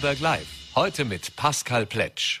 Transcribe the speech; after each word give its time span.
Vorarlberg 0.00 0.20
Live. 0.20 0.46
Heute 0.74 1.04
mit 1.04 1.36
Pascal 1.36 1.84
Pletsch. 1.84 2.40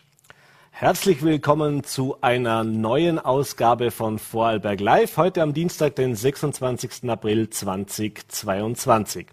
Herzlich 0.70 1.22
willkommen 1.22 1.84
zu 1.84 2.16
einer 2.22 2.64
neuen 2.64 3.18
Ausgabe 3.18 3.90
von 3.90 4.18
Vorarlberg 4.18 4.80
Live. 4.80 5.18
Heute 5.18 5.42
am 5.42 5.52
Dienstag, 5.52 5.94
den 5.96 6.14
26. 6.14 7.10
April 7.10 7.50
2022. 7.50 9.26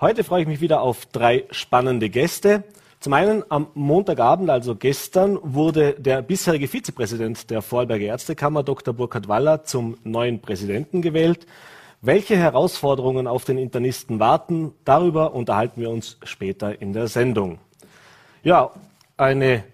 Heute 0.00 0.22
freue 0.22 0.42
ich 0.42 0.46
mich 0.46 0.60
wieder 0.60 0.80
auf 0.80 1.06
drei 1.06 1.44
spannende 1.50 2.08
Gäste. 2.08 2.62
Zum 3.00 3.14
einen 3.14 3.42
am 3.48 3.66
Montagabend, 3.74 4.48
also 4.48 4.76
gestern, 4.76 5.36
wurde 5.42 5.94
der 5.94 6.22
bisherige 6.22 6.68
Vizepräsident 6.68 7.50
der 7.50 7.62
Vorarlberger 7.62 8.06
Ärztekammer, 8.06 8.62
Dr. 8.62 8.94
Burkhard 8.94 9.26
Waller, 9.26 9.64
zum 9.64 9.96
neuen 10.04 10.40
Präsidenten 10.40 11.02
gewählt. 11.02 11.48
Welche 12.06 12.36
Herausforderungen 12.36 13.26
auf 13.26 13.44
den 13.44 13.58
Internisten 13.58 14.20
warten, 14.20 14.72
darüber 14.84 15.34
unterhalten 15.34 15.80
wir 15.80 15.90
uns 15.90 16.18
später 16.22 16.80
in 16.80 16.92
der 16.92 17.08
Sendung. 17.08 17.58
Ja, 18.44 18.70
eine 19.16 19.64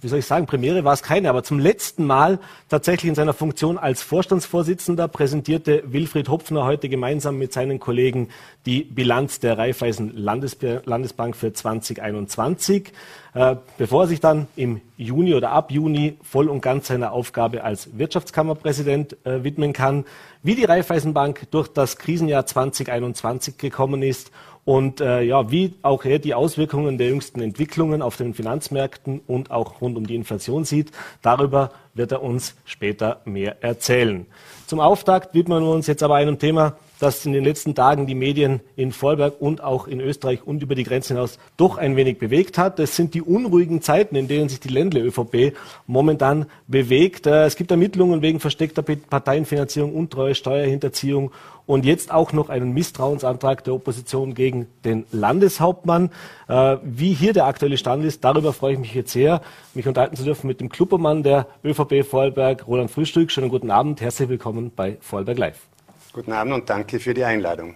wie 0.00 0.08
soll 0.08 0.18
ich 0.18 0.26
sagen, 0.26 0.46
Premiere 0.46 0.84
war 0.84 0.92
es 0.92 1.02
keine, 1.02 1.30
aber 1.30 1.42
zum 1.42 1.58
letzten 1.58 2.04
Mal 2.04 2.38
tatsächlich 2.68 3.08
in 3.08 3.14
seiner 3.14 3.32
Funktion 3.32 3.78
als 3.78 4.02
Vorstandsvorsitzender 4.02 5.08
präsentierte 5.08 5.84
Wilfried 5.86 6.28
Hopfner 6.28 6.64
heute 6.64 6.88
gemeinsam 6.88 7.38
mit 7.38 7.52
seinen 7.52 7.80
Kollegen 7.80 8.28
die 8.66 8.82
Bilanz 8.82 9.40
der 9.40 9.56
Raiffeisen 9.56 10.12
Landesbank 10.14 11.34
für 11.34 11.52
2021, 11.52 12.92
äh, 13.34 13.56
bevor 13.78 14.02
er 14.02 14.08
sich 14.08 14.20
dann 14.20 14.48
im 14.56 14.80
Juni 14.96 15.34
oder 15.34 15.52
ab 15.52 15.70
Juni 15.70 16.18
voll 16.22 16.48
und 16.48 16.60
ganz 16.60 16.88
seiner 16.88 17.12
Aufgabe 17.12 17.64
als 17.64 17.98
Wirtschaftskammerpräsident 17.98 19.16
äh, 19.24 19.44
widmen 19.44 19.72
kann, 19.72 20.04
wie 20.42 20.54
die 20.54 20.64
Raiffeisenbank 20.64 21.50
durch 21.50 21.68
das 21.68 21.96
Krisenjahr 21.96 22.46
2021 22.46 23.56
gekommen 23.56 24.02
ist 24.02 24.30
und 24.66 25.00
äh, 25.00 25.22
ja, 25.22 25.50
wie 25.52 25.74
auch 25.82 26.04
er 26.04 26.18
die 26.18 26.34
Auswirkungen 26.34 26.98
der 26.98 27.06
jüngsten 27.06 27.40
Entwicklungen 27.40 28.02
auf 28.02 28.16
den 28.16 28.34
Finanzmärkten 28.34 29.20
und 29.28 29.52
auch 29.52 29.80
rund 29.80 29.96
um 29.96 30.08
die 30.08 30.16
Inflation 30.16 30.64
sieht, 30.64 30.90
darüber 31.22 31.70
wird 31.94 32.10
er 32.10 32.20
uns 32.20 32.56
später 32.64 33.20
mehr 33.24 33.62
erzählen. 33.62 34.26
Zum 34.66 34.80
Auftakt 34.80 35.34
widmen 35.34 35.62
wir 35.62 35.70
uns 35.70 35.86
jetzt 35.86 36.02
aber 36.02 36.16
einem 36.16 36.40
Thema, 36.40 36.76
das 36.98 37.24
in 37.26 37.32
den 37.32 37.44
letzten 37.44 37.74
Tagen 37.74 38.06
die 38.06 38.14
Medien 38.14 38.60
in 38.76 38.92
Vorberg 38.92 39.34
und 39.40 39.62
auch 39.62 39.86
in 39.86 40.00
Österreich 40.00 40.46
und 40.46 40.62
über 40.62 40.74
die 40.74 40.84
Grenzen 40.84 41.16
hinaus 41.16 41.38
doch 41.56 41.78
ein 41.78 41.96
wenig 41.96 42.18
bewegt 42.18 42.58
hat. 42.58 42.78
Das 42.78 42.96
sind 42.96 43.14
die 43.14 43.22
unruhigen 43.22 43.82
Zeiten, 43.82 44.16
in 44.16 44.28
denen 44.28 44.48
sich 44.48 44.60
die 44.60 44.68
Ländle 44.68 45.00
ÖVP 45.00 45.56
momentan 45.86 46.46
bewegt. 46.66 47.26
Äh, 47.26 47.44
es 47.44 47.56
gibt 47.56 47.70
Ermittlungen 47.70 48.22
wegen 48.22 48.40
versteckter 48.40 48.82
Parteienfinanzierung, 48.82 49.94
Untreue, 49.94 50.34
Steuerhinterziehung 50.34 51.32
und 51.66 51.84
jetzt 51.84 52.12
auch 52.12 52.32
noch 52.32 52.48
einen 52.48 52.72
Misstrauensantrag 52.72 53.64
der 53.64 53.74
Opposition 53.74 54.34
gegen 54.34 54.66
den 54.84 55.04
Landeshauptmann. 55.10 56.10
Äh, 56.48 56.76
wie 56.82 57.12
hier 57.12 57.32
der 57.32 57.46
aktuelle 57.46 57.76
Stand 57.76 58.04
ist, 58.04 58.24
darüber 58.24 58.52
freue 58.52 58.74
ich 58.74 58.78
mich 58.78 58.94
jetzt 58.94 59.12
sehr, 59.12 59.42
mich 59.74 59.86
unterhalten 59.86 60.16
zu 60.16 60.24
dürfen 60.24 60.46
mit 60.46 60.60
dem 60.60 60.68
Klubbermann 60.68 61.22
der 61.22 61.46
ÖVP 61.64 62.04
Vorarlberg, 62.08 62.66
Roland 62.66 62.90
Frühstück. 62.90 63.30
Schönen 63.30 63.50
guten 63.50 63.70
Abend, 63.70 64.00
herzlich 64.00 64.28
willkommen 64.28 64.72
bei 64.74 64.96
Vorarlberg 65.00 65.38
Live. 65.38 65.75
Guten 66.16 66.32
Abend 66.32 66.54
und 66.54 66.70
danke 66.70 66.98
für 66.98 67.12
die 67.12 67.24
Einladung. 67.24 67.74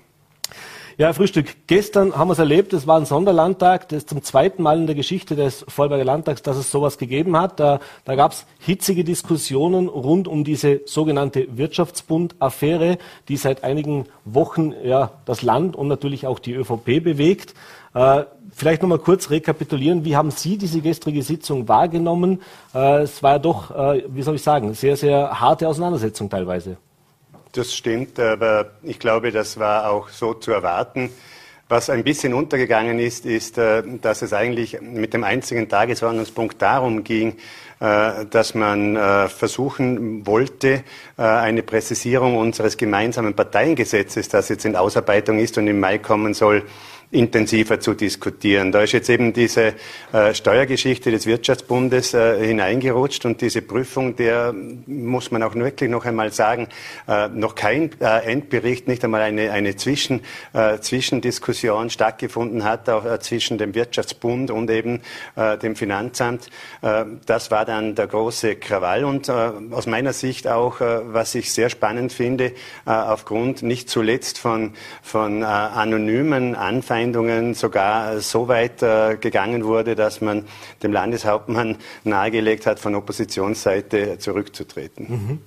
Ja, 0.96 1.12
Frühstück. 1.12 1.66
Gestern 1.66 2.16
haben 2.16 2.28
wir 2.28 2.32
es 2.32 2.38
erlebt, 2.38 2.72
es 2.72 2.86
war 2.86 2.98
ein 2.98 3.04
Sonderlandtag, 3.04 3.90
das 3.90 3.98
ist 3.98 4.08
zum 4.08 4.22
zweiten 4.22 4.62
Mal 4.62 4.78
in 4.78 4.86
der 4.86 4.96
Geschichte 4.96 5.36
des 5.36 5.62
Vorarlberger 5.68 6.06
Landtags, 6.06 6.40
dass 6.40 6.56
es 6.56 6.70
sowas 6.70 6.96
gegeben 6.96 7.36
hat. 7.36 7.60
Da, 7.60 7.80
da 8.06 8.14
gab 8.14 8.32
es 8.32 8.46
hitzige 8.58 9.04
Diskussionen 9.04 9.88
rund 9.88 10.26
um 10.26 10.42
diese 10.42 10.80
sogenannte 10.86 11.54
Wirtschaftsbund-Affäre, 11.58 12.96
die 13.28 13.36
seit 13.36 13.62
einigen 13.62 14.06
Wochen 14.24 14.72
ja, 14.82 15.10
das 15.26 15.42
Land 15.42 15.76
und 15.76 15.88
natürlich 15.88 16.26
auch 16.26 16.38
die 16.38 16.54
ÖVP 16.54 17.04
bewegt. 17.04 17.52
Äh, 17.92 18.24
vielleicht 18.52 18.80
noch 18.80 18.88
mal 18.88 18.98
kurz 18.98 19.28
rekapitulieren, 19.28 20.06
wie 20.06 20.16
haben 20.16 20.30
Sie 20.30 20.56
diese 20.56 20.80
gestrige 20.80 21.22
Sitzung 21.22 21.68
wahrgenommen? 21.68 22.40
Äh, 22.74 23.02
es 23.02 23.22
war 23.22 23.32
ja 23.32 23.38
doch, 23.38 23.70
äh, 23.70 24.04
wie 24.08 24.22
soll 24.22 24.36
ich 24.36 24.42
sagen, 24.42 24.72
sehr, 24.72 24.96
sehr 24.96 25.38
harte 25.38 25.68
Auseinandersetzung 25.68 26.30
teilweise. 26.30 26.78
Das 27.52 27.74
stimmt, 27.74 28.20
aber 28.20 28.70
ich 28.82 29.00
glaube, 29.00 29.32
das 29.32 29.58
war 29.58 29.90
auch 29.90 30.08
so 30.08 30.34
zu 30.34 30.52
erwarten. 30.52 31.10
Was 31.68 31.88
ein 31.88 32.02
bisschen 32.02 32.34
untergegangen 32.34 32.98
ist, 32.98 33.26
ist, 33.26 33.56
äh, 33.56 33.82
dass 34.00 34.22
es 34.22 34.32
eigentlich 34.32 34.80
mit 34.80 35.14
dem 35.14 35.22
einzigen 35.22 35.68
Tagesordnungspunkt 35.68 36.60
darum 36.60 37.04
ging, 37.04 37.36
äh, 37.78 38.26
dass 38.28 38.54
man 38.54 38.96
äh, 38.96 39.28
versuchen 39.28 40.26
wollte, 40.26 40.82
eine 41.16 41.62
Präzisierung 41.62 42.38
unseres 42.38 42.76
gemeinsamen 42.76 43.34
Parteiengesetzes, 43.34 44.28
das 44.28 44.48
jetzt 44.48 44.64
in 44.64 44.74
Ausarbeitung 44.74 45.38
ist 45.38 45.58
und 45.58 45.66
im 45.66 45.78
Mai 45.78 45.98
kommen 45.98 46.34
soll, 46.34 46.64
intensiver 47.12 47.80
zu 47.80 47.94
diskutieren. 47.94 48.70
Da 48.70 48.82
ist 48.82 48.92
jetzt 48.92 49.10
eben 49.10 49.32
diese 49.32 49.74
äh, 50.12 50.32
Steuergeschichte 50.32 51.10
des 51.10 51.26
Wirtschaftsbundes 51.26 52.14
äh, 52.14 52.46
hineingerutscht 52.46 53.24
und 53.24 53.40
diese 53.40 53.62
Prüfung, 53.62 54.14
der 54.14 54.54
muss 54.86 55.32
man 55.32 55.42
auch 55.42 55.54
wirklich 55.56 55.90
noch 55.90 56.04
einmal 56.04 56.32
sagen, 56.32 56.68
äh, 57.08 57.28
noch 57.28 57.56
kein 57.56 57.90
Endbericht, 58.00 58.86
nicht 58.86 59.02
einmal 59.04 59.22
eine, 59.22 59.50
eine 59.50 59.76
Zwischen, 59.76 60.20
Zwischendiskussion 60.80 61.90
stattgefunden 61.90 62.64
hat 62.64 62.88
auch, 62.88 63.18
zwischen 63.18 63.58
dem 63.58 63.74
Wirtschaftsbund 63.74 64.50
und 64.50 64.70
eben 64.70 65.00
dem 65.62 65.76
Finanzamt. 65.76 66.50
das 67.26 67.50
war 67.50 67.64
dann 67.64 67.94
der 67.94 68.06
große 68.06 68.56
Krawall 68.56 69.04
und 69.04 69.30
aus 69.30 69.86
meiner 69.86 70.12
Sicht 70.12 70.48
auch, 70.48 70.80
was 70.80 71.34
ich 71.34 71.52
sehr 71.52 71.70
spannend 71.70 72.12
finde, 72.12 72.52
aufgrund 72.84 73.62
nicht 73.62 73.88
zuletzt 73.88 74.38
von, 74.38 74.72
von 75.02 75.42
anonymen 75.42 76.54
Anfängen 76.54 76.99
Anfeindungen 77.00 77.54
sogar 77.54 78.20
so 78.20 78.48
weit 78.48 78.82
äh, 78.82 79.16
gegangen 79.16 79.64
wurde, 79.64 79.94
dass 79.94 80.20
man 80.20 80.44
dem 80.82 80.92
Landeshauptmann 80.92 81.76
nahegelegt 82.04 82.66
hat, 82.66 82.78
von 82.78 82.94
Oppositionsseite 82.94 84.18
zurückzutreten. 84.18 85.06
Mhm. 85.08 85.38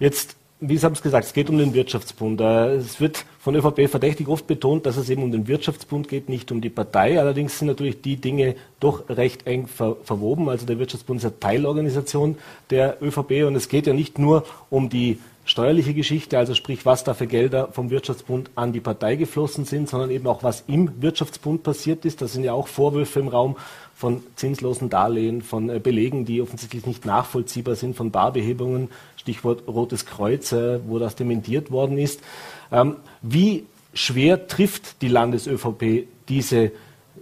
Jetzt 0.00 0.36
wie 0.64 0.78
Sie 0.78 0.86
haben 0.86 0.92
es 0.92 1.02
gesagt, 1.02 1.24
es 1.24 1.32
geht 1.32 1.50
um 1.50 1.58
den 1.58 1.74
Wirtschaftsbund. 1.74 2.40
Äh, 2.40 2.76
es 2.76 3.00
wird 3.00 3.24
von 3.40 3.56
ÖVP 3.56 3.90
verdächtig 3.90 4.28
oft 4.28 4.46
betont, 4.46 4.86
dass 4.86 4.96
es 4.96 5.10
eben 5.10 5.24
um 5.24 5.32
den 5.32 5.48
Wirtschaftsbund 5.48 6.06
geht, 6.06 6.28
nicht 6.28 6.52
um 6.52 6.60
die 6.60 6.70
Partei. 6.70 7.18
Allerdings 7.18 7.58
sind 7.58 7.66
natürlich 7.66 8.00
die 8.00 8.14
Dinge 8.14 8.54
doch 8.78 9.08
recht 9.08 9.44
eng 9.48 9.66
ver 9.66 9.96
verwoben. 10.04 10.48
Also 10.48 10.64
der 10.64 10.78
Wirtschaftsbund 10.78 11.18
ist 11.18 11.24
eine 11.24 11.40
Teilorganisation 11.40 12.36
der 12.70 13.02
ÖVP 13.02 13.44
und 13.44 13.56
es 13.56 13.68
geht 13.68 13.88
ja 13.88 13.92
nicht 13.92 14.20
nur 14.20 14.44
um 14.70 14.88
die 14.88 15.18
steuerliche 15.44 15.94
Geschichte, 15.94 16.38
also 16.38 16.54
sprich, 16.54 16.86
was 16.86 17.04
da 17.04 17.14
für 17.14 17.26
Gelder 17.26 17.68
vom 17.72 17.90
Wirtschaftsbund 17.90 18.50
an 18.54 18.72
die 18.72 18.80
Partei 18.80 19.16
geflossen 19.16 19.64
sind, 19.64 19.88
sondern 19.88 20.10
eben 20.10 20.26
auch, 20.26 20.42
was 20.42 20.64
im 20.68 21.02
Wirtschaftsbund 21.02 21.62
passiert 21.62 22.04
ist. 22.04 22.22
Da 22.22 22.28
sind 22.28 22.44
ja 22.44 22.52
auch 22.52 22.68
Vorwürfe 22.68 23.20
im 23.20 23.28
Raum 23.28 23.56
von 23.94 24.22
zinslosen 24.36 24.88
Darlehen, 24.88 25.42
von 25.42 25.68
äh, 25.68 25.80
Belegen, 25.80 26.24
die 26.24 26.40
offensichtlich 26.40 26.86
nicht 26.86 27.04
nachvollziehbar 27.04 27.74
sind, 27.74 27.96
von 27.96 28.10
Barbehebungen, 28.10 28.88
Stichwort 29.16 29.66
Rotes 29.66 30.06
Kreuz, 30.06 30.52
äh, 30.52 30.80
wo 30.86 30.98
das 30.98 31.16
dementiert 31.16 31.70
worden 31.70 31.98
ist. 31.98 32.20
Ähm, 32.70 32.96
wie 33.20 33.66
schwer 33.94 34.46
trifft 34.46 35.02
die 35.02 35.08
Landes-ÖVP 35.08 36.06
diese, 36.28 36.72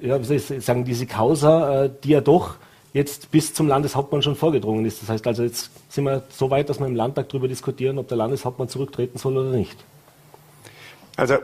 ja, 0.00 0.20
wie 0.20 0.24
soll 0.24 0.36
ich 0.36 0.64
sagen, 0.64 0.84
diese 0.84 1.06
Causa, 1.06 1.84
äh, 1.84 1.90
die 2.04 2.10
ja 2.10 2.20
doch 2.20 2.56
jetzt 2.92 3.30
bis 3.30 3.54
zum 3.54 3.68
Landeshauptmann 3.68 4.22
schon 4.22 4.36
vorgedrungen 4.36 4.84
ist. 4.84 5.02
Das 5.02 5.08
heißt 5.08 5.26
also, 5.26 5.42
jetzt 5.42 5.70
sind 5.88 6.04
wir 6.04 6.22
so 6.30 6.50
weit, 6.50 6.68
dass 6.68 6.80
wir 6.80 6.86
im 6.86 6.96
Landtag 6.96 7.28
darüber 7.28 7.48
diskutieren, 7.48 7.98
ob 7.98 8.08
der 8.08 8.16
Landeshauptmann 8.16 8.68
zurücktreten 8.68 9.18
soll 9.18 9.36
oder 9.36 9.50
nicht. 9.50 9.76
Also 11.16 11.36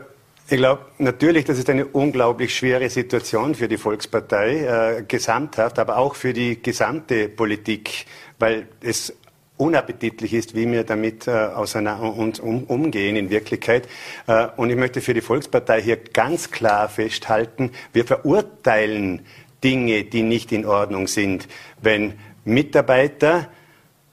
ich 0.49 0.57
glaube, 0.57 0.85
natürlich, 0.97 1.45
das 1.45 1.57
ist 1.57 1.69
eine 1.69 1.85
unglaublich 1.85 2.55
schwere 2.55 2.89
Situation 2.89 3.53
für 3.53 3.67
die 3.67 3.77
Volkspartei, 3.77 4.99
äh, 4.99 5.03
gesamthaft, 5.03 5.77
aber 5.77 5.97
auch 5.97 6.15
für 6.15 6.31
die 6.31 6.61
gesamte 6.61 7.27
Politik, 7.27 8.05
weil 8.39 8.67
es 8.81 9.13
unappetitlich 9.57 10.33
ist, 10.33 10.55
wie 10.55 10.71
wir 10.71 10.83
damit 10.83 11.27
äh, 11.27 11.31
auseinander 11.31 12.13
uns 12.13 12.39
um, 12.39 12.63
umgehen 12.63 13.15
in 13.15 13.29
Wirklichkeit. 13.29 13.87
Äh, 14.27 14.47
und 14.55 14.69
ich 14.69 14.77
möchte 14.77 15.01
für 15.01 15.13
die 15.13 15.21
Volkspartei 15.21 15.81
hier 15.81 15.97
ganz 15.97 16.51
klar 16.51 16.87
festhalten, 16.87 17.71
wir 17.91 18.05
verurteilen 18.05 19.25
Dinge, 19.63 20.03
die 20.03 20.23
nicht 20.23 20.51
in 20.51 20.65
Ordnung 20.65 21.07
sind. 21.07 21.47
Wenn 21.81 22.13
Mitarbeiter 22.45 23.49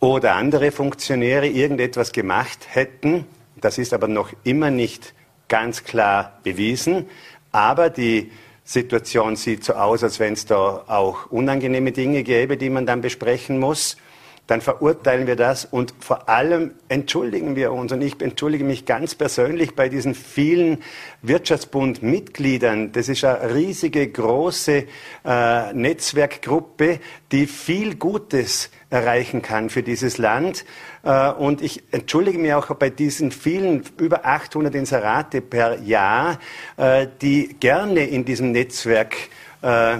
oder 0.00 0.35
andere 0.37 0.70
Funktionäre 0.70 1.46
irgendetwas 1.46 2.12
gemacht 2.12 2.67
hätten, 2.70 3.26
das 3.56 3.79
ist 3.79 3.93
aber 3.93 4.08
noch 4.08 4.32
immer 4.44 4.70
nicht 4.70 5.14
ganz 5.49 5.85
klar 5.85 6.38
bewiesen, 6.43 7.06
aber 7.52 7.91
die 7.91 8.31
Situation 8.64 9.37
sieht 9.37 9.64
so 9.64 9.75
aus, 9.75 10.02
als 10.02 10.19
wenn 10.19 10.32
es 10.32 10.46
da 10.46 10.85
auch 10.87 11.31
unangenehme 11.31 11.93
Dinge 11.93 12.23
gäbe, 12.23 12.56
die 12.56 12.70
man 12.70 12.87
dann 12.87 13.02
besprechen 13.02 13.58
muss 13.58 13.97
dann 14.46 14.61
verurteilen 14.61 15.26
wir 15.26 15.37
das 15.37 15.64
und 15.64 15.94
vor 16.00 16.29
allem 16.29 16.73
entschuldigen 16.88 17.56
wir 17.56 17.73
uns. 17.73 17.93
Und 17.93 18.02
ich 18.02 18.20
entschuldige 18.20 18.64
mich 18.64 18.85
ganz 18.85 19.14
persönlich 19.14 19.75
bei 19.75 19.88
diesen 19.88 20.14
vielen 20.14 20.82
Wirtschaftsbund-Mitgliedern. 21.23 22.93
Das 22.93 23.08
ist 23.08 23.25
eine 23.25 23.55
riesige, 23.55 24.06
große 24.06 24.85
äh, 25.25 25.73
Netzwerkgruppe, 25.73 27.00
die 27.32 27.46
viel 27.46 27.94
Gutes 27.94 28.70
erreichen 28.91 29.41
kann 29.41 29.70
für 29.70 29.82
dieses 29.82 30.19
Land. 30.19 30.67
Äh, 31.05 31.31
und 31.31 31.62
ich 31.62 31.82
entschuldige 31.90 32.38
mich 32.38 32.52
auch 32.52 32.75
bei 32.76 32.90
diesen 32.90 33.31
vielen, 33.31 33.82
über 33.97 34.26
800 34.26 34.75
Inserate 34.75 35.40
per 35.40 35.81
Jahr, 35.81 36.38
äh, 36.76 37.06
die 37.23 37.56
gerne 37.58 38.06
in 38.06 38.26
diesem 38.26 38.52
Netzwerk 38.52 39.17
äh, 39.62 39.99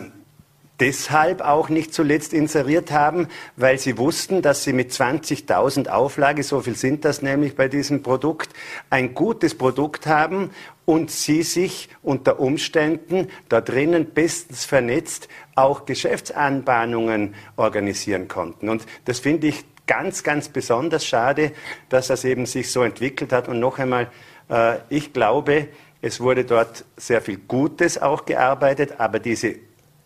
deshalb 0.81 1.41
auch 1.41 1.69
nicht 1.69 1.95
zuletzt 1.95 2.33
inseriert 2.33 2.91
haben, 2.91 3.29
weil 3.57 3.79
sie 3.79 3.97
wussten, 3.99 4.43
dass 4.43 4.65
sie 4.65 4.73
mit 4.73 4.91
20.000 4.91 5.89
Auflage, 5.89 6.43
so 6.43 6.61
viel 6.61 6.77
sind 6.77 7.05
das 7.05 7.23
nämlich 7.23 7.55
bei 7.57 7.69
diesem 7.69 8.03
Produkt, 8.03 8.51
ein 8.91 9.15
gutes 9.15 9.55
Produkt 9.55 10.07
haben 10.07 10.51
und 10.85 11.11
sie 11.11 11.43
sich 11.43 11.89
unter 12.03 12.41
Umständen 12.41 13.29
da 13.49 13.61
drinnen 13.61 14.11
bestens 14.13 14.65
vernetzt 14.65 15.29
auch 15.55 15.87
Geschäftsanbahnungen 15.87 17.35
organisieren 17.57 18.29
konnten. 18.29 18.69
Und 18.69 18.85
das 19.05 19.21
finde 19.21 19.47
ich 19.47 19.65
ganz, 19.87 20.23
ganz 20.23 20.49
besonders 20.49 21.07
schade, 21.07 21.53
dass 21.89 22.09
das 22.09 22.25
eben 22.25 22.47
sich 22.47 22.73
so 22.73 22.83
entwickelt 22.83 23.33
hat. 23.33 23.49
Und 23.49 23.61
noch 23.61 23.79
einmal, 23.79 24.11
äh, 24.49 24.79
ich 24.89 25.13
glaube, 25.13 25.69
es 26.03 26.21
wurde 26.21 26.45
dort 26.45 26.85
sehr 26.97 27.21
viel 27.21 27.39
Gutes 27.39 28.01
auch 28.01 28.25
gearbeitet, 28.25 28.95
aber 28.99 29.19
diese 29.21 29.57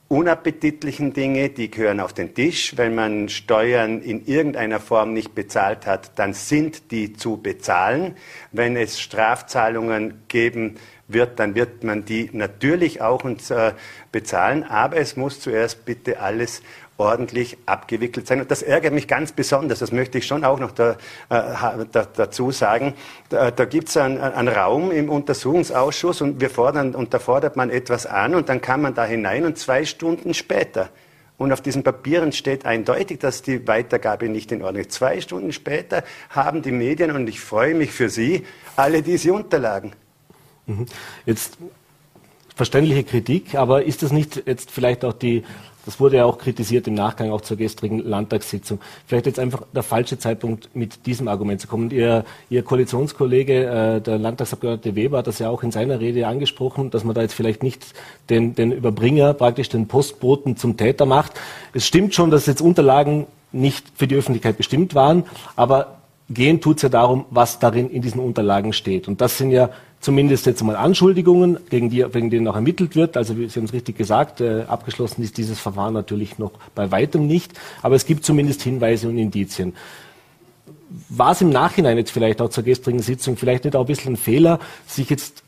unappetitlichen 0.09 1.13
Dinge, 1.13 1.51
die 1.51 1.71
gehören 1.71 2.01
auf 2.01 2.15
den 2.15 2.35
Tisch. 2.35 2.77
Wenn 2.77 2.95
man 2.95 3.29
Steuern 3.29 4.01
in 4.01 4.25
irgendeiner 4.25 4.81
Form 4.81 5.13
nicht 5.13 5.35
bezahlt 5.35 5.87
hat, 5.87 6.19
dann 6.19 6.33
sind 6.33 6.91
die 6.91 7.13
zu 7.13 7.37
bezahlen. 7.37 8.17
Wenn 8.51 8.77
es 8.77 9.01
Strafzahlungen 9.01 10.23
geben 10.29 10.77
wird, 11.09 11.39
dann 11.39 11.55
wird 11.55 11.85
man 11.85 12.07
die 12.07 12.31
natürlich 12.33 13.03
auch 13.03 13.25
äh, 13.25 13.73
bezahlen. 14.11 14.65
Aber 14.65 14.97
es 14.97 15.17
muss 15.17 15.41
zuerst 15.41 15.85
bitte 15.85 16.21
alles 16.21 16.63
ordentlich 16.99 17.57
abgewickelt 17.65 18.27
sein. 18.27 18.41
Und 18.41 18.51
das 18.51 18.63
ärgert 18.63 18.93
mich 18.93 19.09
ganz 19.09 19.33
besonders, 19.33 19.79
das 19.79 19.93
möchte 19.93 20.19
ich 20.19 20.27
schon 20.27 20.45
auch 20.45 20.61
noch 20.61 20.73
da, 20.73 20.93
äh, 21.31 21.87
da, 21.91 22.07
dazu 22.15 22.51
sagen. 22.51 22.95
Da, 23.31 23.51
da 23.51 23.65
gibt 23.65 23.89
es 23.89 23.97
einen, 23.97 24.19
einen, 24.19 24.49
Raum 24.49 24.91
im 24.91 25.09
Untersuchungsausschuss 25.09 26.21
und 26.21 26.41
wir 26.41 26.51
fordern, 26.51 26.95
und 26.95 27.15
da 27.15 27.19
fordert 27.19 27.57
man 27.57 27.71
etwas 27.71 28.05
an 28.05 28.35
und 28.35 28.49
dann 28.49 28.61
kann 28.61 28.83
man 28.83 28.95
da 28.95 29.05
hinein 29.05 29.45
und 29.45 29.57
zwei 29.57 29.85
Stunden 29.85 30.35
später 30.35 30.91
und 31.39 31.53
auf 31.53 31.61
diesen 31.61 31.85
Papieren 31.85 32.33
steht 32.33 32.67
eindeutig, 32.67 33.21
dass 33.21 33.43
die 33.43 33.67
Weitergabe 33.69 34.29
nicht 34.29 34.51
in 34.51 34.61
Ordnung 34.61 34.83
ist. 34.83 34.93
Zwei 34.93 35.21
Stunden 35.21 35.53
später 35.53 36.03
haben 36.31 36.63
die 36.63 36.73
Medien, 36.73 37.13
und 37.13 37.29
ich 37.29 37.41
freue 37.41 37.75
mich 37.75 37.93
für 37.93 38.11
Sie, 38.11 38.45
alle 38.75 39.03
diese 39.03 39.33
Unterlagen. 39.33 39.93
Mhm. 40.67 40.87
Jetzt 41.27 41.57
verständliche 42.57 43.05
Kritik, 43.05 43.55
aber 43.55 43.85
ist 43.85 44.03
das 44.03 44.11
nicht 44.11 44.43
jetzt 44.47 44.73
vielleicht 44.73 45.05
auch 45.05 45.13
die 45.13 45.45
das 45.89 45.99
wurde 45.99 46.19
ja 46.19 46.27
auch 46.27 46.37
kritisiert 46.37 46.87
im 46.87 46.93
Nachgang 46.93 47.31
auch 47.31 47.41
zur 47.41 47.57
gestrigen 47.57 48.01
Landtagssitzung. 48.01 48.79
Vielleicht 49.07 49.25
jetzt 49.25 49.39
einfach 49.39 49.63
der 49.75 49.83
falsche 49.83 50.19
Zeitpunkt, 50.19 50.69
mit 50.77 51.07
diesem 51.07 51.29
Argument 51.29 51.63
zu 51.63 51.67
kommen. 51.67 51.91
Ihr, 51.91 52.27
Ihr 52.51 52.63
Koalitionskollege, 52.63 53.65
äh, 53.65 54.01
der 54.03 54.19
Landtagsabgeordnete 54.19 54.95
Weber, 54.95 55.17
hat 55.17 55.29
das 55.29 55.39
ja 55.39 55.49
auch 55.49 55.63
in 55.63 55.71
seiner 55.71 55.99
Rede 55.99 56.27
angesprochen, 56.27 56.91
dass 56.91 57.05
man 57.05 57.15
da 57.15 57.23
jetzt 57.23 57.33
vielleicht 57.33 57.63
nicht 57.63 57.95
den, 58.29 58.55
den 58.55 58.71
Überbringer, 58.71 59.33
praktisch 59.33 59.71
den 59.71 59.89
Postboten 59.89 60.59
zum 60.59 60.77
Täter 60.77 61.07
macht. 61.07 61.33
Es 61.73 61.87
stimmt 61.87 62.15
schon, 62.15 62.31
dass 62.31 62.45
jetzt 62.45 62.61
Unterlagen 62.61 63.27
nicht 63.51 63.87
für 63.95 64.07
die 64.07 64.17
Öffentlichkeit 64.17 64.59
bestimmt 64.59 64.95
waren, 64.95 65.25
aber 65.57 66.01
gehen 66.29 66.61
tut 66.61 66.77
es 66.77 66.83
ja 66.83 66.91
darum, 66.91 67.25
was 67.31 67.61
darin 67.61 67.89
in 67.89 68.03
diesen 68.03 68.21
Unterlagen 68.21 68.75
steht. 68.75 69.09
Und 69.09 69.23
das 69.23 69.39
sind 69.39 69.53
ja 69.53 69.71
zumindest 70.01 70.47
jetzt 70.47 70.63
mal 70.63 70.77
Anschuldigungen, 70.77 71.59
gegen, 71.71 71.91
die, 71.91 72.05
wegen 72.15 72.31
denen 72.31 72.47
auch 72.49 72.55
ermittelt 72.55 72.97
wird. 72.97 73.17
Also 73.17 73.35
Sie 73.35 73.49
haben 73.49 73.65
es 73.65 73.73
richtig 73.73 73.97
gesagt, 73.97 74.41
äh, 74.41 74.63
abgeschlossen 74.63 75.23
ist 75.23 75.37
dieses 75.37 75.59
Verfahren 75.59 75.95
natürlich 75.95 76.39
noch 76.39 76.53
bei 76.75 76.91
weitem 76.91 77.27
nicht, 77.27 77.53
aber 77.83 77.97
es 77.97 78.07
gibt 78.07 78.25
zumindest 78.25 78.63
Hinweise 78.63 79.09
und 79.09 79.19
Indizien. 79.19 79.75
War 81.09 81.33
es 81.33 81.41
im 81.41 81.51
Nachhinein 81.51 81.99
jetzt 81.99 82.13
vielleicht 82.13 82.41
auch 82.41 82.49
zur 82.49 82.65
gestrigen 82.65 83.01
Sitzung 83.01 83.37
vielleicht 83.37 83.65
nicht 83.65 83.77
auch 83.77 83.81
ein 83.81 83.87
bisschen 83.87 84.15
ein 84.15 84.17
Fehler, 84.17 84.59
sich 84.87 85.11
jetzt 85.11 85.43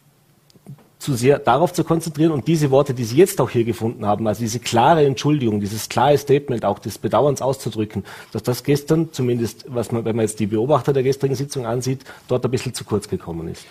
zu 0.98 1.14
sehr 1.14 1.38
darauf 1.38 1.72
zu 1.72 1.82
konzentrieren 1.82 2.30
und 2.30 2.46
diese 2.46 2.70
Worte, 2.70 2.92
die 2.92 3.04
Sie 3.04 3.16
jetzt 3.16 3.40
auch 3.40 3.48
hier 3.48 3.64
gefunden 3.64 4.04
haben, 4.04 4.26
also 4.26 4.40
diese 4.40 4.60
klare 4.60 5.06
Entschuldigung, 5.06 5.58
dieses 5.58 5.88
klare 5.88 6.18
Statement 6.18 6.66
auch 6.66 6.78
des 6.78 6.98
Bedauerns 6.98 7.40
auszudrücken, 7.40 8.04
dass 8.32 8.42
das 8.42 8.64
gestern, 8.64 9.10
zumindest 9.10 9.64
was 9.66 9.92
man, 9.92 10.04
wenn 10.04 10.14
man 10.14 10.26
jetzt 10.26 10.40
die 10.40 10.46
Beobachter 10.46 10.92
der 10.92 11.02
gestrigen 11.02 11.34
Sitzung 11.34 11.64
ansieht, 11.64 12.04
dort 12.28 12.44
ein 12.44 12.50
bisschen 12.50 12.74
zu 12.74 12.84
kurz 12.84 13.08
gekommen 13.08 13.48
ist. 13.48 13.64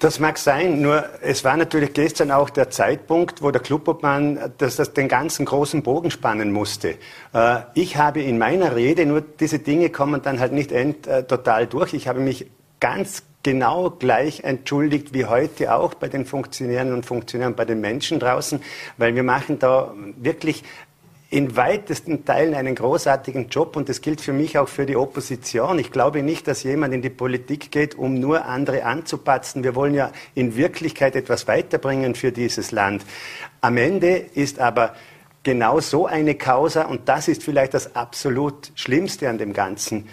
Das 0.00 0.18
mag 0.18 0.38
sein, 0.38 0.80
nur 0.80 1.04
es 1.20 1.44
war 1.44 1.58
natürlich 1.58 1.92
gestern 1.92 2.30
auch 2.30 2.48
der 2.48 2.70
Zeitpunkt, 2.70 3.42
wo 3.42 3.50
der 3.50 3.60
Clubobmann 3.60 4.38
das, 4.56 4.76
das 4.76 4.94
den 4.94 5.08
ganzen 5.08 5.44
großen 5.44 5.82
Bogen 5.82 6.10
spannen 6.10 6.52
musste. 6.52 6.96
Äh, 7.34 7.58
ich 7.74 7.98
habe 7.98 8.22
in 8.22 8.38
meiner 8.38 8.74
Rede, 8.74 9.04
nur 9.04 9.20
diese 9.20 9.58
Dinge 9.58 9.90
kommen 9.90 10.22
dann 10.22 10.40
halt 10.40 10.52
nicht 10.52 10.72
end, 10.72 11.06
äh, 11.06 11.24
total 11.24 11.66
durch, 11.66 11.92
ich 11.92 12.08
habe 12.08 12.20
mich 12.20 12.46
ganz 12.80 13.24
genau 13.42 13.90
gleich 13.90 14.40
entschuldigt 14.40 15.12
wie 15.12 15.26
heute 15.26 15.74
auch 15.74 15.92
bei 15.92 16.08
den 16.08 16.24
Funktionären 16.24 16.94
und 16.94 17.04
Funktionären, 17.04 17.54
bei 17.54 17.66
den 17.66 17.82
Menschen 17.82 18.18
draußen, 18.18 18.62
weil 18.96 19.14
wir 19.14 19.22
machen 19.22 19.58
da 19.58 19.92
wirklich 20.16 20.64
in 21.30 21.56
weitesten 21.56 22.24
Teilen 22.24 22.54
einen 22.54 22.74
großartigen 22.74 23.48
Job 23.48 23.76
und 23.76 23.88
das 23.88 24.00
gilt 24.00 24.20
für 24.20 24.32
mich 24.32 24.58
auch 24.58 24.68
für 24.68 24.84
die 24.84 24.96
Opposition. 24.96 25.78
Ich 25.78 25.92
glaube 25.92 26.24
nicht, 26.24 26.48
dass 26.48 26.64
jemand 26.64 26.92
in 26.92 27.02
die 27.02 27.10
Politik 27.10 27.70
geht, 27.70 27.94
um 27.94 28.14
nur 28.14 28.46
andere 28.46 28.84
anzupatzen. 28.84 29.62
Wir 29.62 29.76
wollen 29.76 29.94
ja 29.94 30.10
in 30.34 30.56
Wirklichkeit 30.56 31.14
etwas 31.14 31.46
weiterbringen 31.46 32.16
für 32.16 32.32
dieses 32.32 32.72
Land. 32.72 33.04
Am 33.60 33.76
Ende 33.76 34.16
ist 34.16 34.58
aber 34.58 34.94
genau 35.44 35.78
so 35.78 36.06
eine 36.06 36.34
Causa 36.34 36.82
und 36.82 37.08
das 37.08 37.28
ist 37.28 37.44
vielleicht 37.44 37.74
das 37.74 37.94
absolut 37.94 38.72
Schlimmste 38.74 39.28
an 39.28 39.38
dem 39.38 39.52
Ganzen. 39.52 40.08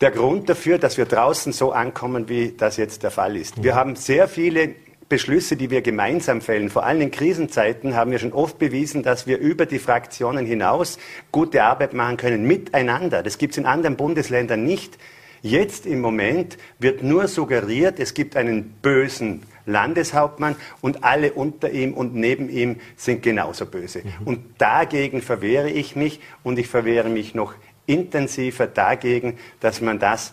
Der 0.00 0.12
Grund 0.12 0.48
dafür, 0.48 0.78
dass 0.78 0.98
wir 0.98 1.04
draußen 1.04 1.52
so 1.52 1.72
ankommen, 1.72 2.28
wie 2.28 2.54
das 2.56 2.76
jetzt 2.76 3.02
der 3.02 3.10
Fall 3.10 3.36
ist. 3.36 3.62
Wir 3.62 3.74
haben 3.74 3.96
sehr 3.96 4.28
viele 4.28 4.74
Beschlüsse, 5.12 5.56
die 5.56 5.68
wir 5.68 5.82
gemeinsam 5.82 6.40
fällen, 6.40 6.70
vor 6.70 6.86
allem 6.86 7.02
in 7.02 7.10
Krisenzeiten, 7.10 7.94
haben 7.94 8.12
wir 8.12 8.18
schon 8.18 8.32
oft 8.32 8.58
bewiesen, 8.58 9.02
dass 9.02 9.26
wir 9.26 9.36
über 9.36 9.66
die 9.66 9.78
Fraktionen 9.78 10.46
hinaus 10.46 10.98
gute 11.30 11.64
Arbeit 11.64 11.92
machen 11.92 12.16
können, 12.16 12.46
miteinander. 12.46 13.22
Das 13.22 13.36
gibt 13.36 13.52
es 13.52 13.58
in 13.58 13.66
anderen 13.66 13.98
Bundesländern 13.98 14.64
nicht. 14.64 14.96
Jetzt 15.42 15.84
im 15.84 16.00
Moment 16.00 16.56
wird 16.78 17.02
nur 17.02 17.28
suggeriert, 17.28 18.00
es 18.00 18.14
gibt 18.14 18.36
einen 18.36 18.70
bösen 18.80 19.42
Landeshauptmann 19.66 20.56
und 20.80 21.04
alle 21.04 21.34
unter 21.34 21.70
ihm 21.70 21.92
und 21.92 22.14
neben 22.14 22.48
ihm 22.48 22.80
sind 22.96 23.22
genauso 23.22 23.66
böse. 23.66 23.98
Mhm. 23.98 24.26
Und 24.26 24.40
dagegen 24.56 25.20
verwehre 25.20 25.68
ich 25.68 25.94
mich 25.94 26.20
und 26.42 26.58
ich 26.58 26.68
verwehre 26.68 27.10
mich 27.10 27.34
noch 27.34 27.52
intensiver 27.84 28.66
dagegen, 28.66 29.36
dass 29.60 29.82
man 29.82 29.98
das 29.98 30.32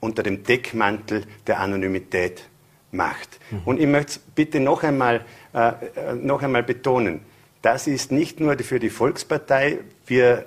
unter 0.00 0.22
dem 0.22 0.44
Deckmantel 0.44 1.24
der 1.46 1.60
Anonymität 1.60 2.48
macht. 2.92 3.40
Mhm. 3.50 3.60
Und 3.64 3.80
ich 3.80 3.86
möchte 3.86 4.20
bitte 4.34 4.60
noch 4.60 4.82
einmal, 4.84 5.24
äh, 5.54 5.68
äh, 5.68 6.14
noch 6.14 6.42
einmal 6.42 6.62
betonen, 6.62 7.20
das 7.62 7.86
ist 7.86 8.12
nicht 8.12 8.40
nur 8.40 8.58
für 8.58 8.78
die 8.78 8.90
Volkspartei, 8.90 9.78
wir 10.06 10.46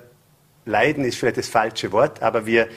leiden 0.64 1.04
ist 1.04 1.16
vielleicht 1.16 1.38
das 1.38 1.48
falsche 1.48 1.92
Wort, 1.92 2.22
aber 2.22 2.46
wir, 2.46 2.68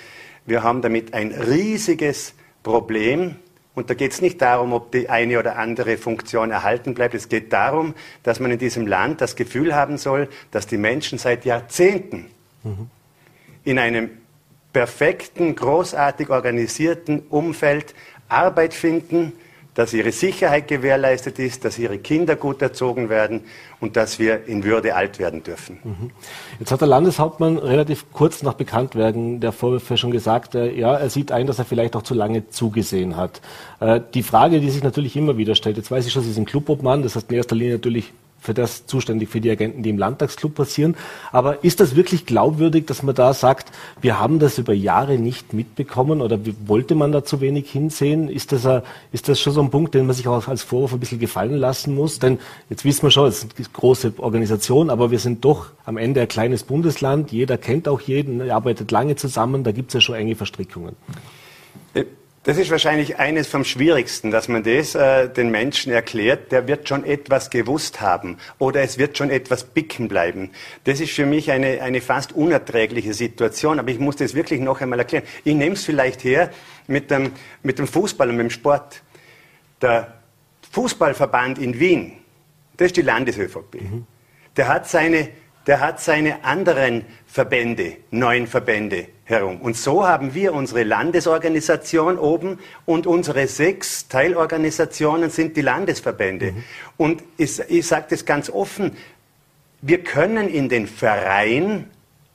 wir 0.45 0.63
haben 0.63 0.81
damit 0.81 1.13
ein 1.13 1.31
riesiges 1.31 2.33
Problem. 2.63 3.35
Und 3.75 3.89
da 3.89 3.93
geht 3.93 4.11
es 4.11 4.21
nicht 4.21 4.41
darum, 4.41 4.73
ob 4.73 4.91
die 4.91 5.09
eine 5.09 5.39
oder 5.39 5.57
andere 5.57 5.97
Funktion 5.97 6.51
erhalten 6.51 6.93
bleibt. 6.93 7.15
Es 7.15 7.29
geht 7.29 7.53
darum, 7.53 7.93
dass 8.23 8.39
man 8.39 8.51
in 8.51 8.59
diesem 8.59 8.87
Land 8.87 9.21
das 9.21 9.35
Gefühl 9.35 9.75
haben 9.75 9.97
soll, 9.97 10.27
dass 10.51 10.67
die 10.67 10.77
Menschen 10.77 11.17
seit 11.17 11.45
Jahrzehnten 11.45 12.25
mhm. 12.63 12.89
in 13.63 13.79
einem 13.79 14.09
perfekten, 14.73 15.55
großartig 15.55 16.29
organisierten 16.29 17.21
Umfeld 17.29 17.95
Arbeit 18.27 18.73
finden, 18.73 19.33
dass 19.75 19.93
ihre 19.93 20.11
Sicherheit 20.11 20.67
gewährleistet 20.67 21.39
ist, 21.39 21.63
dass 21.63 21.77
ihre 21.77 21.99
Kinder 21.99 22.35
gut 22.35 22.61
erzogen 22.61 23.09
werden 23.09 23.41
und 23.79 23.95
dass 23.95 24.19
wir 24.19 24.45
in 24.45 24.63
Würde 24.63 24.95
alt 24.95 25.19
werden 25.19 25.43
dürfen. 25.43 25.79
Mhm. 25.83 26.11
Jetzt 26.59 26.71
hat 26.71 26.81
der 26.81 26.87
Landeshauptmann 26.87 27.57
relativ 27.57 28.05
kurz 28.11 28.43
nach 28.43 28.55
Bekanntwerden 28.55 29.39
der 29.39 29.51
Vorwürfe 29.51 29.97
schon 29.97 30.11
gesagt, 30.11 30.55
äh, 30.55 30.71
ja, 30.71 30.95
er 30.95 31.09
sieht 31.09 31.31
ein, 31.31 31.47
dass 31.47 31.59
er 31.59 31.65
vielleicht 31.65 31.95
auch 31.95 32.03
zu 32.03 32.13
lange 32.13 32.49
zugesehen 32.49 33.15
hat. 33.15 33.41
Äh, 33.79 34.01
die 34.13 34.23
Frage, 34.23 34.59
die 34.59 34.69
sich 34.69 34.83
natürlich 34.83 35.15
immer 35.15 35.37
wieder 35.37 35.55
stellt, 35.55 35.77
jetzt 35.77 35.91
weiß 35.91 36.05
ich 36.05 36.11
schon, 36.11 36.23
Sie 36.23 36.33
sind 36.33 36.49
Clubobmann, 36.49 37.03
das 37.03 37.15
heißt 37.15 37.29
in 37.31 37.37
erster 37.37 37.55
Linie 37.55 37.73
natürlich 37.75 38.13
für 38.39 38.53
das 38.53 38.85
zuständig 38.85 39.29
für 39.29 39.41
die 39.41 39.49
Agenten, 39.51 39.83
die 39.83 39.89
im 39.89 39.97
Landtagsclub 39.97 40.55
passieren. 40.55 40.95
Aber 41.31 41.63
ist 41.63 41.79
das 41.79 41.95
wirklich 41.95 42.25
glaubwürdig, 42.25 42.85
dass 42.85 43.03
man 43.03 43.15
da 43.15 43.33
sagt, 43.33 43.71
wir 44.01 44.19
haben 44.19 44.39
das 44.39 44.57
über 44.57 44.73
Jahre 44.73 45.17
nicht 45.17 45.53
mitbekommen 45.53 46.21
oder 46.21 46.39
wollte 46.65 46.95
man 46.95 47.11
da 47.11 47.23
zu 47.23 47.41
wenig 47.41 47.69
hinsehen? 47.69 48.29
Ist 48.29 48.51
das, 48.51 48.65
a, 48.65 48.83
ist 49.11 49.27
das 49.27 49.39
schon 49.39 49.53
so 49.53 49.61
ein 49.61 49.69
Punkt, 49.69 49.93
den 49.93 50.05
man 50.05 50.15
sich 50.15 50.27
auch 50.27 50.47
als 50.47 50.63
Vorwurf 50.63 50.93
ein 50.93 50.99
bisschen 50.99 51.19
gefallen 51.19 51.57
lassen 51.57 51.95
muss? 51.95 52.19
Denn 52.19 52.39
jetzt 52.69 52.85
wissen 52.85 53.03
wir 53.03 53.11
schon, 53.11 53.27
es 53.27 53.43
ist 53.43 53.55
eine 53.57 53.67
große 53.71 54.13
Organisation, 54.17 54.89
aber 54.89 55.11
wir 55.11 55.19
sind 55.19 55.43
doch 55.43 55.67
am 55.85 55.97
Ende 55.97 56.21
ein 56.21 56.27
kleines 56.27 56.63
Bundesland. 56.63 57.31
Jeder 57.31 57.57
kennt 57.57 57.87
auch 57.87 58.01
jeden, 58.01 58.49
arbeitet 58.49 58.91
lange 58.91 59.15
zusammen, 59.15 59.63
da 59.63 59.71
gibt 59.71 59.89
es 59.89 59.95
ja 59.95 60.01
schon 60.01 60.15
enge 60.15 60.35
Verstrickungen. 60.35 60.95
Das 62.43 62.57
ist 62.57 62.71
wahrscheinlich 62.71 63.19
eines 63.19 63.47
vom 63.47 63.65
Schwierigsten, 63.65 64.31
dass 64.31 64.47
man 64.47 64.63
das 64.63 64.95
äh, 64.95 65.27
den 65.27 65.51
Menschen 65.51 65.91
erklärt, 65.91 66.53
der 66.53 66.67
wird 66.67 66.87
schon 66.87 67.03
etwas 67.03 67.49
gewusst 67.49 67.99
haben 67.99 68.37
oder 68.59 68.81
es 68.81 68.97
wird 68.97 69.17
schon 69.17 69.29
etwas 69.29 69.65
bicken 69.65 70.07
bleiben. 70.07 70.51
Das 70.85 71.01
ist 71.01 71.11
für 71.11 71.25
mich 71.25 71.51
eine, 71.51 71.81
eine 71.81 71.99
fast 71.99 72.31
unerträgliche 72.31 73.13
Situation, 73.13 73.77
aber 73.77 73.89
ich 73.89 73.99
muss 73.99 74.15
das 74.15 74.35
wirklich 74.35 74.61
noch 74.61 74.79
einmal 74.79 74.99
erklären. 74.99 75.25
Ich 75.43 75.53
nehme 75.53 75.73
es 75.73 75.83
vielleicht 75.83 76.23
her 76.23 76.49
mit 76.87 77.11
dem, 77.11 77.31
mit 77.61 77.77
dem 77.77 77.87
Fußball 77.87 78.29
und 78.29 78.37
mit 78.37 78.45
dem 78.45 78.51
Sport. 78.51 79.01
Der 79.81 80.13
Fußballverband 80.71 81.59
in 81.59 81.77
Wien, 81.77 82.13
das 82.77 82.87
ist 82.87 82.97
die 82.97 83.01
Landes-ÖVP. 83.01 83.81
Mhm. 83.81 84.07
der 84.55 84.67
hat 84.69 84.87
seine, 84.87 85.29
der 85.69 85.81
hat 85.81 86.01
seine 86.01 86.43
anderen 86.43 87.05
Verbände, 87.27 87.97
neun 88.09 88.47
Verbände 88.47 89.05
herum. 89.23 89.61
Und 89.61 89.77
so 89.77 90.07
haben 90.07 90.33
wir 90.33 90.55
unsere 90.55 90.81
Landesorganisation 90.81 92.17
oben 92.17 92.57
und 92.87 93.05
unsere 93.05 93.45
sechs 93.45 94.07
Teilorganisationen 94.07 95.29
sind 95.29 95.55
die 95.55 95.61
Landesverbände. 95.61 96.53
Mhm. 96.53 96.63
Und 96.97 97.23
ich, 97.37 97.59
ich 97.67 97.85
sage 97.85 98.07
das 98.09 98.25
ganz 98.25 98.49
offen, 98.49 98.97
wir 99.83 100.03
können 100.03 100.49
in 100.49 100.69
den 100.69 100.87
Verein 100.87 101.87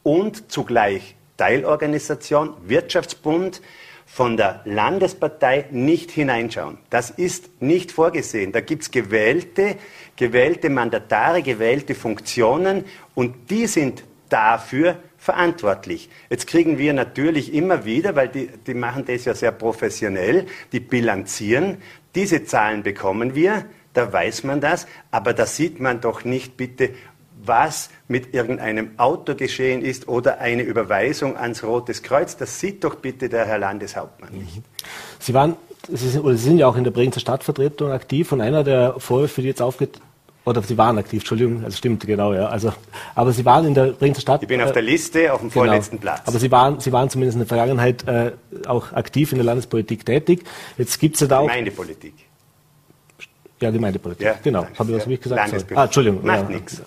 und 0.04 0.52
zugleich 0.52 1.16
Teilorganisation, 1.36 2.54
Wirtschaftsbund, 2.64 3.60
von 4.06 4.36
der 4.36 4.60
Landespartei 4.64 5.66
nicht 5.70 6.10
hineinschauen. 6.10 6.78
Das 6.90 7.10
ist 7.10 7.60
nicht 7.60 7.90
vorgesehen. 7.90 8.52
Da 8.52 8.60
gibt 8.60 8.82
es 8.82 8.90
gewählte, 8.92 9.76
gewählte 10.14 10.70
Mandatare, 10.70 11.42
gewählte 11.42 11.96
Funktionen 11.96 12.84
und 13.14 13.50
die 13.50 13.66
sind 13.66 14.04
dafür 14.28 14.96
verantwortlich. 15.16 16.08
Jetzt 16.28 16.46
kriegen 16.46 16.78
wir 16.78 16.92
natürlich 16.92 17.54
immer 17.54 17.84
wieder, 17.84 18.14
weil 18.16 18.28
die, 18.28 18.48
die 18.66 18.74
machen 18.74 19.04
das 19.06 19.24
ja 19.24 19.34
sehr 19.34 19.52
professionell, 19.52 20.46
die 20.72 20.80
bilanzieren. 20.80 21.78
Diese 22.14 22.44
Zahlen 22.44 22.82
bekommen 22.82 23.34
wir, 23.34 23.64
da 23.94 24.12
weiß 24.12 24.44
man 24.44 24.60
das, 24.60 24.86
aber 25.10 25.32
da 25.32 25.46
sieht 25.46 25.80
man 25.80 26.00
doch 26.00 26.24
nicht 26.24 26.56
bitte, 26.56 26.90
was 27.46 27.90
mit 28.08 28.34
irgendeinem 28.34 28.98
Auto 28.98 29.34
geschehen 29.34 29.82
ist 29.82 30.08
oder 30.08 30.40
eine 30.40 30.62
Überweisung 30.62 31.36
ans 31.36 31.62
Rotes 31.62 32.02
Kreuz. 32.02 32.36
Das 32.36 32.60
sieht 32.60 32.84
doch 32.84 32.96
bitte 32.96 33.28
der 33.28 33.46
Herr 33.46 33.58
Landeshauptmann 33.58 34.32
nicht. 34.32 34.62
Sie 35.18 35.34
waren, 35.34 35.56
Sie 35.88 36.08
sind, 36.08 36.24
oder 36.24 36.36
Sie 36.36 36.44
sind 36.44 36.58
ja 36.58 36.66
auch 36.66 36.76
in 36.76 36.84
der 36.84 36.90
Bregenzer 36.90 37.20
Stadtvertretung 37.20 37.92
aktiv 37.92 38.32
und 38.32 38.40
einer 38.40 38.64
der 38.64 38.94
Vorwürfe, 38.98 39.42
die 39.42 39.48
jetzt 39.48 39.62
aufgeht, 39.62 40.00
oder 40.44 40.62
Sie 40.62 40.76
waren 40.76 40.98
aktiv, 40.98 41.22
Entschuldigung, 41.22 41.64
also 41.64 41.76
stimmt, 41.76 42.06
genau, 42.06 42.34
ja. 42.34 42.48
Also, 42.48 42.72
aber 43.14 43.32
Sie 43.32 43.44
waren 43.44 43.66
in 43.66 43.74
der 43.74 43.92
Bregenzer 43.92 44.20
Stadt. 44.20 44.42
Ich 44.42 44.48
bin 44.48 44.60
auf 44.60 44.72
der 44.72 44.82
Liste 44.82 45.32
auf 45.32 45.40
dem 45.40 45.48
genau, 45.48 45.64
vorletzten 45.64 45.98
Platz. 45.98 46.22
Aber 46.26 46.38
Sie 46.38 46.50
waren, 46.50 46.80
Sie 46.80 46.92
waren 46.92 47.08
zumindest 47.08 47.36
in 47.36 47.40
der 47.40 47.48
Vergangenheit 47.48 48.06
äh, 48.06 48.32
auch 48.66 48.92
aktiv 48.92 49.32
in 49.32 49.38
der 49.38 49.46
Landespolitik 49.46 50.04
tätig. 50.04 50.44
Jetzt 50.76 50.98
gibt 51.00 51.14
es 51.14 51.22
ja 51.22 51.26
da 51.28 51.38
auch. 51.38 51.46
Gemeindepolitik. 51.46 52.14
Ja, 53.60 53.70
Gemeindepolitik, 53.70 54.26
ja, 54.26 54.34
genau. 54.42 54.66
Habe 54.78 54.92
ich 54.92 54.98
was 54.98 55.06
ja. 55.06 55.16
gesagt? 55.16 55.66
Ah, 55.74 55.84
Entschuldigung. 55.84 56.24
Macht 56.24 56.50
ja. 56.50 56.56
nichts. 56.56 56.82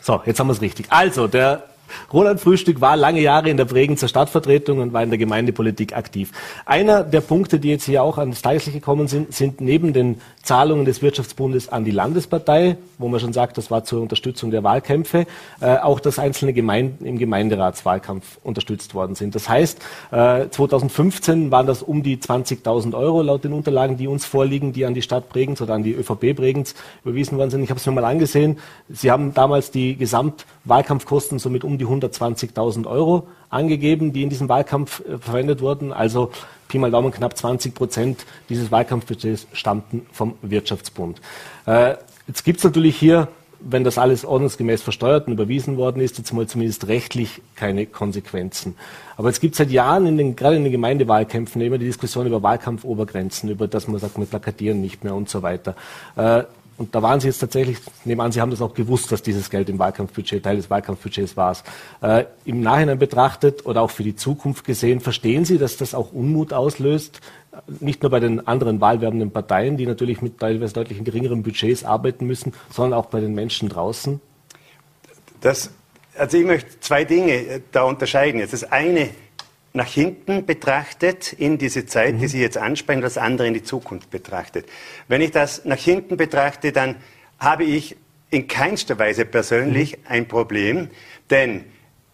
So, 0.00 0.22
jetzt 0.24 0.40
haben 0.40 0.46
wir 0.46 0.52
es 0.52 0.60
richtig. 0.62 0.86
Also, 0.88 1.28
der 1.28 1.64
Roland 2.12 2.40
Frühstück 2.40 2.80
war 2.80 2.96
lange 2.96 3.20
Jahre 3.20 3.50
in 3.50 3.56
der 3.56 3.64
Bregenzer 3.64 4.08
Stadtvertretung 4.08 4.78
und 4.78 4.92
war 4.92 5.02
in 5.02 5.10
der 5.10 5.18
Gemeindepolitik 5.18 5.96
aktiv. 5.96 6.32
Einer 6.66 7.02
der 7.04 7.20
Punkte, 7.20 7.58
die 7.58 7.70
jetzt 7.70 7.84
hier 7.84 8.02
auch 8.02 8.18
ans 8.18 8.42
Tageslicht 8.42 8.76
gekommen 8.76 9.08
sind, 9.08 9.32
sind 9.34 9.60
neben 9.60 9.92
den 9.92 10.20
Zahlungen 10.42 10.84
des 10.84 11.02
Wirtschaftsbundes 11.02 11.68
an 11.68 11.84
die 11.84 11.90
Landespartei, 11.90 12.76
wo 12.98 13.08
man 13.08 13.20
schon 13.20 13.32
sagt, 13.32 13.58
das 13.58 13.70
war 13.70 13.84
zur 13.84 14.02
Unterstützung 14.02 14.50
der 14.50 14.64
Wahlkämpfe, 14.64 15.26
äh, 15.60 15.76
auch 15.76 16.00
dass 16.00 16.18
einzelne 16.18 16.52
Gemeinden 16.52 17.04
im 17.04 17.18
Gemeinderatswahlkampf 17.18 18.38
unterstützt 18.42 18.94
worden 18.94 19.14
sind. 19.14 19.34
Das 19.34 19.48
heißt, 19.48 19.80
äh, 20.10 20.48
2015 20.48 21.50
waren 21.50 21.66
das 21.66 21.82
um 21.82 22.02
die 22.02 22.16
20.000 22.16 22.94
Euro 22.94 23.22
laut 23.22 23.44
den 23.44 23.52
Unterlagen, 23.52 23.96
die 23.96 24.08
uns 24.08 24.24
vorliegen, 24.24 24.72
die 24.72 24.84
an 24.84 24.94
die 24.94 25.02
Stadt 25.02 25.28
Bregenz 25.28 25.60
oder 25.60 25.74
an 25.74 25.84
die 25.84 25.92
ÖVP 25.92 26.34
Bregenz 26.34 26.74
überwiesen 27.04 27.38
worden 27.38 27.50
sind. 27.50 27.62
Ich 27.62 27.70
habe 27.70 27.78
es 27.78 27.86
mir 27.86 27.92
mal 27.92 28.04
angesehen. 28.04 28.58
Sie 28.88 29.10
haben 29.10 29.34
damals 29.34 29.70
die 29.70 29.96
Gesamtwahlkampfkosten 29.96 31.38
somit 31.38 31.64
um 31.64 31.78
die 31.78 31.81
120.000 31.84 32.86
Euro 32.86 33.28
angegeben, 33.50 34.12
die 34.12 34.22
in 34.22 34.30
diesem 34.30 34.48
Wahlkampf 34.48 35.00
äh, 35.00 35.18
verwendet 35.18 35.60
wurden. 35.60 35.92
Also 35.92 36.30
Pi 36.68 36.78
mal 36.78 36.90
Daumen 36.90 37.12
knapp 37.12 37.36
20 37.36 37.74
Prozent 37.74 38.24
dieses 38.48 38.70
Wahlkampfbudgets 38.72 39.46
stammten 39.52 40.06
vom 40.10 40.34
Wirtschaftsbund. 40.42 41.20
Äh, 41.66 41.96
jetzt 42.26 42.44
gibt 42.44 42.58
es 42.58 42.64
natürlich 42.64 42.96
hier, 42.96 43.28
wenn 43.60 43.84
das 43.84 43.98
alles 43.98 44.24
ordnungsgemäß 44.24 44.82
versteuert 44.82 45.26
und 45.26 45.34
überwiesen 45.34 45.76
worden 45.76 46.00
ist, 46.00 46.18
jetzt 46.18 46.32
mal 46.32 46.46
zumindest 46.46 46.88
rechtlich 46.88 47.42
keine 47.54 47.86
Konsequenzen. 47.86 48.74
Aber 49.16 49.28
es 49.28 49.40
gibt 49.40 49.54
seit 49.54 49.70
Jahren, 49.70 50.06
in 50.06 50.16
den, 50.16 50.34
gerade 50.34 50.56
in 50.56 50.64
den 50.64 50.72
Gemeindewahlkämpfen, 50.72 51.60
immer 51.62 51.78
die 51.78 51.86
Diskussion 51.86 52.26
über 52.26 52.42
Wahlkampfobergrenzen, 52.42 53.50
über 53.50 53.68
das 53.68 53.86
man 53.86 54.00
sagt, 54.00 54.18
wir 54.18 54.26
plakatieren 54.26 54.80
nicht 54.80 55.04
mehr 55.04 55.14
und 55.14 55.28
so 55.28 55.42
weiter. 55.42 55.76
Und 56.82 56.92
da 56.96 57.00
waren 57.00 57.20
Sie 57.20 57.28
jetzt 57.28 57.38
tatsächlich, 57.38 57.78
nehme 58.04 58.24
an, 58.24 58.32
Sie 58.32 58.40
haben 58.40 58.50
das 58.50 58.60
auch 58.60 58.74
gewusst, 58.74 59.12
dass 59.12 59.22
dieses 59.22 59.50
Geld 59.50 59.68
im 59.68 59.78
Wahlkampfbudget, 59.78 60.42
Teil 60.42 60.56
des 60.56 60.68
Wahlkampfbudgets 60.68 61.36
war. 61.36 61.56
Äh, 62.00 62.24
Im 62.44 62.60
Nachhinein 62.60 62.98
betrachtet 62.98 63.64
oder 63.66 63.82
auch 63.82 63.92
für 63.92 64.02
die 64.02 64.16
Zukunft 64.16 64.64
gesehen, 64.64 64.98
verstehen 64.98 65.44
Sie, 65.44 65.58
dass 65.58 65.76
das 65.76 65.94
auch 65.94 66.12
Unmut 66.12 66.52
auslöst? 66.52 67.20
Nicht 67.78 68.02
nur 68.02 68.10
bei 68.10 68.18
den 68.18 68.48
anderen 68.48 68.80
wahlwerbenden 68.80 69.30
Parteien, 69.30 69.76
die 69.76 69.86
natürlich 69.86 70.22
mit 70.22 70.40
teilweise 70.40 70.74
deutlich 70.74 71.04
geringeren 71.04 71.44
Budgets 71.44 71.84
arbeiten 71.84 72.26
müssen, 72.26 72.52
sondern 72.68 72.98
auch 72.98 73.06
bei 73.06 73.20
den 73.20 73.32
Menschen 73.32 73.68
draußen? 73.68 74.20
Das, 75.40 75.70
also 76.18 76.36
ich 76.36 76.44
möchte 76.44 76.80
zwei 76.80 77.04
Dinge 77.04 77.32
äh, 77.32 77.60
da 77.70 77.84
unterscheiden. 77.84 78.40
Jetzt 78.40 78.54
das 78.54 78.64
eine 78.64 79.10
nach 79.74 79.86
hinten 79.86 80.44
betrachtet 80.44 81.32
in 81.32 81.58
diese 81.58 81.86
Zeit, 81.86 82.14
mhm. 82.14 82.20
die 82.20 82.28
Sie 82.28 82.40
jetzt 82.40 82.58
ansprechen, 82.58 83.00
das 83.00 83.18
andere 83.18 83.46
in 83.46 83.54
die 83.54 83.62
Zukunft 83.62 84.10
betrachtet. 84.10 84.66
Wenn 85.08 85.20
ich 85.20 85.30
das 85.30 85.64
nach 85.64 85.78
hinten 85.78 86.16
betrachte, 86.16 86.72
dann 86.72 86.96
habe 87.38 87.64
ich 87.64 87.96
in 88.30 88.48
keinster 88.48 88.98
Weise 88.98 89.24
persönlich 89.24 89.98
mhm. 89.98 90.02
ein 90.08 90.28
Problem, 90.28 90.88
denn 91.30 91.64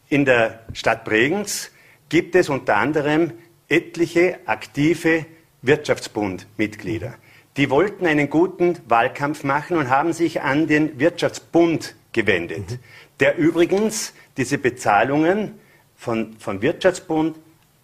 in 0.08 0.24
der 0.24 0.60
Stadt 0.72 1.04
Bregenz 1.04 1.70
gibt 2.08 2.34
es 2.34 2.48
unter 2.48 2.76
anderem 2.76 3.32
etliche 3.68 4.38
aktive 4.46 5.26
Wirtschaftsbundmitglieder. 5.62 7.14
Die 7.56 7.70
wollten 7.70 8.06
einen 8.06 8.30
guten 8.30 8.78
Wahlkampf 8.86 9.42
machen 9.42 9.76
und 9.76 9.90
haben 9.90 10.12
sich 10.12 10.40
an 10.40 10.68
den 10.68 10.98
Wirtschaftsbund 11.00 11.96
gewendet, 12.12 12.70
mhm. 12.70 12.78
der 13.20 13.36
übrigens 13.36 14.14
diese 14.36 14.58
Bezahlungen 14.58 15.58
von, 15.96 16.36
von 16.38 16.62
Wirtschaftsbund, 16.62 17.36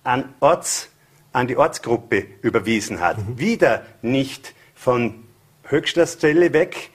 an, 0.05 0.35
Orts, 0.41 0.91
an 1.33 1.49
die 1.49 1.57
Ortsgruppe 1.57 2.27
überwiesen 2.43 3.01
hat. 3.01 3.19
Mhm. 3.19 3.39
Wieder 3.39 3.83
nicht 4.03 4.55
von 4.75 5.25
höchster 5.65 6.07
Stelle 6.07 6.53
weg 6.53 6.91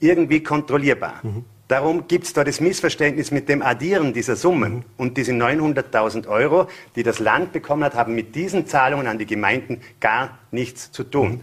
irgendwie 0.00 0.42
kontrollierbar. 0.42 1.20
Mhm. 1.22 1.44
Darum 1.66 2.08
gibt 2.08 2.24
es 2.24 2.32
da 2.34 2.44
das 2.44 2.60
Missverständnis 2.60 3.30
mit 3.30 3.48
dem 3.48 3.62
Addieren 3.62 4.12
dieser 4.12 4.36
Summen. 4.36 4.74
Mhm. 4.74 4.84
Und 4.96 5.16
diese 5.16 5.32
900.000 5.32 6.28
Euro, 6.28 6.68
die 6.94 7.02
das 7.02 7.18
Land 7.18 7.52
bekommen 7.52 7.84
hat, 7.84 7.94
haben 7.94 8.14
mit 8.14 8.34
diesen 8.34 8.66
Zahlungen 8.66 9.06
an 9.06 9.18
die 9.18 9.26
Gemeinden 9.26 9.80
gar 10.00 10.38
nichts 10.50 10.92
zu 10.92 11.04
tun. 11.04 11.30
Mhm. 11.30 11.40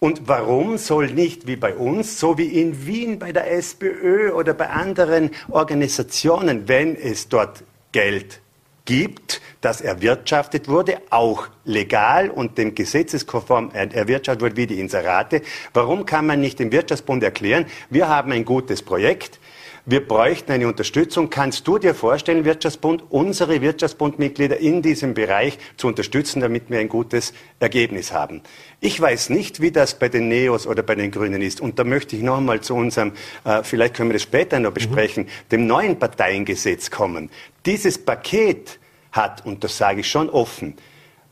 Und 0.00 0.28
warum 0.28 0.76
soll 0.76 1.06
nicht 1.06 1.46
wie 1.46 1.56
bei 1.56 1.74
uns, 1.74 2.20
so 2.20 2.36
wie 2.36 2.60
in 2.60 2.86
Wien 2.86 3.18
bei 3.18 3.32
der 3.32 3.50
SPÖ 3.50 4.32
oder 4.32 4.52
bei 4.52 4.68
anderen 4.68 5.30
Organisationen, 5.48 6.68
wenn 6.68 6.94
es 6.94 7.30
dort 7.30 7.64
Geld 7.92 8.42
gibt, 8.84 9.40
das 9.60 9.80
erwirtschaftet 9.80 10.68
wurde, 10.68 11.00
auch 11.10 11.48
legal 11.64 12.28
und 12.28 12.58
dem 12.58 12.74
gesetzeskonform 12.74 13.70
erwirtschaftet 13.72 14.42
wurde, 14.42 14.56
wie 14.56 14.66
die 14.66 14.80
Inserate. 14.80 15.42
Warum 15.72 16.04
kann 16.04 16.26
man 16.26 16.40
nicht 16.40 16.58
dem 16.58 16.70
Wirtschaftsbund 16.70 17.22
erklären, 17.22 17.66
wir 17.88 18.08
haben 18.08 18.32
ein 18.32 18.44
gutes 18.44 18.82
Projekt, 18.82 19.40
wir 19.86 20.06
bräuchten 20.06 20.52
eine 20.52 20.66
Unterstützung. 20.66 21.28
Kannst 21.28 21.68
du 21.68 21.78
dir 21.78 21.94
vorstellen, 21.94 22.44
Wirtschaftsbund, 22.44 23.04
unsere 23.10 23.60
Wirtschaftsbundmitglieder 23.60 24.56
in 24.56 24.80
diesem 24.80 25.12
Bereich 25.12 25.58
zu 25.76 25.88
unterstützen, 25.88 26.40
damit 26.40 26.70
wir 26.70 26.78
ein 26.78 26.88
gutes 26.88 27.34
Ergebnis 27.60 28.12
haben? 28.12 28.42
Ich 28.80 28.98
weiß 28.98 29.28
nicht, 29.30 29.60
wie 29.60 29.70
das 29.70 29.98
bei 29.98 30.08
den 30.08 30.28
Neos 30.28 30.66
oder 30.66 30.82
bei 30.82 30.94
den 30.94 31.10
Grünen 31.10 31.42
ist. 31.42 31.60
Und 31.60 31.78
da 31.78 31.84
möchte 31.84 32.16
ich 32.16 32.22
noch 32.22 32.38
einmal 32.38 32.62
zu 32.62 32.74
unserem, 32.74 33.12
äh, 33.44 33.62
vielleicht 33.62 33.94
können 33.94 34.08
wir 34.08 34.14
das 34.14 34.22
später 34.22 34.58
noch 34.58 34.72
besprechen, 34.72 35.24
mhm. 35.24 35.48
dem 35.52 35.66
neuen 35.66 35.98
Parteiengesetz 35.98 36.90
kommen. 36.90 37.30
Dieses 37.66 37.98
Paket 37.98 38.78
hat, 39.12 39.44
und 39.44 39.64
das 39.64 39.76
sage 39.76 40.00
ich 40.00 40.08
schon 40.08 40.30
offen, 40.30 40.74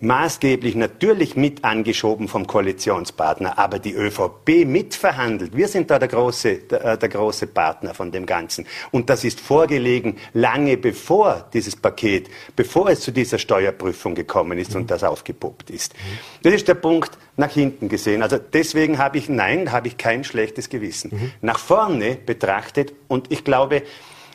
maßgeblich 0.02 0.74
natürlich 0.74 1.36
mit 1.36 1.64
angeschoben 1.64 2.28
vom 2.28 2.46
Koalitionspartner, 2.46 3.58
aber 3.58 3.78
die 3.78 3.94
ÖVP 3.94 4.66
mitverhandelt. 4.66 5.56
Wir 5.56 5.68
sind 5.68 5.90
da 5.90 5.98
der 5.98 6.08
große, 6.08 6.56
der, 6.58 6.96
der, 6.96 7.08
große 7.08 7.46
Partner 7.46 7.94
von 7.94 8.10
dem 8.10 8.26
Ganzen. 8.26 8.66
Und 8.90 9.08
das 9.08 9.22
ist 9.24 9.40
vorgelegen 9.40 10.16
lange 10.32 10.76
bevor 10.76 11.46
dieses 11.52 11.76
Paket, 11.76 12.28
bevor 12.56 12.90
es 12.90 13.00
zu 13.00 13.12
dieser 13.12 13.38
Steuerprüfung 13.38 14.14
gekommen 14.14 14.58
ist 14.58 14.74
mhm. 14.74 14.82
und 14.82 14.90
das 14.90 15.04
aufgepuppt 15.04 15.70
ist. 15.70 15.94
Das 16.42 16.52
ist 16.52 16.66
der 16.66 16.74
Punkt 16.74 17.12
nach 17.36 17.52
hinten 17.52 17.88
gesehen. 17.88 18.22
Also 18.22 18.38
deswegen 18.38 18.98
habe 18.98 19.18
ich, 19.18 19.28
nein, 19.28 19.70
habe 19.70 19.86
ich 19.86 19.96
kein 19.98 20.24
schlechtes 20.24 20.68
Gewissen. 20.68 21.10
Mhm. 21.12 21.30
Nach 21.40 21.58
vorne 21.58 22.16
betrachtet, 22.16 22.92
und 23.06 23.30
ich 23.30 23.44
glaube, 23.44 23.82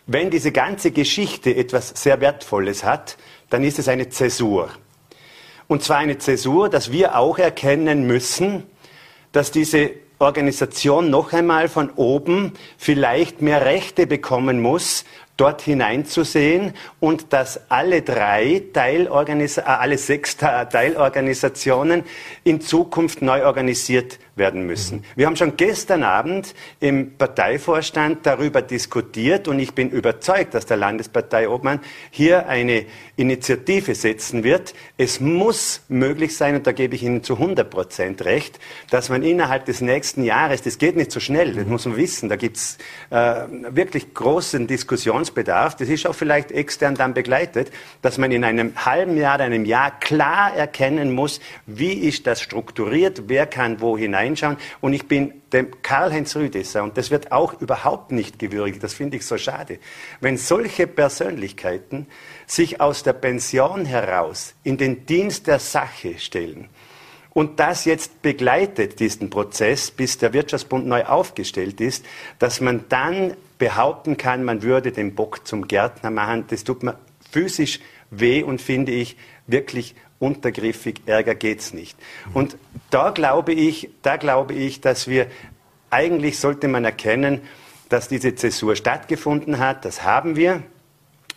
wenn 0.06 0.30
diese 0.30 0.54
ganze 0.54 0.92
Geschichte 0.92 1.54
etwas 1.54 1.90
sehr 1.90 2.22
Wertvolles 2.22 2.86
hat, 2.86 3.18
dann 3.50 3.66
ist 3.66 3.80
es 3.80 3.90
eine 3.90 4.08
Zäsur. 4.08 4.70
Und 5.68 5.84
zwar 5.84 5.98
eine 5.98 6.18
Zäsur, 6.18 6.70
dass 6.70 6.92
wir 6.92 7.18
auch 7.18 7.38
erkennen 7.38 8.08
müssen, 8.08 8.64
dass 9.32 9.52
diese 9.52 9.92
Organisation 10.20 11.10
noch 11.10 11.34
einmal 11.34 11.68
von 11.68 11.92
oben 11.92 12.54
vielleicht 12.78 13.42
mehr 13.42 13.66
Rechte 13.66 14.08
bekommen 14.08 14.62
muss, 14.62 15.06
dort 15.38 15.62
hineinzusehen 15.62 16.74
und 17.00 17.32
dass 17.34 17.70
alle 17.70 18.02
drei 18.02 18.64
Teilorganisa 18.74 19.62
äh, 19.62 19.66
alle 19.66 19.98
sechs 20.00 20.38
Teilorganisationen 20.38 22.04
in 22.44 22.60
Zukunft 22.62 23.22
neu 23.22 23.46
organisiert 23.46 24.18
werden 24.38 24.66
müssen. 24.66 25.04
Wir 25.16 25.26
haben 25.26 25.36
schon 25.36 25.58
gestern 25.58 26.04
Abend 26.04 26.54
im 26.80 27.18
Parteivorstand 27.18 28.26
darüber 28.26 28.62
diskutiert 28.62 29.48
und 29.48 29.60
ich 29.60 29.74
bin 29.74 29.90
überzeugt, 29.90 30.54
dass 30.54 30.66
der 30.66 30.78
Landesparteiobmann 30.78 31.80
hier 32.12 32.48
eine 32.48 32.86
Initiative 33.16 33.96
setzen 33.96 34.44
wird. 34.44 34.74
Es 34.98 35.20
muss 35.20 35.82
möglich 35.90 36.38
sein, 36.38 36.56
und 36.56 36.68
da 36.68 36.72
gebe 36.72 36.96
ich 36.96 37.04
Ihnen 37.04 37.24
zu 37.24 37.34
100 37.34 37.70
Prozent 37.70 38.26
recht, 38.26 38.60
dass 38.90 39.10
man 39.10 39.24
innerhalb 39.24 39.66
des 39.66 39.82
nächsten 39.82 40.24
Jahres, 40.24 40.62
das 40.62 40.78
geht 40.78 40.96
nicht 40.96 41.12
so 41.12 41.20
schnell, 41.20 41.54
das 41.54 41.66
muss 41.66 41.86
man 41.86 41.98
wissen, 41.98 42.30
da 42.30 42.36
gibt 42.36 42.58
es 42.58 42.78
äh, 43.10 43.44
wirklich 43.70 44.14
großen 44.14 44.68
Diskussionsbedarf, 44.68 45.76
das 45.76 45.90
ist 45.90 46.06
auch 46.06 46.16
vielleicht 46.16 46.52
extern 46.52 46.96
dann 46.96 47.14
begleitet, 47.14 47.72
dass 48.02 48.18
man 48.18 48.32
in 48.32 48.44
einem 48.44 48.74
halben 48.86 49.18
Jahr, 49.18 49.40
einem 49.40 49.66
Jahr 49.66 50.00
klar 50.00 50.54
erkennen 50.56 51.14
muss, 51.14 51.40
wie 51.66 51.94
ist 51.94 52.28
das 52.28 52.42
strukturiert, 52.42 53.24
wer 53.28 53.46
kann 53.46 53.82
wo 53.82 53.98
hineinschauen. 54.28 54.58
Und 54.82 54.94
ich 54.94 55.08
bin 55.08 55.42
dem 55.54 55.82
Karl-Heinz 55.82 56.36
Rüdesser, 56.36 56.84
und 56.84 56.98
das 56.98 57.12
wird 57.12 57.32
auch 57.32 57.60
überhaupt 57.60 58.12
nicht 58.12 58.40
gewürdigt, 58.40 58.84
das 58.84 58.94
finde 58.94 59.18
ich 59.18 59.26
so 59.26 59.38
schade, 59.38 59.80
wenn 60.20 60.38
solche 60.38 60.88
Persönlichkeiten 60.88 62.08
sich 62.46 62.82
aus 62.82 63.04
der 63.04 63.14
Pension 63.14 63.86
heraus 63.86 64.54
in 64.64 64.78
den 64.78 65.06
Dienst 65.06 65.48
der 65.48 65.60
Sache 65.60 66.20
stellen 66.20 66.70
und 67.38 67.60
das 67.60 67.86
jetzt 67.86 68.24
begleitet, 68.24 69.00
diesen 69.00 69.30
Prozess, 69.30 69.92
bis 69.92 70.18
der 70.18 70.34
Wirtschaftsbund 70.34 70.88
neu 70.88 71.06
aufgestellt 71.06 71.80
ist, 71.82 72.04
dass 72.40 72.62
man 72.62 72.86
dann 72.90 73.36
behaupten 73.60 74.18
kann, 74.18 74.44
man 74.44 74.64
würde 74.64 74.92
den 74.92 75.14
Bock 75.14 75.48
zum 75.48 75.68
Gärtner 75.68 76.10
machen, 76.10 76.46
das 76.50 76.64
tut 76.64 76.82
mir 76.82 76.98
physisch 77.32 77.80
weh 78.10 78.42
und 78.42 78.60
finde 78.62 78.92
ich 78.92 79.18
wirklich 79.48 79.96
untergriffig, 80.20 81.02
ärger 81.06 81.36
geht's 81.36 81.74
nicht. 81.74 81.98
Und 82.34 82.58
da 82.90 83.12
glaube 83.12 83.54
ich, 83.54 83.90
da 84.02 84.18
glaube 84.18 84.54
ich, 84.54 84.82
dass 84.82 85.08
wir 85.08 85.28
eigentlich 85.90 86.40
sollte 86.40 86.68
man 86.68 86.86
erkennen, 86.86 87.42
dass 87.90 88.08
diese 88.08 88.36
Zäsur 88.36 88.76
stattgefunden 88.76 89.60
hat, 89.60 89.86
das 89.86 90.04
haben 90.04 90.36
wir. 90.36 90.64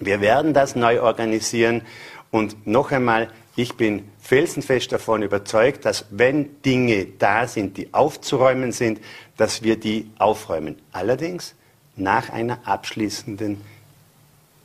Wir 0.00 0.20
werden 0.20 0.54
das 0.54 0.74
neu 0.74 1.02
organisieren 1.02 1.82
und 2.30 2.66
noch 2.66 2.90
einmal, 2.90 3.28
ich 3.56 3.74
bin 3.74 4.08
felsenfest 4.18 4.92
davon 4.92 5.22
überzeugt, 5.22 5.84
dass 5.84 6.06
wenn 6.10 6.62
Dinge 6.62 7.06
da 7.18 7.46
sind, 7.46 7.76
die 7.76 7.92
aufzuräumen 7.92 8.72
sind, 8.72 9.00
dass 9.36 9.62
wir 9.62 9.78
die 9.78 10.10
aufräumen. 10.18 10.80
Allerdings 10.92 11.54
nach 11.96 12.30
einer 12.30 12.66
abschließenden 12.66 13.60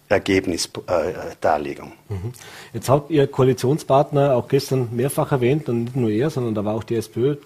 Ergebnisdarlegung. 0.09 1.93
Mhm. 2.09 2.33
Jetzt 2.73 2.89
hat 2.89 3.09
Ihr 3.09 3.27
Koalitionspartner 3.27 4.35
auch 4.35 4.47
gestern 4.47 4.89
mehrfach 4.91 5.31
erwähnt, 5.31 5.67
und 5.69 5.85
nicht 5.85 5.95
nur 5.95 6.09
er, 6.09 6.29
sondern 6.29 6.53
da 6.53 6.63
war 6.63 6.75
auch 6.75 6.83
die 6.83 6.95
SPÖ 6.95 7.37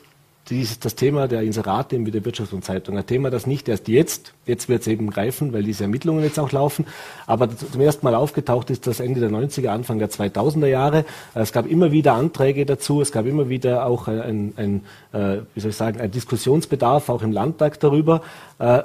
dieses, 0.49 0.79
das 0.79 0.95
Thema 0.95 1.27
der 1.27 1.41
Inserate 1.43 1.95
in 1.95 2.05
der 2.05 2.23
Wirtschafts- 2.23 2.53
und 2.53 2.65
Zeitung. 2.65 2.97
Ein 2.97 3.05
Thema, 3.05 3.29
das 3.29 3.45
nicht 3.45 3.69
erst 3.69 3.87
jetzt, 3.87 4.33
jetzt 4.45 4.67
wird 4.67 4.81
es 4.81 4.87
eben 4.87 5.09
greifen, 5.09 5.53
weil 5.53 5.63
diese 5.63 5.83
Ermittlungen 5.83 6.23
jetzt 6.23 6.39
auch 6.39 6.51
laufen, 6.51 6.85
aber 7.27 7.55
zum 7.55 7.81
ersten 7.81 8.05
Mal 8.05 8.15
aufgetaucht 8.15 8.69
ist 8.69 8.87
das 8.87 8.99
Ende 8.99 9.19
der 9.19 9.29
90er, 9.29 9.67
Anfang 9.67 9.99
der 9.99 10.09
2000er 10.09 10.67
Jahre. 10.67 11.05
Es 11.35 11.51
gab 11.51 11.67
immer 11.67 11.91
wieder 11.91 12.13
Anträge 12.13 12.65
dazu, 12.65 13.01
es 13.01 13.11
gab 13.11 13.25
immer 13.25 13.49
wieder 13.49 13.85
auch 13.85 14.07
ein, 14.07 14.53
ein, 14.57 14.83
ein 15.13 15.47
wie 15.53 15.59
soll 15.59 15.71
ich 15.71 15.77
sagen, 15.77 16.01
ein 16.01 16.11
Diskussionsbedarf 16.11 17.09
auch 17.09 17.21
im 17.21 17.31
Landtag 17.31 17.79
darüber. 17.79 18.21
Äh, 18.57 18.83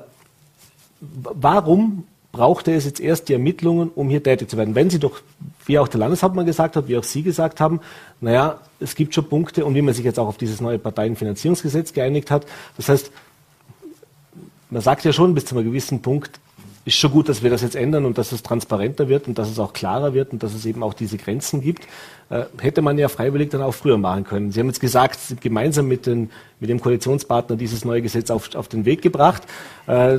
warum 1.00 2.04
brauchte 2.34 2.74
es 2.74 2.84
jetzt 2.84 3.00
erst 3.00 3.28
die 3.28 3.32
Ermittlungen, 3.32 3.90
um 3.94 4.10
hier 4.10 4.20
tätig 4.20 4.50
zu 4.50 4.56
werden. 4.56 4.74
Wenn 4.74 4.90
Sie 4.90 4.98
doch, 4.98 5.20
wie 5.66 5.78
auch 5.78 5.86
der 5.86 6.00
Landeshauptmann 6.00 6.44
gesagt 6.44 6.74
hat, 6.74 6.88
wie 6.88 6.96
auch 6.98 7.04
Sie 7.04 7.22
gesagt 7.22 7.60
haben, 7.60 7.80
naja, 8.20 8.58
es 8.80 8.96
gibt 8.96 9.14
schon 9.14 9.28
Punkte 9.28 9.64
und 9.64 9.76
wie 9.76 9.82
man 9.82 9.94
sich 9.94 10.04
jetzt 10.04 10.18
auch 10.18 10.26
auf 10.26 10.36
dieses 10.36 10.60
neue 10.60 10.80
Parteienfinanzierungsgesetz 10.80 11.92
geeinigt 11.92 12.32
hat. 12.32 12.44
Das 12.76 12.88
heißt, 12.88 13.12
man 14.68 14.82
sagt 14.82 15.04
ja 15.04 15.12
schon 15.12 15.32
bis 15.32 15.44
zu 15.44 15.56
einem 15.56 15.64
gewissen 15.64 16.02
Punkt, 16.02 16.40
ist 16.84 16.96
schon 16.96 17.12
gut, 17.12 17.28
dass 17.28 17.44
wir 17.44 17.50
das 17.50 17.62
jetzt 17.62 17.76
ändern 17.76 18.04
und 18.04 18.18
dass 18.18 18.32
es 18.32 18.42
transparenter 18.42 19.08
wird 19.08 19.28
und 19.28 19.38
dass 19.38 19.48
es 19.48 19.60
auch 19.60 19.72
klarer 19.72 20.12
wird 20.12 20.32
und 20.32 20.42
dass 20.42 20.54
es 20.54 20.66
eben 20.66 20.82
auch 20.82 20.92
diese 20.92 21.16
Grenzen 21.16 21.60
gibt. 21.60 21.86
Äh, 22.30 22.46
hätte 22.58 22.82
man 22.82 22.98
ja 22.98 23.08
freiwillig 23.08 23.50
dann 23.50 23.62
auch 23.62 23.72
früher 23.72 23.96
machen 23.96 24.24
können. 24.24 24.50
Sie 24.50 24.58
haben 24.58 24.66
jetzt 24.66 24.80
gesagt, 24.80 25.18
gemeinsam 25.40 25.86
mit, 25.86 26.06
den, 26.06 26.30
mit 26.58 26.68
dem 26.68 26.80
Koalitionspartner 26.80 27.54
dieses 27.56 27.84
neue 27.84 28.02
Gesetz 28.02 28.28
auf, 28.30 28.54
auf 28.56 28.66
den 28.66 28.84
Weg 28.84 29.02
gebracht. 29.02 29.44
Äh, 29.86 30.18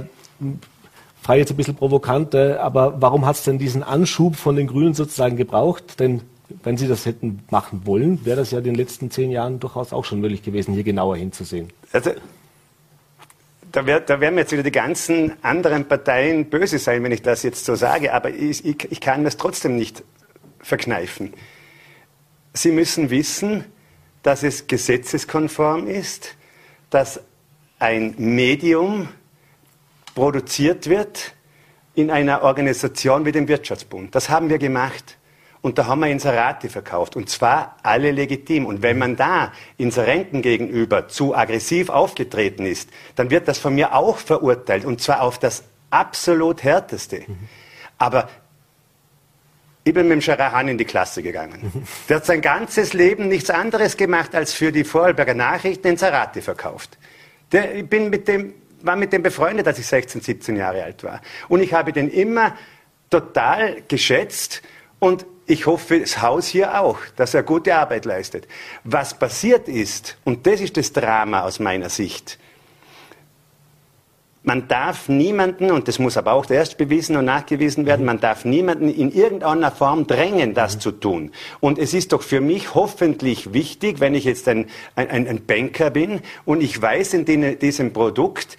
frage 1.25 1.39
jetzt 1.39 1.49
ein 1.49 1.57
bisschen 1.57 1.75
provokant, 1.75 2.35
aber 2.35 3.01
warum 3.01 3.25
hat 3.25 3.35
es 3.35 3.43
denn 3.43 3.57
diesen 3.57 3.81
Anschub 3.81 4.35
von 4.35 4.55
den 4.55 4.67
Grünen 4.67 4.93
sozusagen 4.93 5.37
gebraucht? 5.37 5.99
Denn 5.99 6.21
wenn 6.63 6.77
Sie 6.77 6.87
das 6.87 7.07
hätten 7.07 7.43
machen 7.49 7.81
wollen, 7.85 8.23
wäre 8.25 8.37
das 8.37 8.51
ja 8.51 8.59
in 8.59 8.63
den 8.63 8.75
letzten 8.75 9.09
zehn 9.09 9.31
Jahren 9.31 9.59
durchaus 9.59 9.91
auch 9.91 10.05
schon 10.05 10.21
möglich 10.21 10.43
gewesen, 10.43 10.75
hier 10.75 10.83
genauer 10.83 11.17
hinzusehen. 11.17 11.69
Also 11.91 12.11
da, 13.71 13.87
wär, 13.87 14.01
da, 14.01 14.19
werden 14.19 14.37
jetzt 14.37 14.51
wieder 14.51 14.61
die 14.61 14.71
ganzen 14.71 15.33
anderen 15.41 15.87
Parteien 15.87 16.45
böse 16.45 16.77
sein, 16.77 17.03
wenn 17.03 17.11
ich 17.11 17.23
das 17.23 17.41
jetzt 17.41 17.65
so 17.65 17.73
sage, 17.73 18.13
aber 18.13 18.29
ich, 18.29 18.63
ich, 18.63 18.91
ich 18.91 19.01
kann 19.01 19.23
das 19.23 19.37
trotzdem 19.37 19.75
nicht 19.75 20.03
verkneifen. 20.59 21.33
Sie 22.53 22.71
müssen 22.71 23.09
wissen, 23.09 23.65
dass 24.21 24.43
es 24.43 24.67
gesetzeskonform 24.67 25.87
ist, 25.87 26.35
dass 26.91 27.19
ein 27.79 28.13
Medium 28.19 29.09
produziert 30.15 30.89
wird 30.89 31.33
in 31.93 32.09
einer 32.09 32.41
Organisation 32.41 33.25
wie 33.25 33.31
dem 33.31 33.47
Wirtschaftsbund. 33.47 34.15
Das 34.15 34.29
haben 34.29 34.49
wir 34.49 34.57
gemacht. 34.57 35.17
Und 35.61 35.79
da 35.79 35.87
haben 35.87 36.01
wir 36.01 36.07
Inserate 36.07 36.69
verkauft. 36.69 37.15
Und 37.15 37.27
zwar 37.29 37.77
alle 37.81 38.11
legitim. 38.11 38.67
Und 38.67 38.83
wenn 38.83 38.99
man 38.99 39.15
da 39.15 39.51
Inserenten 39.77 40.43
gegenüber 40.43 41.07
zu 41.07 41.35
aggressiv 41.35 41.89
aufgetreten 41.89 42.65
ist, 42.67 42.89
dann 43.15 43.31
wird 43.31 43.47
das 43.47 43.57
von 43.57 43.73
mir 43.73 43.95
auch 43.95 44.17
verurteilt. 44.17 44.85
Und 44.85 45.01
zwar 45.01 45.21
auf 45.21 45.39
das 45.39 45.63
absolut 45.89 46.63
härteste. 46.63 47.23
Aber 47.97 48.29
ich 49.83 49.93
bin 49.93 50.07
mit 50.07 50.17
dem 50.17 50.21
Scharahan 50.21 50.67
in 50.67 50.77
die 50.77 50.85
Klasse 50.85 51.23
gegangen. 51.23 51.83
Der 52.09 52.17
hat 52.17 52.25
sein 52.25 52.41
ganzes 52.41 52.93
Leben 52.93 53.27
nichts 53.27 53.49
anderes 53.49 53.97
gemacht, 53.97 54.35
als 54.35 54.53
für 54.53 54.71
die 54.71 54.83
Vorarlberger 54.83 55.33
Nachrichten 55.33 55.87
Inserate 55.87 56.43
verkauft. 56.43 56.97
Der, 57.51 57.75
ich 57.75 57.87
bin 57.87 58.09
mit 58.09 58.27
dem 58.27 58.53
war 58.85 58.95
mit 58.95 59.13
dem 59.13 59.23
befreundet, 59.23 59.67
als 59.67 59.79
ich 59.79 59.87
16, 59.87 60.21
17 60.21 60.55
Jahre 60.55 60.83
alt 60.83 61.03
war. 61.03 61.21
Und 61.47 61.61
ich 61.61 61.73
habe 61.73 61.93
den 61.93 62.09
immer 62.09 62.55
total 63.09 63.81
geschätzt 63.87 64.61
und 64.99 65.25
ich 65.47 65.67
hoffe, 65.67 65.99
das 65.99 66.21
Haus 66.21 66.47
hier 66.47 66.79
auch, 66.79 66.99
dass 67.15 67.33
er 67.33 67.43
gute 67.43 67.75
Arbeit 67.75 68.05
leistet. 68.05 68.47
Was 68.83 69.17
passiert 69.17 69.67
ist, 69.67 70.17
und 70.23 70.47
das 70.47 70.59
ist 70.59 70.75
das 70.77 70.91
Drama 70.91 71.41
aus 71.41 71.59
meiner 71.59 71.89
Sicht, 71.89 72.39
man 74.45 74.67
darf 74.67 75.09
niemanden, 75.09 75.71
und 75.71 75.87
das 75.87 75.99
muss 75.99 76.17
aber 76.17 76.33
auch 76.33 76.49
erst 76.49 76.77
bewiesen 76.77 77.15
und 77.17 77.25
nachgewiesen 77.25 77.85
werden, 77.85 78.05
man 78.05 78.19
darf 78.19 78.45
niemanden 78.45 78.89
in 78.89 79.11
irgendeiner 79.11 79.71
Form 79.71 80.07
drängen, 80.07 80.53
das 80.53 80.75
mhm. 80.75 80.79
zu 80.79 80.91
tun. 80.91 81.31
Und 81.59 81.79
es 81.79 81.93
ist 81.93 82.13
doch 82.13 82.21
für 82.21 82.41
mich 82.41 82.75
hoffentlich 82.75 83.53
wichtig, 83.53 83.99
wenn 83.99 84.15
ich 84.15 84.23
jetzt 84.23 84.47
ein, 84.47 84.67
ein, 84.95 85.27
ein 85.27 85.45
Banker 85.45 85.89
bin 85.89 86.21
und 86.45 86.61
ich 86.61 86.81
weiß 86.81 87.13
in 87.13 87.25
den, 87.25 87.59
diesem 87.59 87.93
Produkt, 87.93 88.57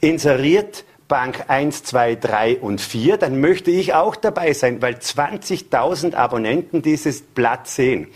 inseriert 0.00 0.84
Bank 1.08 1.44
1, 1.48 1.84
2, 1.84 2.16
3 2.16 2.58
und 2.58 2.80
4, 2.80 3.16
dann 3.16 3.40
möchte 3.40 3.70
ich 3.70 3.94
auch 3.94 4.14
dabei 4.14 4.52
sein, 4.52 4.82
weil 4.82 4.94
20.000 4.94 6.14
Abonnenten 6.14 6.82
dieses 6.82 7.22
Blatt 7.22 7.66
sehen. 7.66 8.08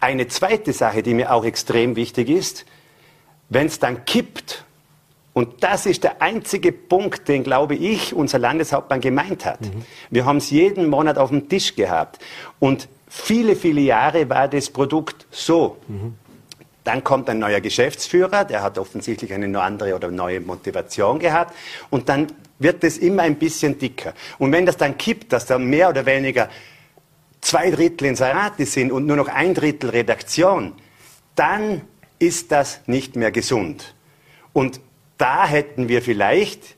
Eine 0.00 0.26
zweite 0.26 0.72
Sache, 0.72 1.02
die 1.02 1.14
mir 1.14 1.32
auch 1.32 1.44
extrem 1.44 1.94
wichtig 1.94 2.28
ist, 2.28 2.66
wenn 3.48 3.68
es 3.68 3.78
dann 3.78 4.04
kippt, 4.04 4.64
und 5.34 5.62
das 5.62 5.86
ist 5.86 6.04
der 6.04 6.20
einzige 6.20 6.72
Punkt, 6.72 7.26
den, 7.28 7.42
glaube 7.42 7.74
ich, 7.74 8.14
unser 8.14 8.38
Landeshauptmann 8.38 9.00
gemeint 9.00 9.46
hat. 9.46 9.62
Mhm. 9.62 9.84
Wir 10.10 10.26
haben 10.26 10.36
es 10.36 10.50
jeden 10.50 10.90
Monat 10.90 11.16
auf 11.16 11.30
dem 11.30 11.48
Tisch 11.48 11.74
gehabt. 11.74 12.18
Und 12.58 12.88
viele, 13.08 13.56
viele 13.56 13.80
Jahre 13.80 14.28
war 14.28 14.48
das 14.48 14.68
Produkt 14.68 15.26
so. 15.30 15.78
Mhm. 15.88 16.14
Dann 16.84 17.02
kommt 17.02 17.30
ein 17.30 17.38
neuer 17.38 17.60
Geschäftsführer, 17.60 18.44
der 18.44 18.62
hat 18.62 18.76
offensichtlich 18.76 19.32
eine 19.32 19.60
andere 19.60 19.94
oder 19.94 20.10
neue 20.10 20.40
Motivation 20.40 21.18
gehabt. 21.18 21.54
Und 21.88 22.08
dann 22.08 22.26
wird 22.58 22.84
es 22.84 22.98
immer 22.98 23.22
ein 23.22 23.36
bisschen 23.36 23.78
dicker. 23.78 24.12
Und 24.38 24.52
wenn 24.52 24.66
das 24.66 24.76
dann 24.76 24.98
kippt, 24.98 25.32
dass 25.32 25.46
da 25.46 25.58
mehr 25.58 25.88
oder 25.88 26.04
weniger 26.04 26.50
zwei 27.40 27.70
Drittel 27.70 28.08
Inserate 28.08 28.66
sind 28.66 28.92
und 28.92 29.06
nur 29.06 29.16
noch 29.16 29.28
ein 29.28 29.54
Drittel 29.54 29.90
Redaktion, 29.90 30.74
dann 31.36 31.82
ist 32.18 32.52
das 32.52 32.80
nicht 32.86 33.16
mehr 33.16 33.32
gesund. 33.32 33.94
Und 34.52 34.80
da 35.18 35.46
hätten 35.46 35.88
wir 35.88 36.02
vielleicht, 36.02 36.76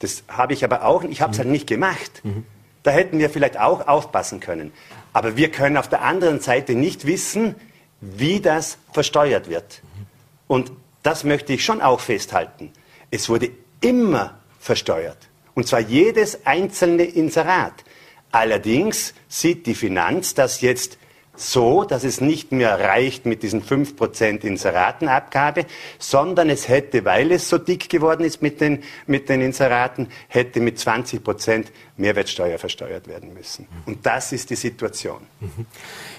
das 0.00 0.24
habe 0.28 0.52
ich 0.52 0.64
aber 0.64 0.84
auch, 0.84 1.04
ich 1.04 1.20
habe 1.20 1.32
es 1.32 1.38
mhm. 1.38 1.42
halt 1.42 1.50
nicht 1.50 1.66
gemacht, 1.66 2.20
mhm. 2.24 2.44
da 2.82 2.90
hätten 2.90 3.18
wir 3.18 3.30
vielleicht 3.30 3.58
auch 3.58 3.86
aufpassen 3.86 4.40
können. 4.40 4.72
Aber 5.12 5.36
wir 5.36 5.50
können 5.50 5.76
auf 5.76 5.88
der 5.88 6.02
anderen 6.02 6.40
Seite 6.40 6.74
nicht 6.74 7.06
wissen, 7.06 7.54
wie 8.00 8.40
das 8.40 8.78
versteuert 8.92 9.48
wird. 9.48 9.82
Mhm. 9.82 10.06
Und 10.46 10.72
das 11.02 11.24
möchte 11.24 11.52
ich 11.52 11.64
schon 11.64 11.80
auch 11.80 12.00
festhalten. 12.00 12.72
Es 13.10 13.28
wurde 13.28 13.50
immer 13.80 14.38
versteuert. 14.58 15.18
Und 15.54 15.66
zwar 15.66 15.80
jedes 15.80 16.46
einzelne 16.46 17.04
Inserat. 17.04 17.84
Allerdings 18.30 19.14
sieht 19.28 19.66
die 19.66 19.74
Finanz 19.74 20.34
das 20.34 20.60
jetzt 20.60 20.98
so, 21.40 21.84
dass 21.84 22.04
es 22.04 22.20
nicht 22.20 22.52
mehr 22.52 22.78
reicht 22.78 23.24
mit 23.26 23.42
diesen 23.42 23.62
5% 23.62 24.42
Inseratenabgabe, 24.42 25.66
sondern 25.98 26.50
es 26.50 26.68
hätte, 26.68 27.04
weil 27.04 27.32
es 27.32 27.48
so 27.48 27.58
dick 27.58 27.88
geworden 27.88 28.24
ist 28.24 28.42
mit 28.42 28.60
den, 28.60 28.82
mit 29.06 29.28
den 29.28 29.40
Inseraten, 29.40 30.08
hätte 30.28 30.60
mit 30.60 30.78
20% 30.78 31.66
Mehrwertsteuer 31.96 32.58
versteuert 32.58 33.08
werden 33.08 33.32
müssen. 33.32 33.66
Und 33.86 34.04
das 34.04 34.32
ist 34.32 34.50
die 34.50 34.56
Situation. 34.56 35.20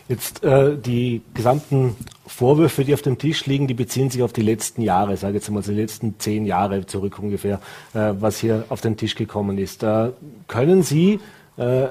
Jetzt 0.07 0.43
äh, 0.43 0.77
die 0.77 1.21
gesamten 1.33 1.95
Vorwürfe, 2.25 2.83
die 2.83 2.93
auf 2.93 3.01
dem 3.01 3.17
Tisch 3.17 3.45
liegen, 3.45 3.67
die 3.67 3.73
beziehen 3.73 4.09
sich 4.09 4.23
auf 4.23 4.33
die 4.33 4.41
letzten 4.41 4.81
Jahre, 4.81 5.17
sage 5.17 5.35
jetzt 5.35 5.49
mal 5.49 5.61
die 5.61 5.71
letzten 5.71 6.19
zehn 6.19 6.45
Jahre 6.45 6.85
zurück 6.85 7.19
ungefähr, 7.19 7.59
äh, 7.93 8.13
was 8.19 8.39
hier 8.39 8.65
auf 8.69 8.81
den 8.81 8.97
Tisch 8.97 9.15
gekommen 9.15 9.57
ist. 9.57 9.83
Äh, 9.83 10.11
können 10.47 10.83
Sie 10.83 11.19
äh, 11.57 11.87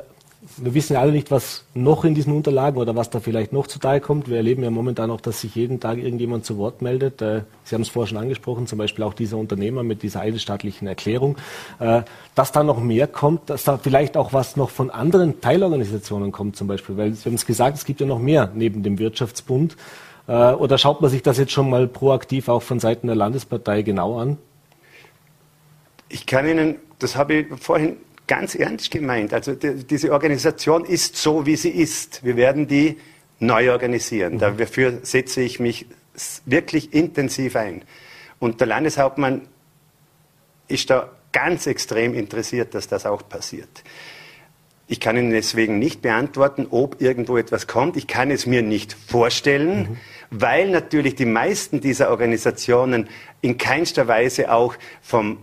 wir 0.62 0.74
wissen 0.74 0.92
ja 0.94 1.00
alle 1.00 1.12
nicht, 1.12 1.30
was 1.30 1.64
noch 1.74 2.04
in 2.04 2.14
diesen 2.14 2.34
Unterlagen 2.34 2.78
oder 2.78 2.94
was 2.94 3.10
da 3.10 3.20
vielleicht 3.20 3.52
noch 3.52 3.66
zuteil 3.66 4.00
kommt. 4.00 4.28
Wir 4.28 4.36
erleben 4.36 4.62
ja 4.62 4.70
momentan 4.70 5.10
auch, 5.10 5.20
dass 5.20 5.40
sich 5.40 5.54
jeden 5.54 5.80
Tag 5.80 5.98
irgendjemand 5.98 6.44
zu 6.44 6.58
Wort 6.58 6.82
meldet. 6.82 7.22
Äh, 7.22 7.42
Sie 7.64 7.74
haben 7.74 7.82
es 7.82 7.88
vorher 7.88 8.08
schon 8.08 8.18
angesprochen, 8.18 8.66
zum 8.66 8.78
Beispiel 8.78 9.04
auch 9.04 9.14
dieser 9.14 9.38
Unternehmer 9.38 9.82
mit 9.82 10.02
dieser 10.02 10.20
eidesstaatlichen 10.20 10.86
Erklärung. 10.86 11.36
Äh, 11.78 12.02
dass 12.34 12.52
da 12.52 12.62
noch 12.62 12.80
mehr 12.80 13.06
kommt, 13.06 13.48
dass 13.48 13.64
da 13.64 13.78
vielleicht 13.78 14.16
auch 14.16 14.32
was 14.32 14.56
noch 14.56 14.70
von 14.70 14.90
anderen 14.90 15.40
Teilorganisationen 15.40 16.32
kommt 16.32 16.56
zum 16.56 16.68
Beispiel. 16.68 16.96
Weil 16.96 17.14
Sie 17.14 17.24
haben 17.24 17.34
es 17.34 17.46
gesagt, 17.46 17.76
es 17.76 17.84
gibt 17.84 18.00
ja 18.00 18.06
noch 18.06 18.18
mehr 18.18 18.50
neben 18.54 18.82
dem 18.82 18.98
Wirtschaftsbund. 18.98 19.76
Äh, 20.26 20.32
oder 20.32 20.78
schaut 20.78 21.00
man 21.00 21.10
sich 21.10 21.22
das 21.22 21.38
jetzt 21.38 21.52
schon 21.52 21.70
mal 21.70 21.88
proaktiv 21.88 22.48
auch 22.48 22.62
von 22.62 22.80
Seiten 22.80 23.06
der 23.06 23.16
Landespartei 23.16 23.82
genau 23.82 24.18
an? 24.18 24.38
Ich 26.08 26.26
kann 26.26 26.46
Ihnen, 26.46 26.76
das 26.98 27.16
habe 27.16 27.34
ich 27.34 27.46
vorhin 27.60 27.96
ganz 28.30 28.54
ernst 28.54 28.92
gemeint. 28.92 29.34
Also 29.34 29.56
die, 29.56 29.84
diese 29.84 30.12
Organisation 30.12 30.84
ist 30.84 31.16
so, 31.16 31.46
wie 31.46 31.56
sie 31.56 31.70
ist. 31.70 32.22
Wir 32.22 32.36
werden 32.36 32.68
die 32.68 32.96
neu 33.40 33.72
organisieren. 33.72 34.34
Mhm. 34.34 34.38
Dafür 34.38 35.00
setze 35.02 35.42
ich 35.42 35.58
mich 35.58 35.86
wirklich 36.46 36.94
intensiv 36.94 37.56
ein. 37.56 37.82
Und 38.38 38.60
der 38.60 38.68
Landeshauptmann 38.68 39.48
ist 40.68 40.90
da 40.90 41.10
ganz 41.32 41.66
extrem 41.66 42.14
interessiert, 42.14 42.74
dass 42.76 42.86
das 42.86 43.04
auch 43.04 43.28
passiert. 43.28 43.82
Ich 44.86 45.00
kann 45.00 45.16
Ihnen 45.16 45.30
deswegen 45.32 45.80
nicht 45.80 46.00
beantworten, 46.00 46.68
ob 46.70 47.00
irgendwo 47.00 47.36
etwas 47.36 47.66
kommt. 47.66 47.96
Ich 47.96 48.06
kann 48.06 48.30
es 48.30 48.46
mir 48.46 48.62
nicht 48.62 48.92
vorstellen, 48.92 49.78
mhm. 49.78 49.96
weil 50.30 50.70
natürlich 50.70 51.16
die 51.16 51.26
meisten 51.26 51.80
dieser 51.80 52.10
Organisationen 52.10 53.08
in 53.40 53.58
keinster 53.58 54.06
Weise 54.06 54.52
auch 54.52 54.74
vom 55.02 55.38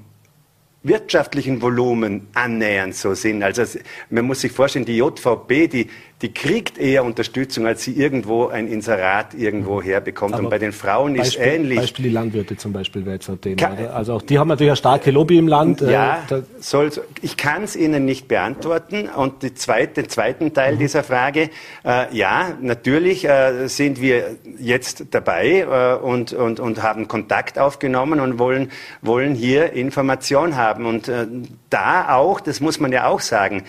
wirtschaftlichen 0.88 1.62
Volumen 1.62 2.28
annähernd 2.34 2.95
so 2.95 3.13
sind. 3.13 3.43
Also 3.43 3.63
man 4.10 4.26
muss 4.26 4.41
sich 4.41 4.52
vorstellen, 4.52 4.86
die 4.86 4.97
JVB, 4.97 5.69
die, 5.71 5.88
die 6.23 6.34
kriegt 6.34 6.80
eher 6.80 7.03
Unterstützung, 7.03 7.67
als 7.67 7.84
sie 7.84 7.91
irgendwo 7.91 8.47
ein 8.47 8.67
Inserat 8.67 9.36
irgendwo 9.36 9.82
mhm. 9.82 9.84
herbekommt. 9.84 10.34
Aber 10.34 10.45
und 10.45 10.49
bei 10.49 10.58
den 10.58 10.71
Frauen 10.71 11.13
ist 11.13 11.36
Beispiel, 11.36 11.45
ähnlich. 11.45 11.80
Beispiel 11.80 12.06
die 12.06 12.12
Landwirte 12.12 12.58
zum 12.58 12.73
Beispiel 12.73 13.06
wäre 13.06 13.15
jetzt 13.15 13.30
ein 13.30 13.39
Thema. 13.39 13.58
Kann, 13.58 13.86
also 13.86 14.15
auch 14.15 14.23
die 14.23 14.39
haben 14.39 14.47
natürlich 14.47 14.71
eine 14.71 14.77
starke 14.77 15.12
Lobby 15.12 15.38
im 15.38 15.47
Land. 15.47 15.84
Äh, 15.84 15.91
ja, 15.91 16.23
äh, 16.32 16.41
soll, 16.60 16.89
ich 17.21 17.38
kann 17.38 17.63
es 17.63 17.75
Ihnen 17.75 18.06
nicht 18.06 18.27
beantworten. 18.27 19.10
Und 19.10 19.43
die 19.43 19.53
zweite, 19.53 20.01
den 20.01 20.10
zweiten 20.10 20.53
Teil 20.56 20.75
mhm. 20.75 20.80
dieser 20.80 21.03
Frage, 21.03 21.51
äh, 21.86 22.15
ja, 22.17 22.58
natürlich 22.62 23.23
äh, 23.23 23.67
sind 23.67 24.01
wir 24.01 24.38
jetzt 24.58 25.06
dabei 25.12 25.67
äh, 25.69 26.03
und, 26.03 26.34
und, 26.34 26.60
und 26.60 26.82
haben 26.82 27.08
Kontakt 27.08 27.60
aufgenommen 27.60 28.19
und 28.19 28.39
wollen, 28.39 28.71
wollen 29.03 29.36
hier 29.36 29.73
Information 29.73 30.56
haben. 30.56 30.88
Und 30.88 31.10
äh, 31.10 31.27
da 31.69 32.15
auch, 32.15 32.39
das 32.39 32.60
muss 32.60 32.80
man 32.80 32.91
ja 32.91 33.06
auch 33.06 33.19
sagen, 33.19 33.65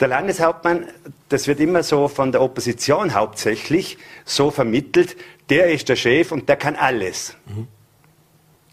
der 0.00 0.08
Landeshauptmann, 0.08 0.88
das 1.28 1.46
wird 1.46 1.60
immer 1.60 1.82
so 1.82 2.08
von 2.08 2.32
der 2.32 2.40
Opposition 2.40 3.14
hauptsächlich 3.14 3.98
so 4.24 4.50
vermittelt, 4.50 5.16
der 5.50 5.70
ist 5.70 5.88
der 5.88 5.96
Chef 5.96 6.32
und 6.32 6.48
der 6.48 6.56
kann 6.56 6.74
alles. 6.74 7.36
Mhm. 7.46 7.68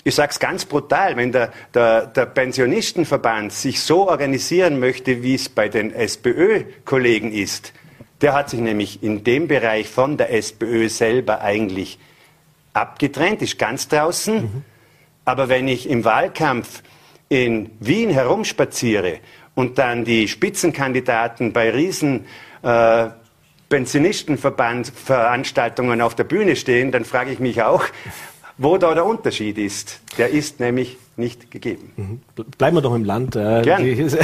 Ich 0.03 0.15
sage 0.15 0.31
es 0.31 0.39
ganz 0.39 0.63
brutal, 0.63 1.17
wenn 1.17 1.33
der, 1.33 1.51
der, 1.73 2.07
der, 2.07 2.27
Pensionistenverband 2.27 3.51
sich 3.51 3.81
so 3.81 4.07
organisieren 4.07 4.79
möchte, 4.79 5.21
wie 5.21 5.35
es 5.35 5.49
bei 5.49 5.67
den 5.67 5.93
SPÖ-Kollegen 5.93 7.33
ist, 7.33 7.73
der 8.21 8.33
hat 8.33 8.49
sich 8.49 8.61
nämlich 8.61 9.03
in 9.03 9.25
dem 9.25 9.49
Bereich 9.49 9.89
von 9.89 10.15
der 10.15 10.33
SPÖ 10.33 10.87
selber 10.87 11.41
eigentlich 11.41 11.99
abgetrennt, 12.73 13.41
ist 13.41 13.59
ganz 13.59 13.89
draußen. 13.89 14.35
Mhm. 14.35 14.63
Aber 15.25 15.49
wenn 15.49 15.67
ich 15.67 15.89
im 15.89 16.05
Wahlkampf 16.05 16.83
in 17.27 17.71
Wien 17.81 18.09
herumspaziere 18.09 19.19
und 19.57 19.77
dann 19.79 20.05
die 20.05 20.27
Spitzenkandidaten 20.27 21.51
bei 21.51 21.71
Riesen 21.71 22.25
äh, 22.61 23.07
Pensionistenverband-Veranstaltungen 23.69 25.99
auf 25.99 26.13
der 26.13 26.25
Bühne 26.25 26.55
stehen, 26.55 26.91
dann 26.91 27.05
frage 27.05 27.31
ich 27.31 27.39
mich 27.39 27.63
auch, 27.63 27.83
wo 28.59 28.77
da 28.77 28.93
der 28.93 29.07
Unterschied 29.07 29.57
ist. 29.57 29.99
Der 30.19 30.29
ist 30.29 30.59
nämlich 30.59 30.97
nicht 31.15 31.49
gegeben. 31.49 31.91
Mhm. 31.95 32.21
Bleiben 32.59 32.77
wir 32.77 32.81
doch 32.81 32.93
im 32.93 33.03
Land. 33.03 33.35
Äh, 33.35 33.63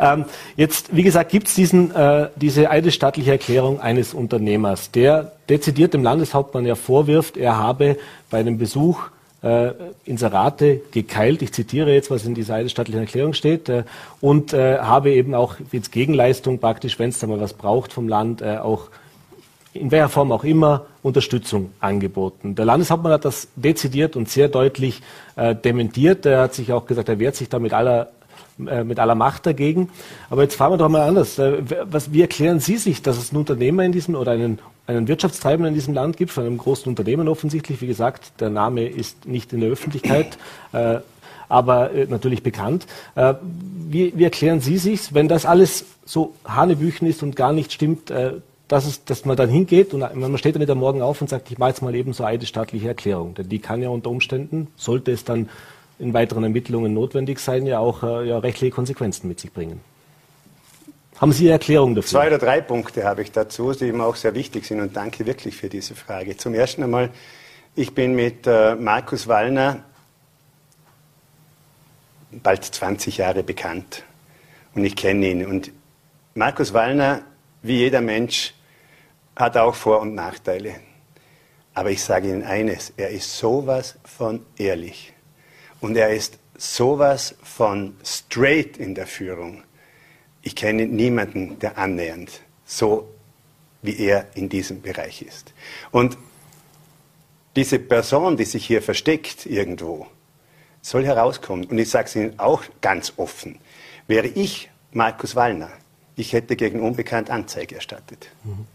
ähm, 0.00 0.24
jetzt, 0.56 0.96
wie 0.96 1.02
gesagt, 1.02 1.30
gibt 1.30 1.48
es 1.48 1.58
äh, 1.58 2.28
diese 2.36 2.70
eidesstattliche 2.70 3.32
Erklärung 3.32 3.78
eines 3.78 4.14
Unternehmers, 4.14 4.90
der 4.90 5.32
dezidiert 5.50 5.92
dem 5.92 6.02
Landeshauptmann 6.02 6.64
ja 6.64 6.76
vorwirft, 6.76 7.36
er 7.36 7.58
habe 7.58 7.98
bei 8.30 8.38
einem 8.38 8.56
Besuch 8.56 9.10
äh, 9.46 9.72
Inserate 10.04 10.80
gekeilt. 10.90 11.42
Ich 11.42 11.52
zitiere 11.52 11.92
jetzt, 11.92 12.10
was 12.10 12.24
in 12.24 12.34
dieser 12.34 12.54
eidesstattlichen 12.54 13.00
Erklärung 13.00 13.32
steht. 13.32 13.68
Äh, 13.68 13.84
und 14.20 14.52
äh, 14.52 14.78
habe 14.78 15.10
eben 15.12 15.34
auch 15.34 15.56
jetzt 15.72 15.92
Gegenleistung 15.92 16.58
praktisch, 16.58 16.98
wenn 16.98 17.10
es 17.10 17.18
da 17.18 17.26
mal 17.26 17.40
was 17.40 17.54
braucht 17.54 17.92
vom 17.92 18.08
Land, 18.08 18.42
äh, 18.42 18.58
auch 18.58 18.88
in 19.72 19.90
welcher 19.90 20.08
Form 20.08 20.32
auch 20.32 20.42
immer 20.42 20.86
Unterstützung 21.02 21.70
angeboten. 21.80 22.54
Der 22.54 22.64
Landeshauptmann 22.64 23.12
hat 23.12 23.24
das 23.24 23.48
dezidiert 23.56 24.16
und 24.16 24.28
sehr 24.28 24.48
deutlich 24.48 25.02
äh, 25.36 25.54
dementiert. 25.54 26.26
Er 26.26 26.40
hat 26.40 26.54
sich 26.54 26.72
auch 26.72 26.86
gesagt, 26.86 27.08
er 27.08 27.18
wehrt 27.18 27.36
sich 27.36 27.48
da 27.48 27.58
mit 27.58 27.72
aller 27.72 28.08
äh, 28.66 28.84
mit 28.84 28.98
aller 28.98 29.14
Macht 29.14 29.44
dagegen. 29.44 29.90
Aber 30.30 30.42
jetzt 30.42 30.56
fragen 30.56 30.72
wir 30.72 30.78
doch 30.78 30.88
mal 30.88 31.06
anders. 31.06 31.38
Was, 31.38 32.12
wie 32.12 32.22
erklären 32.22 32.58
Sie 32.58 32.78
sich, 32.78 33.02
dass 33.02 33.18
es 33.18 33.30
einen 33.30 33.40
Unternehmer 33.40 33.84
in 33.84 33.92
diesem 33.92 34.14
oder 34.14 34.32
einen, 34.32 34.58
einen 34.86 35.08
Wirtschaftstreibenden 35.08 35.68
in 35.68 35.74
diesem 35.74 35.94
Land 35.94 36.16
gibt, 36.16 36.30
von 36.30 36.44
einem 36.44 36.58
großen 36.58 36.88
Unternehmen 36.88 37.28
offensichtlich? 37.28 37.80
Wie 37.80 37.86
gesagt, 37.86 38.40
der 38.40 38.50
Name 38.50 38.86
ist 38.86 39.26
nicht 39.26 39.52
in 39.52 39.60
der 39.60 39.70
Öffentlichkeit. 39.70 40.38
Äh, 40.72 40.98
aber 41.48 41.92
äh, 41.92 42.06
natürlich 42.06 42.42
bekannt. 42.42 42.86
Äh, 43.14 43.34
wie, 43.88 44.12
wie, 44.16 44.24
erklären 44.24 44.60
Sie 44.60 44.78
sich, 44.78 45.14
wenn 45.14 45.28
das 45.28 45.46
alles 45.46 45.84
so 46.04 46.34
Hanebüchen 46.44 47.06
ist 47.06 47.22
und 47.22 47.36
gar 47.36 47.52
nicht 47.52 47.72
stimmt, 47.72 48.10
äh, 48.10 48.32
dass, 48.68 48.84
es, 48.84 49.04
dass 49.04 49.24
man 49.24 49.36
dann 49.36 49.48
hingeht 49.48 49.94
und 49.94 50.00
man 50.00 50.38
steht 50.38 50.56
dann 50.56 50.70
am 50.70 50.78
Morgen 50.78 51.02
auf 51.02 51.20
und 51.20 51.30
sagt, 51.30 51.50
ich 51.50 51.58
mache 51.58 51.70
jetzt 51.70 51.82
mal 51.82 51.94
eben 51.94 52.12
so 52.12 52.24
eine 52.24 52.44
staatliche 52.44 52.88
Erklärung. 52.88 53.34
Denn 53.34 53.48
die 53.48 53.60
kann 53.60 53.80
ja 53.80 53.90
unter 53.90 54.10
Umständen, 54.10 54.68
sollte 54.76 55.12
es 55.12 55.24
dann 55.24 55.48
in 55.98 56.12
weiteren 56.12 56.42
Ermittlungen 56.42 56.92
notwendig 56.92 57.38
sein, 57.38 57.66
ja 57.66 57.78
auch 57.78 58.02
äh, 58.02 58.28
ja, 58.28 58.38
rechtliche 58.38 58.74
Konsequenzen 58.74 59.28
mit 59.28 59.40
sich 59.40 59.52
bringen. 59.52 59.80
Haben 61.18 61.32
Sie 61.32 61.44
eine 61.44 61.52
Erklärung 61.52 61.94
dafür? 61.94 62.10
Zwei 62.10 62.26
oder 62.26 62.38
drei 62.38 62.60
Punkte 62.60 63.04
habe 63.04 63.22
ich 63.22 63.32
dazu, 63.32 63.72
die 63.72 63.86
ihm 63.86 64.02
auch 64.02 64.16
sehr 64.16 64.34
wichtig 64.34 64.66
sind 64.66 64.80
und 64.80 64.94
danke 64.96 65.24
wirklich 65.24 65.56
für 65.56 65.70
diese 65.70 65.94
Frage. 65.94 66.36
Zum 66.36 66.52
ersten 66.52 66.82
einmal, 66.82 67.10
ich 67.74 67.94
bin 67.94 68.14
mit 68.14 68.46
äh, 68.46 68.74
Markus 68.74 69.26
Wallner 69.26 69.82
bald 72.30 72.64
20 72.64 73.16
Jahre 73.16 73.42
bekannt 73.42 74.02
und 74.74 74.84
ich 74.84 74.94
kenne 74.94 75.26
ihn. 75.30 75.46
Und 75.46 75.72
Markus 76.34 76.74
Wallner, 76.74 77.22
wie 77.62 77.78
jeder 77.78 78.02
Mensch, 78.02 78.52
hat 79.34 79.56
auch 79.56 79.74
Vor- 79.74 80.00
und 80.00 80.14
Nachteile. 80.14 80.74
Aber 81.72 81.90
ich 81.90 82.02
sage 82.02 82.28
Ihnen 82.28 82.42
eines, 82.42 82.92
er 82.96 83.10
ist 83.10 83.38
sowas 83.38 83.96
von 84.04 84.44
ehrlich. 84.56 85.14
Und 85.80 85.96
er 85.96 86.10
ist 86.10 86.38
sowas 86.56 87.34
von 87.42 87.96
straight 88.02 88.76
in 88.76 88.94
der 88.94 89.06
Führung. 89.06 89.62
Ich 90.46 90.54
kenne 90.54 90.86
niemanden, 90.86 91.58
der 91.58 91.76
annähernd 91.76 92.40
so 92.64 93.12
wie 93.82 93.98
er 93.98 94.26
in 94.34 94.48
diesem 94.48 94.80
Bereich 94.80 95.22
ist. 95.22 95.52
Und 95.90 96.16
diese 97.56 97.80
Person, 97.80 98.36
die 98.36 98.44
sich 98.44 98.64
hier 98.64 98.80
versteckt 98.80 99.44
irgendwo, 99.44 100.06
soll 100.82 101.04
herauskommen. 101.04 101.64
Und 101.64 101.78
ich 101.78 101.90
sage 101.90 102.06
es 102.06 102.14
Ihnen 102.14 102.38
auch 102.38 102.62
ganz 102.80 103.14
offen. 103.16 103.58
Wäre 104.06 104.28
ich 104.28 104.70
Markus 104.92 105.34
Wallner, 105.34 105.70
ich 106.14 106.32
hätte 106.32 106.54
gegen 106.54 106.78
Unbekannt 106.78 107.28
Anzeige 107.28 107.74
erstattet. 107.74 108.28
Mhm. 108.44 108.66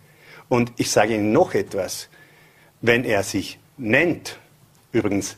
Und 0.49 0.73
ich 0.75 0.91
sage 0.91 1.15
Ihnen 1.15 1.31
noch 1.31 1.53
etwas. 1.53 2.09
Wenn 2.81 3.05
er 3.05 3.23
sich 3.23 3.59
nennt, 3.77 4.37
übrigens 4.91 5.37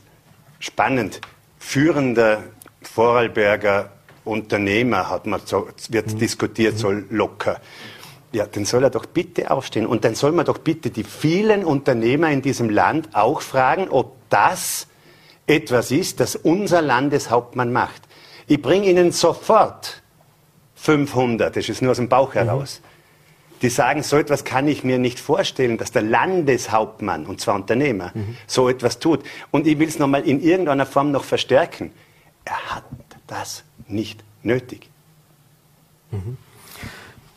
spannend, 0.58 1.20
führender 1.60 2.42
Vorarlberger 2.82 3.92
Unternehmer, 4.24 5.10
hat 5.10 5.26
man 5.26 5.40
so, 5.44 5.68
wird 5.90 6.14
mhm. 6.14 6.18
diskutiert, 6.18 6.78
so 6.78 6.90
locker. 6.90 7.60
Ja, 8.32 8.46
dann 8.46 8.64
soll 8.64 8.82
er 8.82 8.90
doch 8.90 9.06
bitte 9.06 9.50
aufstehen. 9.50 9.86
Und 9.86 10.04
dann 10.04 10.14
soll 10.14 10.32
man 10.32 10.44
doch 10.44 10.58
bitte 10.58 10.90
die 10.90 11.04
vielen 11.04 11.64
Unternehmer 11.64 12.30
in 12.30 12.42
diesem 12.42 12.68
Land 12.68 13.10
auch 13.12 13.40
fragen, 13.40 13.88
ob 13.88 14.16
das 14.28 14.88
etwas 15.46 15.90
ist, 15.90 16.20
das 16.20 16.36
unser 16.36 16.82
Landeshauptmann 16.82 17.72
macht. 17.72 18.02
Ich 18.46 18.60
bringe 18.60 18.88
Ihnen 18.88 19.12
sofort 19.12 20.02
500, 20.74 21.54
das 21.56 21.68
ist 21.68 21.80
nur 21.80 21.92
aus 21.92 21.96
dem 21.98 22.08
Bauch 22.08 22.30
mhm. 22.34 22.38
heraus, 22.38 22.80
mhm. 22.82 23.58
die 23.62 23.68
sagen, 23.68 24.02
so 24.02 24.16
etwas 24.16 24.44
kann 24.44 24.68
ich 24.68 24.84
mir 24.84 24.98
nicht 24.98 25.20
vorstellen, 25.20 25.78
dass 25.78 25.92
der 25.92 26.02
Landeshauptmann, 26.02 27.26
und 27.26 27.40
zwar 27.40 27.54
Unternehmer, 27.54 28.12
mhm. 28.14 28.36
so 28.46 28.68
etwas 28.68 28.98
tut. 28.98 29.22
Und 29.50 29.66
ich 29.66 29.78
will 29.78 29.88
es 29.88 29.98
nochmal 29.98 30.22
in 30.22 30.42
irgendeiner 30.42 30.86
Form 30.86 31.10
noch 31.10 31.24
verstärken. 31.24 31.92
Er 32.44 32.74
hat 32.74 32.84
das 33.26 33.64
nicht 33.88 34.22
nötig. 34.42 34.88
Mhm 36.10 36.36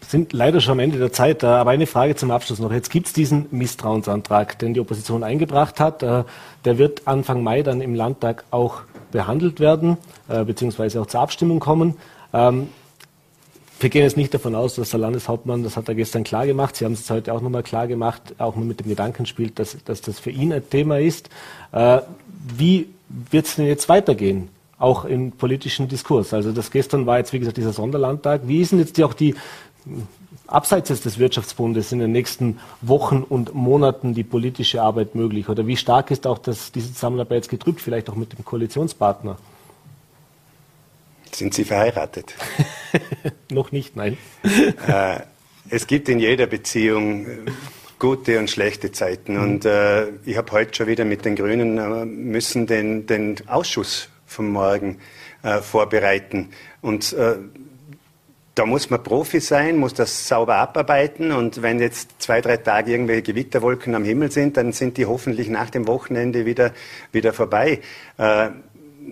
sind 0.10 0.34
leider 0.34 0.62
schon 0.62 0.74
am 0.74 0.80
Ende 0.80 0.98
der 0.98 1.12
Zeit. 1.12 1.44
Aber 1.44 1.72
eine 1.72 1.88
Frage 1.88 2.16
zum 2.16 2.32
Abschluss 2.32 2.60
noch. 2.60 2.72
Jetzt 2.72 2.90
gibt 2.90 3.08
es 3.08 3.14
diesen 3.14 3.48
Misstrauensantrag, 3.52 4.58
den 4.60 4.74
die 4.74 4.80
Opposition 4.80 5.24
eingebracht 5.24 5.80
hat. 5.80 6.04
Äh, 6.04 6.24
der 6.66 6.78
wird 6.78 7.08
Anfang 7.08 7.44
Mai 7.44 7.62
dann 7.62 7.82
im 7.82 7.94
Landtag 7.94 8.44
auch 8.52 8.82
behandelt 9.12 9.60
werden, 9.60 9.98
äh, 10.28 10.44
beziehungsweise 10.44 11.02
auch 11.02 11.08
zur 11.08 11.22
Abstimmung 11.22 11.60
kommen. 11.60 11.96
Ähm, 12.34 12.70
wir 13.80 13.90
gehen 13.90 14.04
jetzt 14.04 14.18
nicht 14.18 14.34
davon 14.34 14.56
aus, 14.56 14.76
dass 14.76 14.90
der 14.90 15.00
Landeshauptmann, 15.00 15.64
das 15.64 15.78
hat 15.78 15.88
er 15.88 15.94
gestern 15.94 16.24
klar 16.24 16.48
gemacht, 16.48 16.76
Sie 16.76 16.86
haben 16.86 16.94
es 16.94 17.08
heute 17.12 17.32
auch 17.32 17.42
nochmal 17.42 17.62
klar 17.62 17.86
gemacht, 17.86 18.22
auch 18.40 18.56
mit 18.56 18.80
dem 18.80 18.88
Gedanken 18.88 19.28
spielt, 19.28 19.60
dass, 19.60 19.78
dass 19.86 20.02
das 20.02 20.20
für 20.20 20.32
ihn 20.32 20.52
ein 20.52 20.68
Thema 20.68 21.00
ist. 21.00 21.30
Äh, 21.72 22.00
wie 22.56 22.88
wird 23.08 23.46
es 23.46 23.56
denn 23.56 23.68
jetzt 23.68 23.88
weitergehen? 23.88 24.50
Auch 24.80 25.06
im 25.06 25.32
politischen 25.32 25.88
Diskurs. 25.88 26.34
Also 26.34 26.52
das 26.52 26.70
gestern 26.72 27.06
war 27.06 27.18
jetzt, 27.18 27.34
wie 27.34 27.40
gesagt, 27.40 27.58
dieser 27.58 27.74
Sonderlandtag. 27.74 28.42
Wie 28.46 28.62
ist 28.62 28.72
denn 28.72 28.80
jetzt 28.80 28.98
die, 28.98 29.04
auch 29.04 29.14
die, 29.14 29.36
abseits 30.48 30.90
des 31.02 31.20
Wirtschaftsbundes 31.20 31.92
in 31.92 32.00
den 32.00 32.12
nächsten 32.12 32.60
Wochen 32.82 33.24
und 33.24 33.54
Monaten 33.54 34.14
die 34.14 34.24
politische 34.24 34.82
Arbeit 34.82 35.16
möglich? 35.16 35.50
Oder 35.50 35.68
wie 35.68 35.78
stark 35.78 36.12
ist 36.12 36.28
auch 36.28 36.38
das, 36.38 36.72
diese 36.72 36.94
Zusammenarbeit 36.94 37.38
jetzt 37.38 37.50
gedrückt, 37.50 37.82
vielleicht 37.82 38.10
auch 38.10 38.16
mit 38.16 38.34
dem 38.34 38.46
Koalitionspartner? 38.46 39.38
Sind 41.32 41.54
Sie 41.54 41.66
verheiratet? 41.66 42.36
Noch 43.52 43.72
nicht, 43.72 43.96
nein. 43.96 44.18
Äh, 44.88 45.20
es 45.70 45.88
gibt 45.88 46.10
in 46.10 46.20
jeder 46.20 46.48
Beziehung 46.48 47.26
äh, 47.26 47.38
gute 48.00 48.40
und 48.40 48.50
schlechte 48.50 48.92
Zeiten. 48.92 49.38
Und 49.38 49.66
äh, 49.66 50.08
ich 50.26 50.38
habe 50.38 50.52
heute 50.52 50.74
schon 50.74 50.88
wieder 50.88 51.06
mit 51.06 51.26
den 51.26 51.36
Grünen 51.36 51.78
äh, 51.78 52.06
müssen 52.06 52.66
den, 52.66 53.06
den 53.06 53.36
Ausschuss 53.48 54.10
von 54.28 54.50
morgen 54.50 55.00
äh, 55.42 55.62
vorbereiten. 55.62 56.50
Und 56.82 57.14
äh, 57.14 57.38
da 58.54 58.66
muss 58.66 58.90
man 58.90 59.04
Profi 59.04 59.40
sein, 59.40 59.78
muss 59.78 59.94
das 59.94 60.28
sauber 60.28 60.56
abarbeiten 60.56 61.32
und 61.32 61.62
wenn 61.62 61.80
jetzt 61.80 62.20
zwei, 62.20 62.42
drei 62.42 62.58
Tage 62.58 62.92
irgendwelche 62.92 63.22
Gewitterwolken 63.22 63.94
am 63.94 64.04
Himmel 64.04 64.32
sind, 64.32 64.58
dann 64.58 64.72
sind 64.72 64.98
die 64.98 65.06
hoffentlich 65.06 65.48
nach 65.48 65.70
dem 65.70 65.88
Wochenende 65.88 66.46
wieder, 66.46 66.74
wieder 67.12 67.34
vorbei. 67.34 67.82
Äh, 68.18 68.50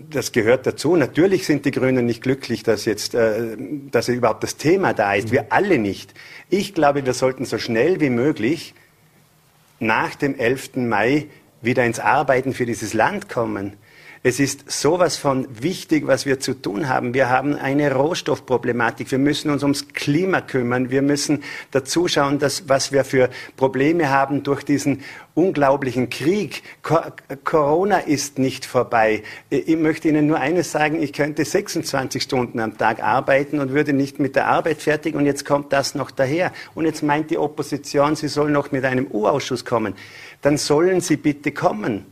das 0.10 0.32
gehört 0.32 0.66
dazu. 0.66 0.96
Natürlich 0.96 1.46
sind 1.46 1.66
die 1.66 1.72
Grünen 1.72 2.06
nicht 2.06 2.22
glücklich, 2.22 2.64
dass 2.64 2.86
jetzt, 2.86 3.14
äh, 3.14 3.56
dass 3.92 4.08
überhaupt 4.08 4.44
das 4.44 4.58
Thema 4.58 4.94
da 4.94 5.14
ist. 5.14 5.32
Wir 5.32 5.52
alle 5.52 5.78
nicht. 5.78 6.14
Ich 6.50 6.74
glaube, 6.74 7.06
wir 7.06 7.14
sollten 7.14 7.46
so 7.46 7.58
schnell 7.58 8.02
wie 8.02 8.10
möglich 8.10 8.74
nach 9.80 10.16
dem 10.16 10.36
11. 10.38 10.78
Mai 10.78 11.28
wieder 11.62 11.86
ins 11.86 12.00
Arbeiten 12.00 12.54
für 12.54 12.66
dieses 12.66 12.94
Land 12.94 13.30
kommen. 13.30 13.74
Es 14.28 14.40
ist 14.40 14.72
sowas 14.72 15.18
von 15.18 15.48
wichtig, 15.62 16.08
was 16.08 16.26
wir 16.26 16.40
zu 16.40 16.56
tun 16.56 16.90
haben. 16.90 17.14
Wir 17.14 17.30
haben 17.30 17.54
eine 17.54 17.94
Rohstoffproblematik. 17.94 19.12
Wir 19.12 19.20
müssen 19.20 19.52
uns 19.52 19.62
ums 19.62 19.90
Klima 19.90 20.42
kümmern. 20.42 20.90
Wir 20.90 21.04
müssen 21.04 21.44
dazu 21.70 22.08
schauen, 22.08 22.40
dass, 22.40 22.68
was 22.68 22.92
wir 22.92 23.06
für 23.06 23.30
Probleme 23.56 24.10
haben 24.10 24.42
durch 24.42 24.64
diesen 24.64 25.04
unglaublichen 25.36 26.10
Krieg. 26.10 26.64
Corona 27.44 28.00
ist 28.00 28.40
nicht 28.40 28.66
vorbei. 28.66 29.22
Ich 29.52 29.78
möchte 29.78 30.10
Ihnen 30.10 30.26
nur 30.26 30.40
eines 30.40 30.72
sagen, 30.72 31.04
ich 31.04 31.14
könnte 31.14 31.46
26 31.46 32.24
Stunden 32.24 32.60
am 32.60 32.80
Tag 32.80 33.04
arbeiten 33.04 33.60
und 33.60 33.74
würde 33.74 33.94
nicht 33.94 34.18
mit 34.18 34.36
der 34.36 34.48
Arbeit 34.48 34.82
fertig 34.82 35.14
und 35.14 35.28
jetzt 35.28 35.46
kommt 35.46 35.72
das 35.72 35.94
noch 35.94 36.10
daher. 36.10 36.52
Und 36.74 36.86
jetzt 36.86 37.04
meint 37.04 37.30
die 37.30 37.38
Opposition, 37.38 38.16
sie 38.16 38.30
soll 38.30 38.50
noch 38.50 38.72
mit 38.72 38.86
einem 38.86 39.06
U-Ausschuss 39.06 39.66
kommen. 39.66 39.94
Dann 40.42 40.58
sollen 40.58 41.00
sie 41.00 41.18
bitte 41.18 41.52
kommen. 41.52 42.08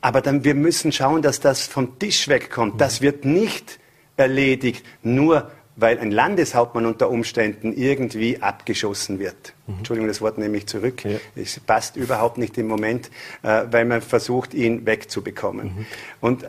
Aber 0.00 0.20
dann, 0.20 0.44
wir 0.44 0.54
müssen 0.54 0.92
schauen, 0.92 1.22
dass 1.22 1.40
das 1.40 1.66
vom 1.66 1.98
Tisch 1.98 2.28
wegkommt. 2.28 2.80
Das 2.80 3.00
wird 3.00 3.24
nicht 3.24 3.80
erledigt, 4.16 4.84
nur 5.02 5.50
weil 5.80 6.00
ein 6.00 6.10
Landeshauptmann 6.10 6.86
unter 6.86 7.08
Umständen 7.08 7.72
irgendwie 7.72 8.42
abgeschossen 8.42 9.20
wird. 9.20 9.54
Mhm. 9.68 9.78
Entschuldigung, 9.78 10.08
das 10.08 10.20
Wort 10.20 10.36
nehme 10.36 10.56
ich 10.56 10.66
zurück. 10.66 11.04
Ja. 11.04 11.18
Es 11.36 11.60
passt 11.60 11.94
überhaupt 11.94 12.36
nicht 12.36 12.58
im 12.58 12.66
Moment, 12.66 13.10
äh, 13.44 13.62
weil 13.70 13.84
man 13.84 14.02
versucht, 14.02 14.54
ihn 14.54 14.86
wegzubekommen. 14.86 15.66
Mhm. 15.66 15.86
Und 16.20 16.42
äh, 16.42 16.48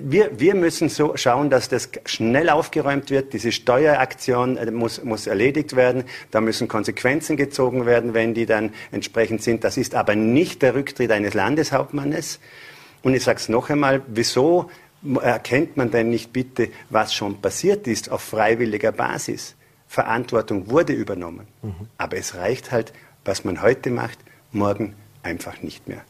wir, 0.00 0.38
wir 0.38 0.54
müssen 0.54 0.88
so 0.88 1.16
schauen, 1.16 1.50
dass 1.50 1.68
das 1.68 1.88
schnell 2.06 2.50
aufgeräumt 2.50 3.10
wird. 3.10 3.32
Diese 3.32 3.50
Steueraktion 3.50 4.56
äh, 4.56 4.70
muss, 4.70 5.02
muss 5.02 5.26
erledigt 5.26 5.74
werden. 5.74 6.04
Da 6.30 6.40
müssen 6.40 6.68
Konsequenzen 6.68 7.36
gezogen 7.36 7.84
werden, 7.84 8.14
wenn 8.14 8.32
die 8.32 8.46
dann 8.46 8.70
entsprechend 8.92 9.42
sind. 9.42 9.64
Das 9.64 9.76
ist 9.76 9.96
aber 9.96 10.14
nicht 10.14 10.62
der 10.62 10.76
Rücktritt 10.76 11.10
eines 11.10 11.34
Landeshauptmannes. 11.34 12.38
Und 13.02 13.14
ich 13.14 13.24
sage 13.24 13.38
es 13.38 13.48
noch 13.48 13.70
einmal, 13.70 14.02
wieso 14.06 14.70
erkennt 15.20 15.76
man 15.76 15.90
denn 15.90 16.10
nicht 16.10 16.32
bitte, 16.32 16.68
was 16.90 17.12
schon 17.14 17.40
passiert 17.40 17.86
ist 17.86 18.10
auf 18.10 18.22
freiwilliger 18.22 18.92
Basis? 18.92 19.54
Verantwortung 19.88 20.70
wurde 20.70 20.92
übernommen. 20.92 21.46
Mhm. 21.62 21.74
Aber 21.98 22.16
es 22.16 22.34
reicht 22.34 22.72
halt, 22.72 22.92
was 23.24 23.44
man 23.44 23.60
heute 23.60 23.90
macht, 23.90 24.18
morgen 24.52 24.94
einfach 25.22 25.60
nicht 25.62 25.86
mehr. 25.88 26.02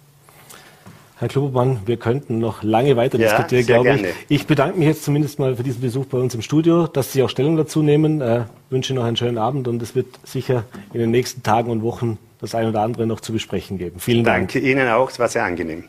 Herr 1.19 1.29
Klobermann, 1.29 1.81
wir 1.87 1.99
könnten 1.99 2.39
noch 2.39 2.65
lange 2.65 2.97
weiter 2.97 3.19
ja, 3.19 3.29
diskutieren, 3.29 3.67
glaube 3.67 3.91
ich. 3.91 4.03
Gerne. 4.03 4.15
Ich 4.29 4.47
bedanke 4.47 4.79
mich 4.79 4.89
jetzt 4.89 5.05
zumindest 5.05 5.39
mal 5.39 5.55
für 5.55 5.63
diesen 5.63 5.81
Besuch 5.81 6.07
bei 6.07 6.19
uns 6.19 6.35
im 6.35 6.43
Studio, 6.43 6.89
dass 6.89 7.13
Sie 7.13 7.23
auch 7.23 7.29
Stellung 7.29 7.57
dazu 7.57 7.81
nehmen. 7.81 8.21
Äh, 8.21 8.45
wünsche 8.71 8.93
noch 8.93 9.05
einen 9.05 9.17
schönen 9.17 9.39
Abend 9.39 9.69
und 9.69 9.81
es 9.83 9.95
wird 9.95 10.07
sicher 10.25 10.65
in 10.93 10.99
den 10.99 11.13
nächsten 11.13 11.45
Tagen 11.45 11.71
und 11.71 11.83
Wochen 11.83 12.19
das 12.41 12.57
ein 12.57 12.67
oder 12.67 12.83
andere 12.83 13.07
noch 13.07 13.21
zu 13.21 13.33
besprechen 13.33 13.79
geben. 13.79 14.01
Vielen 14.01 14.25
Dank. 14.25 14.53
Danke 14.53 14.59
Ihnen 14.59 14.89
auch, 14.89 15.11
es 15.11 15.21
war 15.21 15.29
sehr 15.29 15.45
angenehm. 15.45 15.85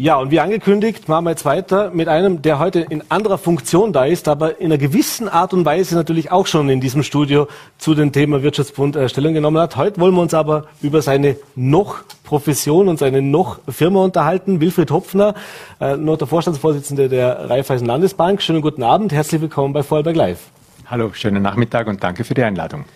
Ja, 0.00 0.16
und 0.16 0.30
wie 0.30 0.40
angekündigt, 0.40 1.10
machen 1.10 1.26
wir 1.26 1.30
jetzt 1.32 1.44
weiter 1.44 1.90
mit 1.90 2.08
einem, 2.08 2.40
der 2.40 2.58
heute 2.58 2.80
in 2.80 3.02
anderer 3.10 3.36
Funktion 3.36 3.92
da 3.92 4.06
ist, 4.06 4.28
aber 4.28 4.58
in 4.58 4.68
einer 4.68 4.78
gewissen 4.78 5.28
Art 5.28 5.52
und 5.52 5.66
Weise 5.66 5.94
natürlich 5.94 6.32
auch 6.32 6.46
schon 6.46 6.70
in 6.70 6.80
diesem 6.80 7.02
Studio 7.02 7.48
zu 7.76 7.94
dem 7.94 8.10
Thema 8.10 8.42
Wirtschaftsbund 8.42 8.96
äh, 8.96 9.10
Stellung 9.10 9.34
genommen 9.34 9.60
hat. 9.60 9.76
Heute 9.76 10.00
wollen 10.00 10.14
wir 10.14 10.22
uns 10.22 10.32
aber 10.32 10.64
über 10.80 11.02
seine 11.02 11.36
noch 11.54 11.98
Profession 12.24 12.88
und 12.88 12.98
seine 12.98 13.20
noch 13.20 13.58
Firma 13.68 14.02
unterhalten. 14.02 14.62
Wilfried 14.62 14.90
Hopfner, 14.90 15.34
äh, 15.82 15.98
noch 15.98 16.16
der 16.16 16.28
Vorstandsvorsitzende 16.28 17.10
der 17.10 17.50
Raiffeisen 17.50 17.86
Landesbank. 17.86 18.40
Schönen 18.40 18.62
guten 18.62 18.82
Abend, 18.82 19.12
herzlich 19.12 19.42
willkommen 19.42 19.74
bei 19.74 19.82
Vorarlberg 19.82 20.16
Live. 20.16 20.40
Hallo, 20.86 21.10
schönen 21.12 21.42
Nachmittag 21.42 21.88
und 21.88 22.02
danke 22.02 22.24
für 22.24 22.32
die 22.32 22.42
Einladung. 22.42 22.86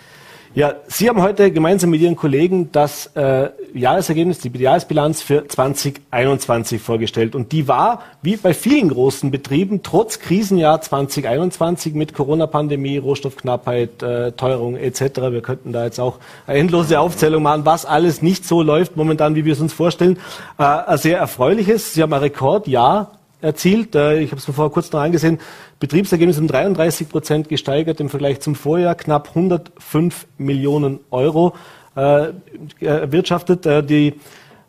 Ja, 0.56 0.74
Sie 0.86 1.08
haben 1.08 1.20
heute 1.20 1.50
gemeinsam 1.50 1.90
mit 1.90 2.00
Ihren 2.00 2.14
Kollegen 2.14 2.70
das 2.70 3.10
äh, 3.16 3.48
Jahresergebnis, 3.74 4.38
die 4.38 4.56
Jahresbilanz 4.56 5.20
für 5.20 5.48
2021 5.48 6.80
vorgestellt. 6.80 7.34
Und 7.34 7.50
die 7.50 7.66
war, 7.66 8.04
wie 8.22 8.36
bei 8.36 8.54
vielen 8.54 8.88
großen 8.88 9.32
Betrieben, 9.32 9.82
trotz 9.82 10.20
Krisenjahr 10.20 10.80
2021 10.80 11.94
mit 11.94 12.14
Corona-Pandemie, 12.14 12.98
Rohstoffknappheit, 12.98 14.00
äh, 14.04 14.30
Teuerung 14.30 14.76
etc. 14.76 15.00
Wir 15.32 15.42
könnten 15.42 15.72
da 15.72 15.86
jetzt 15.86 15.98
auch 15.98 16.20
eine 16.46 16.58
endlose 16.58 17.00
Aufzählung 17.00 17.42
machen, 17.42 17.66
was 17.66 17.84
alles 17.84 18.22
nicht 18.22 18.44
so 18.44 18.62
läuft 18.62 18.96
momentan, 18.96 19.34
wie 19.34 19.44
wir 19.44 19.54
es 19.54 19.60
uns 19.60 19.72
vorstellen. 19.72 20.20
Äh, 20.56 20.62
ein 20.62 20.98
sehr 20.98 21.18
erfreuliches. 21.18 21.94
Sie 21.94 22.02
haben 22.02 22.12
ein 22.12 22.20
Rekordjahr 22.20 23.10
erzielt. 23.44 23.94
Äh, 23.94 24.20
ich 24.20 24.30
habe 24.30 24.38
es 24.38 24.44
vorher 24.46 24.72
kurz 24.72 24.90
noch 24.90 25.00
angesehen. 25.00 25.38
Betriebsergebnis 25.78 26.38
um 26.38 26.48
33 26.48 27.08
Prozent 27.08 27.48
gesteigert 27.48 28.00
im 28.00 28.08
Vergleich 28.08 28.40
zum 28.40 28.54
Vorjahr, 28.54 28.94
knapp 28.94 29.28
105 29.28 30.26
Millionen 30.38 31.00
Euro 31.10 31.54
äh, 31.94 32.32
erwirtschaftet. 32.80 33.66
Äh, 33.66 33.82
die, 33.82 34.14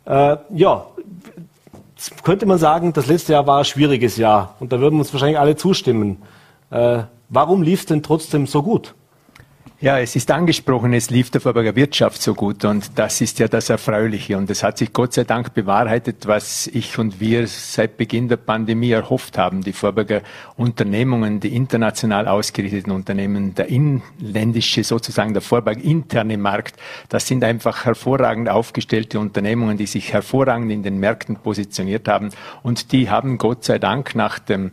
ja, 0.08 0.86
könnte 2.22 2.46
man 2.46 2.58
sagen, 2.58 2.92
das 2.92 3.08
letzte 3.08 3.32
Jahr 3.32 3.48
war 3.48 3.58
ein 3.58 3.64
schwieriges 3.64 4.16
Jahr 4.16 4.54
und 4.60 4.72
da 4.72 4.78
würden 4.78 5.00
uns 5.00 5.12
wahrscheinlich 5.12 5.40
alle 5.40 5.56
zustimmen. 5.56 6.22
Warum 6.70 7.62
lief 7.64 7.80
es 7.80 7.86
denn 7.86 8.04
trotzdem 8.04 8.46
so 8.46 8.62
gut? 8.62 8.94
Ja, 9.78 9.98
es 9.98 10.16
ist 10.16 10.30
angesprochen, 10.30 10.94
es 10.94 11.10
lief 11.10 11.30
der 11.30 11.42
Vorberger 11.42 11.76
Wirtschaft 11.76 12.22
so 12.22 12.32
gut 12.32 12.64
und 12.64 12.98
das 12.98 13.20
ist 13.20 13.38
ja 13.38 13.46
das 13.46 13.68
Erfreuliche 13.68 14.38
und 14.38 14.48
es 14.48 14.62
hat 14.62 14.78
sich 14.78 14.90
Gott 14.90 15.12
sei 15.12 15.24
Dank 15.24 15.52
bewahrheitet, 15.52 16.26
was 16.26 16.66
ich 16.68 16.98
und 16.98 17.20
wir 17.20 17.46
seit 17.46 17.98
Beginn 17.98 18.26
der 18.26 18.38
Pandemie 18.38 18.92
erhofft 18.92 19.36
haben. 19.36 19.60
Die 19.62 19.74
Vorberger 19.74 20.22
Unternehmungen, 20.56 21.40
die 21.40 21.54
international 21.54 22.26
ausgerichteten 22.26 22.90
Unternehmen, 22.90 23.54
der 23.54 23.66
inländische, 23.66 24.82
sozusagen 24.82 25.34
der 25.34 25.42
Vorberg 25.42 25.84
interne 25.84 26.38
Markt, 26.38 26.76
das 27.10 27.26
sind 27.26 27.44
einfach 27.44 27.84
hervorragend 27.84 28.48
aufgestellte 28.48 29.20
Unternehmungen, 29.20 29.76
die 29.76 29.86
sich 29.86 30.10
hervorragend 30.10 30.72
in 30.72 30.84
den 30.84 30.98
Märkten 31.00 31.36
positioniert 31.36 32.08
haben 32.08 32.30
und 32.62 32.92
die 32.92 33.10
haben 33.10 33.36
Gott 33.36 33.64
sei 33.64 33.78
Dank 33.78 34.14
nach 34.14 34.38
dem 34.38 34.70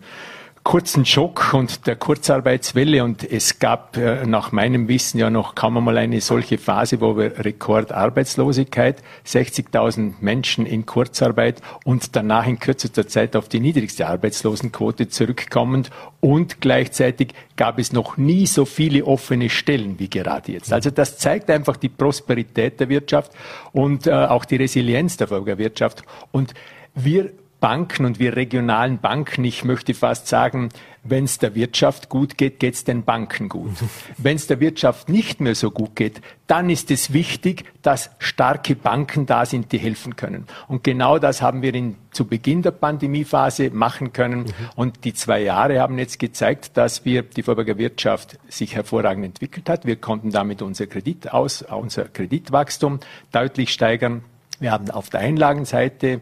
kurzen 0.64 1.06
Schock 1.06 1.54
und 1.54 1.88
der 1.88 1.96
Kurzarbeitswelle. 1.96 3.04
Und 3.04 3.30
es 3.30 3.60
gab 3.60 3.98
äh, 3.98 4.26
nach 4.26 4.52
meinem 4.52 4.88
Wissen 4.88 5.20
ja 5.20 5.30
noch 5.30 5.56
kaum 5.56 5.78
einmal 5.78 5.98
eine 5.98 6.22
solche 6.22 6.58
Phase, 6.58 7.02
wo 7.02 7.18
wir 7.18 7.46
Rekordarbeitslosigkeit, 7.46 9.04
60.000 9.26 10.14
Menschen 10.22 10.66
in 10.66 10.86
Kurzarbeit 10.86 11.62
und 11.84 12.16
danach 12.16 12.48
in 12.48 12.60
kürzester 12.60 13.08
Zeit 13.08 13.36
auf 13.36 13.50
die 13.50 13.60
niedrigste 13.60 14.08
Arbeitslosenquote 14.08 15.10
zurückkommend. 15.10 15.90
Und 16.22 16.62
gleichzeitig 16.62 17.34
gab 17.58 17.78
es 17.78 17.92
noch 17.92 18.16
nie 18.16 18.48
so 18.48 18.64
viele 18.64 19.06
offene 19.06 19.50
Stellen 19.50 20.00
wie 20.00 20.10
gerade 20.10 20.54
jetzt. 20.54 20.72
Also 20.72 20.90
das 20.90 21.18
zeigt 21.18 21.50
einfach 21.50 21.76
die 21.76 21.90
Prosperität 21.90 22.80
der 22.80 22.88
Wirtschaft 22.88 23.34
und 23.74 24.08
äh, 24.08 24.12
auch 24.12 24.46
die 24.46 24.56
Resilienz 24.56 25.18
der 25.18 25.30
Wirtschaft 25.30 26.04
und 26.32 26.54
wir 26.96 27.32
Banken 27.64 28.06
und 28.06 28.20
wir 28.20 28.36
regionalen 28.36 28.98
Banken, 28.98 29.46
ich 29.46 29.64
möchte 29.64 29.94
fast 29.94 30.28
sagen, 30.28 30.68
wenn 31.02 31.24
es 31.24 31.38
der 31.38 31.56
Wirtschaft 31.56 32.10
gut 32.10 32.38
geht, 32.38 32.60
geht 32.60 32.74
es 32.74 32.84
den 32.84 33.06
Banken 33.06 33.48
gut. 33.48 33.72
Wenn 34.18 34.36
es 34.36 34.48
der 34.48 34.60
Wirtschaft 34.60 35.08
nicht 35.08 35.40
mehr 35.40 35.56
so 35.56 35.72
gut 35.72 35.96
geht, 35.96 36.20
dann 36.46 36.70
ist 36.70 36.92
es 36.92 37.14
wichtig, 37.14 37.64
dass 37.82 38.10
starke 38.20 38.76
Banken 38.76 39.28
da 39.28 39.46
sind, 39.46 39.72
die 39.72 39.78
helfen 39.78 40.18
können. 40.18 40.46
Und 40.68 40.84
genau 40.84 41.20
das 41.20 41.42
haben 41.42 41.62
wir 41.62 41.74
in, 41.74 41.96
zu 42.12 42.26
Beginn 42.26 42.64
der 42.64 42.72
Pandemiephase 42.72 43.70
machen 43.70 44.12
können. 44.12 44.40
Mhm. 44.40 44.54
Und 44.76 45.06
die 45.06 45.14
zwei 45.14 45.42
Jahre 45.42 45.80
haben 45.80 45.98
jetzt 45.98 46.20
gezeigt, 46.20 46.76
dass 46.76 47.06
wir 47.06 47.22
die 47.24 47.44
Vorberger 47.44 47.78
Wirtschaft 47.78 48.40
sich 48.50 48.76
hervorragend 48.76 49.24
entwickelt 49.24 49.70
hat. 49.70 49.86
Wir 49.86 49.96
konnten 49.96 50.32
damit 50.32 50.62
unser 50.62 50.88
Kredit 50.88 51.32
aus, 51.32 51.62
unser 51.62 52.10
Kreditwachstum 52.10 53.00
deutlich 53.32 53.72
steigern. 53.72 54.26
Wir 54.60 54.72
haben 54.72 54.92
auf 54.92 55.10
der 55.10 55.22
Einlagenseite 55.22 56.20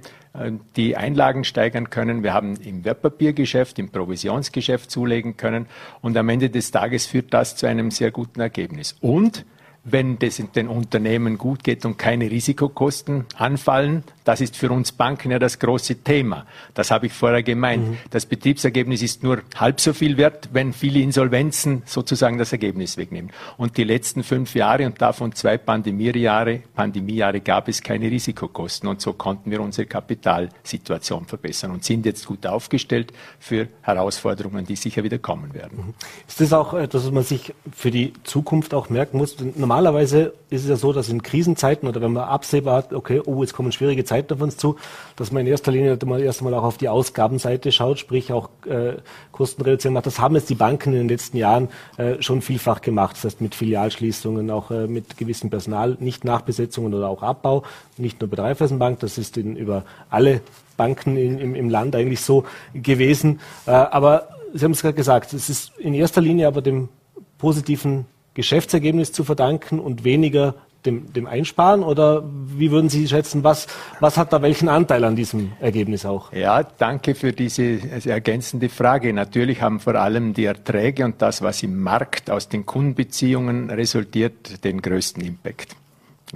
die 0.76 0.96
Einlagen 0.96 1.44
steigern 1.44 1.90
können. 1.90 2.24
Wir 2.24 2.34
haben 2.34 2.56
im 2.56 2.86
Wertpapiergeschäft, 2.86 3.78
im 3.80 3.90
Provisionsgeschäft 3.90 4.90
zulegen 4.90 5.36
können. 5.36 5.68
Und 6.02 6.16
am 6.16 6.30
Ende 6.30 6.50
des 6.50 6.72
Tages 6.72 7.06
führt 7.06 7.34
das 7.34 7.56
zu 7.56 7.68
einem 7.68 7.92
sehr 7.92 8.12
guten 8.12 8.40
Ergebnis. 8.40 8.96
Und 9.02 9.46
wenn 9.84 10.18
es 10.22 10.42
den 10.56 10.68
Unternehmen 10.68 11.38
gut 11.38 11.64
geht 11.64 11.86
und 11.86 11.98
keine 11.98 12.30
Risikokosten 12.30 13.26
anfallen. 13.36 14.04
Das 14.24 14.40
ist 14.40 14.56
für 14.56 14.72
uns 14.72 14.92
Banken 14.92 15.32
ja 15.32 15.40
das 15.40 15.58
große 15.58 16.04
Thema. 16.04 16.46
Das 16.76 16.92
habe 16.92 17.08
ich 17.08 17.14
vorher 17.14 17.42
gemeint. 17.42 17.90
Mhm. 17.90 17.98
Das 18.12 18.28
Betriebsergebnis 18.28 19.02
ist 19.02 19.24
nur 19.24 19.42
halb 19.56 19.82
so 19.82 19.94
viel 19.94 20.18
wert, 20.18 20.50
wenn 20.54 20.74
viele 20.74 21.00
Insolvenzen 21.00 21.82
sozusagen 21.86 22.38
das 22.38 22.52
Ergebnis 22.52 22.98
wegnehmen. 22.98 23.32
Und 23.58 23.78
die 23.78 23.84
letzten 23.84 24.24
fünf 24.24 24.54
Jahre 24.54 24.86
und 24.86 25.02
davon 25.02 25.34
zwei 25.34 25.58
Pandemiejahre, 25.58 26.62
Pandemiejahre 26.76 27.42
gab 27.42 27.68
es 27.68 27.82
keine 27.82 28.12
Risikokosten. 28.12 28.88
Und 28.88 29.02
so 29.02 29.14
konnten 29.14 29.50
wir 29.50 29.62
unsere 29.62 29.88
Kapitalsituation 29.88 31.26
verbessern 31.26 31.72
und 31.72 31.84
sind 31.84 32.06
jetzt 32.06 32.28
gut 32.28 32.46
aufgestellt 32.46 33.14
für 33.40 33.68
Herausforderungen, 33.82 34.66
die 34.66 34.76
sicher 34.76 35.04
wieder 35.04 35.18
kommen 35.18 35.56
werden. 35.56 35.78
Mhm. 35.88 35.94
Ist 36.28 36.40
das 36.40 36.54
auch 36.54 36.76
etwas, 36.76 37.06
was 37.06 37.12
man 37.12 37.24
sich 37.24 37.56
für 37.72 37.90
die 37.90 38.14
Zukunft 38.24 38.76
auch 38.76 38.90
merken 38.90 39.18
muss? 39.18 39.36
Normalerweise 39.72 40.34
ist 40.50 40.64
es 40.64 40.70
ja 40.70 40.76
so, 40.76 40.92
dass 40.92 41.08
in 41.08 41.24
Krisenzeiten 41.24 41.88
oder 41.88 42.02
wenn 42.02 42.12
man 42.12 42.26
absehbar 42.26 42.76
hat, 42.76 42.92
okay, 42.92 43.22
oh, 43.26 43.42
jetzt 43.42 43.54
kommen 43.54 43.72
schwierige 43.72 44.04
Zeiten 44.04 44.34
auf 44.34 44.42
uns 44.42 44.58
zu, 44.58 44.76
dass 45.16 45.32
man 45.32 45.42
in 45.42 45.48
erster 45.48 45.72
Linie 45.72 45.98
mal 46.06 46.22
erst 46.22 46.42
einmal 46.42 46.54
auch 46.56 46.64
auf 46.64 46.78
die 46.78 46.90
Ausgabenseite 46.90 47.72
schaut, 47.72 47.98
sprich 47.98 48.34
auch 48.34 48.50
äh, 48.66 48.96
Kostenreduzierung 49.32 49.94
macht. 49.94 50.08
Das 50.08 50.20
haben 50.20 50.36
jetzt 50.36 50.50
die 50.50 50.56
Banken 50.56 50.92
in 50.92 51.00
den 51.00 51.08
letzten 51.08 51.38
Jahren 51.38 51.70
äh, 51.96 52.22
schon 52.22 52.42
vielfach 52.42 52.82
gemacht. 52.82 53.16
Das 53.16 53.24
heißt 53.24 53.40
mit 53.40 53.56
Filialschließungen, 53.56 54.52
auch 54.52 54.72
äh, 54.72 54.88
mit 54.88 55.16
gewissen 55.16 55.50
Personal, 55.50 55.96
nicht 56.02 56.26
Nachbesetzungen 56.26 56.94
oder 56.94 57.08
auch 57.08 57.24
Abbau, 57.24 57.64
nicht 57.96 58.20
nur 58.20 58.30
bei 58.30 58.36
der 58.36 58.46
Raiffeisenbank, 58.46 59.00
das 59.00 59.18
ist 59.18 59.38
in, 59.38 59.56
über 59.56 59.86
alle 60.10 60.42
Banken 60.76 61.16
in, 61.16 61.40
im, 61.40 61.56
im 61.56 61.70
Land 61.70 61.96
eigentlich 61.96 62.22
so 62.22 62.44
gewesen. 62.74 63.40
Äh, 63.66 63.72
aber 63.72 64.28
Sie 64.54 64.66
haben 64.66 64.74
es 64.74 64.82
gerade 64.82 64.96
gesagt, 64.96 65.32
es 65.32 65.50
ist 65.50 65.72
in 65.78 65.94
erster 65.94 66.20
Linie 66.20 66.48
aber 66.48 66.62
dem 66.62 66.90
positiven 67.38 68.06
Geschäftsergebnis 68.34 69.12
zu 69.12 69.24
verdanken 69.24 69.80
und 69.80 70.04
weniger 70.04 70.56
dem, 70.86 71.14
dem 71.14 71.28
Einsparen? 71.28 71.84
Oder 71.84 72.24
wie 72.26 72.72
würden 72.72 72.90
Sie 72.90 73.08
schätzen, 73.08 73.44
was, 73.44 73.68
was 74.00 74.18
hat 74.18 74.34
da 74.34 74.42
welchen 74.42 74.70
Anteil 74.70 75.04
an 75.04 75.16
diesem 75.16 75.54
Ergebnis 75.60 76.06
auch? 76.06 76.32
Ja, 76.34 76.64
danke 76.64 77.16
für 77.16 77.34
diese 77.34 77.80
ergänzende 78.10 78.70
Frage. 78.70 79.14
Natürlich 79.14 79.62
haben 79.62 79.80
vor 79.80 79.96
allem 79.96 80.34
die 80.34 80.46
Erträge 80.46 81.06
und 81.06 81.22
das, 81.22 81.42
was 81.42 81.64
im 81.64 81.82
Markt 81.82 82.30
aus 82.30 82.50
den 82.50 82.66
Kundenbeziehungen 82.66 83.70
resultiert, 83.70 84.64
den 84.64 84.82
größten 84.82 85.24
Impact 85.24 85.76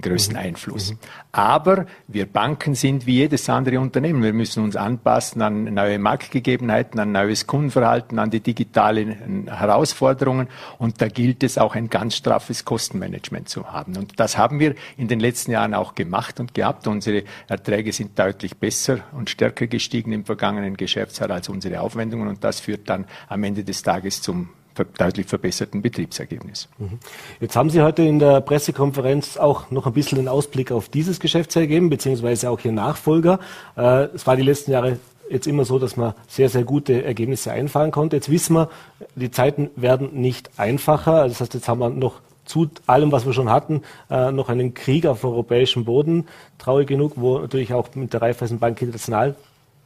größten 0.01 0.36
mhm. 0.36 0.41
Einfluss. 0.41 0.91
Mhm. 0.91 0.97
Aber 1.31 1.86
wir 2.08 2.25
Banken 2.25 2.75
sind 2.75 3.05
wie 3.05 3.15
jedes 3.15 3.49
andere 3.49 3.79
Unternehmen. 3.79 4.23
Wir 4.23 4.34
müssen 4.34 4.63
uns 4.63 4.75
anpassen 4.75 5.41
an 5.41 5.65
neue 5.65 5.99
Marktgegebenheiten, 5.99 6.99
an 6.99 7.12
neues 7.12 7.47
Kundenverhalten, 7.47 8.19
an 8.19 8.29
die 8.29 8.39
digitalen 8.39 9.47
Herausforderungen. 9.47 10.47
Und 10.77 11.01
da 11.01 11.08
gilt 11.08 11.43
es 11.43 11.58
auch 11.58 11.75
ein 11.75 11.89
ganz 11.89 12.15
straffes 12.15 12.65
Kostenmanagement 12.65 13.49
zu 13.49 13.71
haben. 13.71 13.97
Und 13.97 14.19
das 14.19 14.38
haben 14.38 14.60
wir 14.60 14.75
in 14.97 15.08
den 15.08 15.19
letzten 15.19 15.51
Jahren 15.51 15.73
auch 15.73 15.95
gemacht 15.95 16.39
und 16.39 16.53
gehabt. 16.53 16.88
Unsere 16.88 17.23
Erträge 17.47 17.93
sind 17.93 18.17
deutlich 18.17 18.58
besser 18.58 18.99
und 19.13 19.29
stärker 19.29 19.67
gestiegen 19.67 20.12
im 20.12 20.25
vergangenen 20.25 20.77
Geschäftsjahr 20.77 21.31
als 21.31 21.49
unsere 21.49 21.81
Aufwendungen. 21.81 22.27
Und 22.27 22.43
das 22.43 22.60
führt 22.60 22.89
dann 22.89 23.05
am 23.27 23.43
Ende 23.43 23.63
des 23.63 23.81
Tages 23.81 24.21
zum 24.21 24.49
deutlich 24.97 25.27
verbesserten 25.27 25.81
Betriebsergebnis. 25.81 26.69
Mhm. 26.77 26.99
Jetzt 27.39 27.55
haben 27.55 27.69
Sie 27.69 27.81
heute 27.81 28.03
in 28.03 28.19
der 28.19 28.41
Pressekonferenz 28.41 29.38
auch 29.38 29.71
noch 29.71 29.88
ein 29.88 29.93
bisschen 29.93 30.17
den 30.17 30.27
Ausblick 30.27 30.71
auf 30.71 30.89
dieses 30.89 31.19
Geschäftsjahr 31.19 31.63
gegeben, 31.63 31.89
beziehungsweise 31.89 32.49
auch 32.49 32.59
Ihr 32.63 32.71
Nachfolger. 32.71 33.39
Äh, 33.77 34.05
es 34.15 34.27
war 34.27 34.35
die 34.35 34.43
letzten 34.43 34.71
Jahre 34.71 34.99
jetzt 35.29 35.47
immer 35.47 35.65
so, 35.65 35.79
dass 35.79 35.97
man 35.97 36.13
sehr, 36.27 36.49
sehr 36.49 36.63
gute 36.63 37.03
Ergebnisse 37.03 37.51
einfahren 37.51 37.91
konnte. 37.91 38.15
Jetzt 38.17 38.29
wissen 38.29 38.55
wir, 38.55 38.69
die 39.15 39.31
Zeiten 39.31 39.69
werden 39.75 40.09
nicht 40.13 40.51
einfacher. 40.57 41.27
Das 41.27 41.41
heißt, 41.41 41.53
jetzt 41.53 41.67
haben 41.67 41.79
wir 41.79 41.89
noch 41.89 42.21
zu 42.45 42.69
allem, 42.85 43.11
was 43.11 43.25
wir 43.25 43.33
schon 43.33 43.49
hatten, 43.49 43.81
äh, 44.09 44.31
noch 44.31 44.49
einen 44.49 44.73
Krieg 44.73 45.07
auf 45.07 45.23
europäischem 45.23 45.85
Boden, 45.85 46.27
traurig 46.59 46.88
genug, 46.88 47.13
wo 47.15 47.39
natürlich 47.39 47.73
auch 47.73 47.93
mit 47.95 48.13
der 48.13 48.21
Raiffeisenbank 48.21 48.81
International 48.81 49.35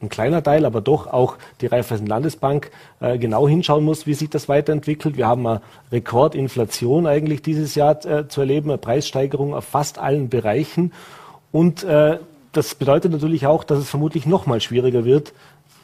ein 0.01 0.09
kleiner 0.09 0.41
Teil, 0.41 0.65
aber 0.65 0.81
doch 0.81 1.07
auch 1.07 1.37
die 1.61 1.67
Raiffeisen 1.67 2.07
Landesbank 2.07 2.71
äh, 2.99 3.17
genau 3.17 3.47
hinschauen 3.47 3.83
muss, 3.83 4.05
wie 4.05 4.13
sich 4.13 4.29
das 4.29 4.47
weiterentwickelt. 4.47 5.17
Wir 5.17 5.27
haben 5.27 5.45
eine 5.45 5.61
Rekordinflation 5.91 7.05
eigentlich 7.05 7.41
dieses 7.41 7.75
Jahr 7.75 8.05
äh, 8.05 8.27
zu 8.27 8.41
erleben, 8.41 8.69
eine 8.69 8.77
Preissteigerung 8.77 9.53
auf 9.53 9.65
fast 9.65 9.99
allen 9.99 10.29
Bereichen. 10.29 10.93
Und 11.51 11.83
äh, 11.83 12.19
das 12.51 12.75
bedeutet 12.75 13.11
natürlich 13.11 13.45
auch, 13.45 13.63
dass 13.63 13.79
es 13.79 13.89
vermutlich 13.89 14.25
noch 14.25 14.45
mal 14.45 14.61
schwieriger 14.61 15.05
wird, 15.05 15.33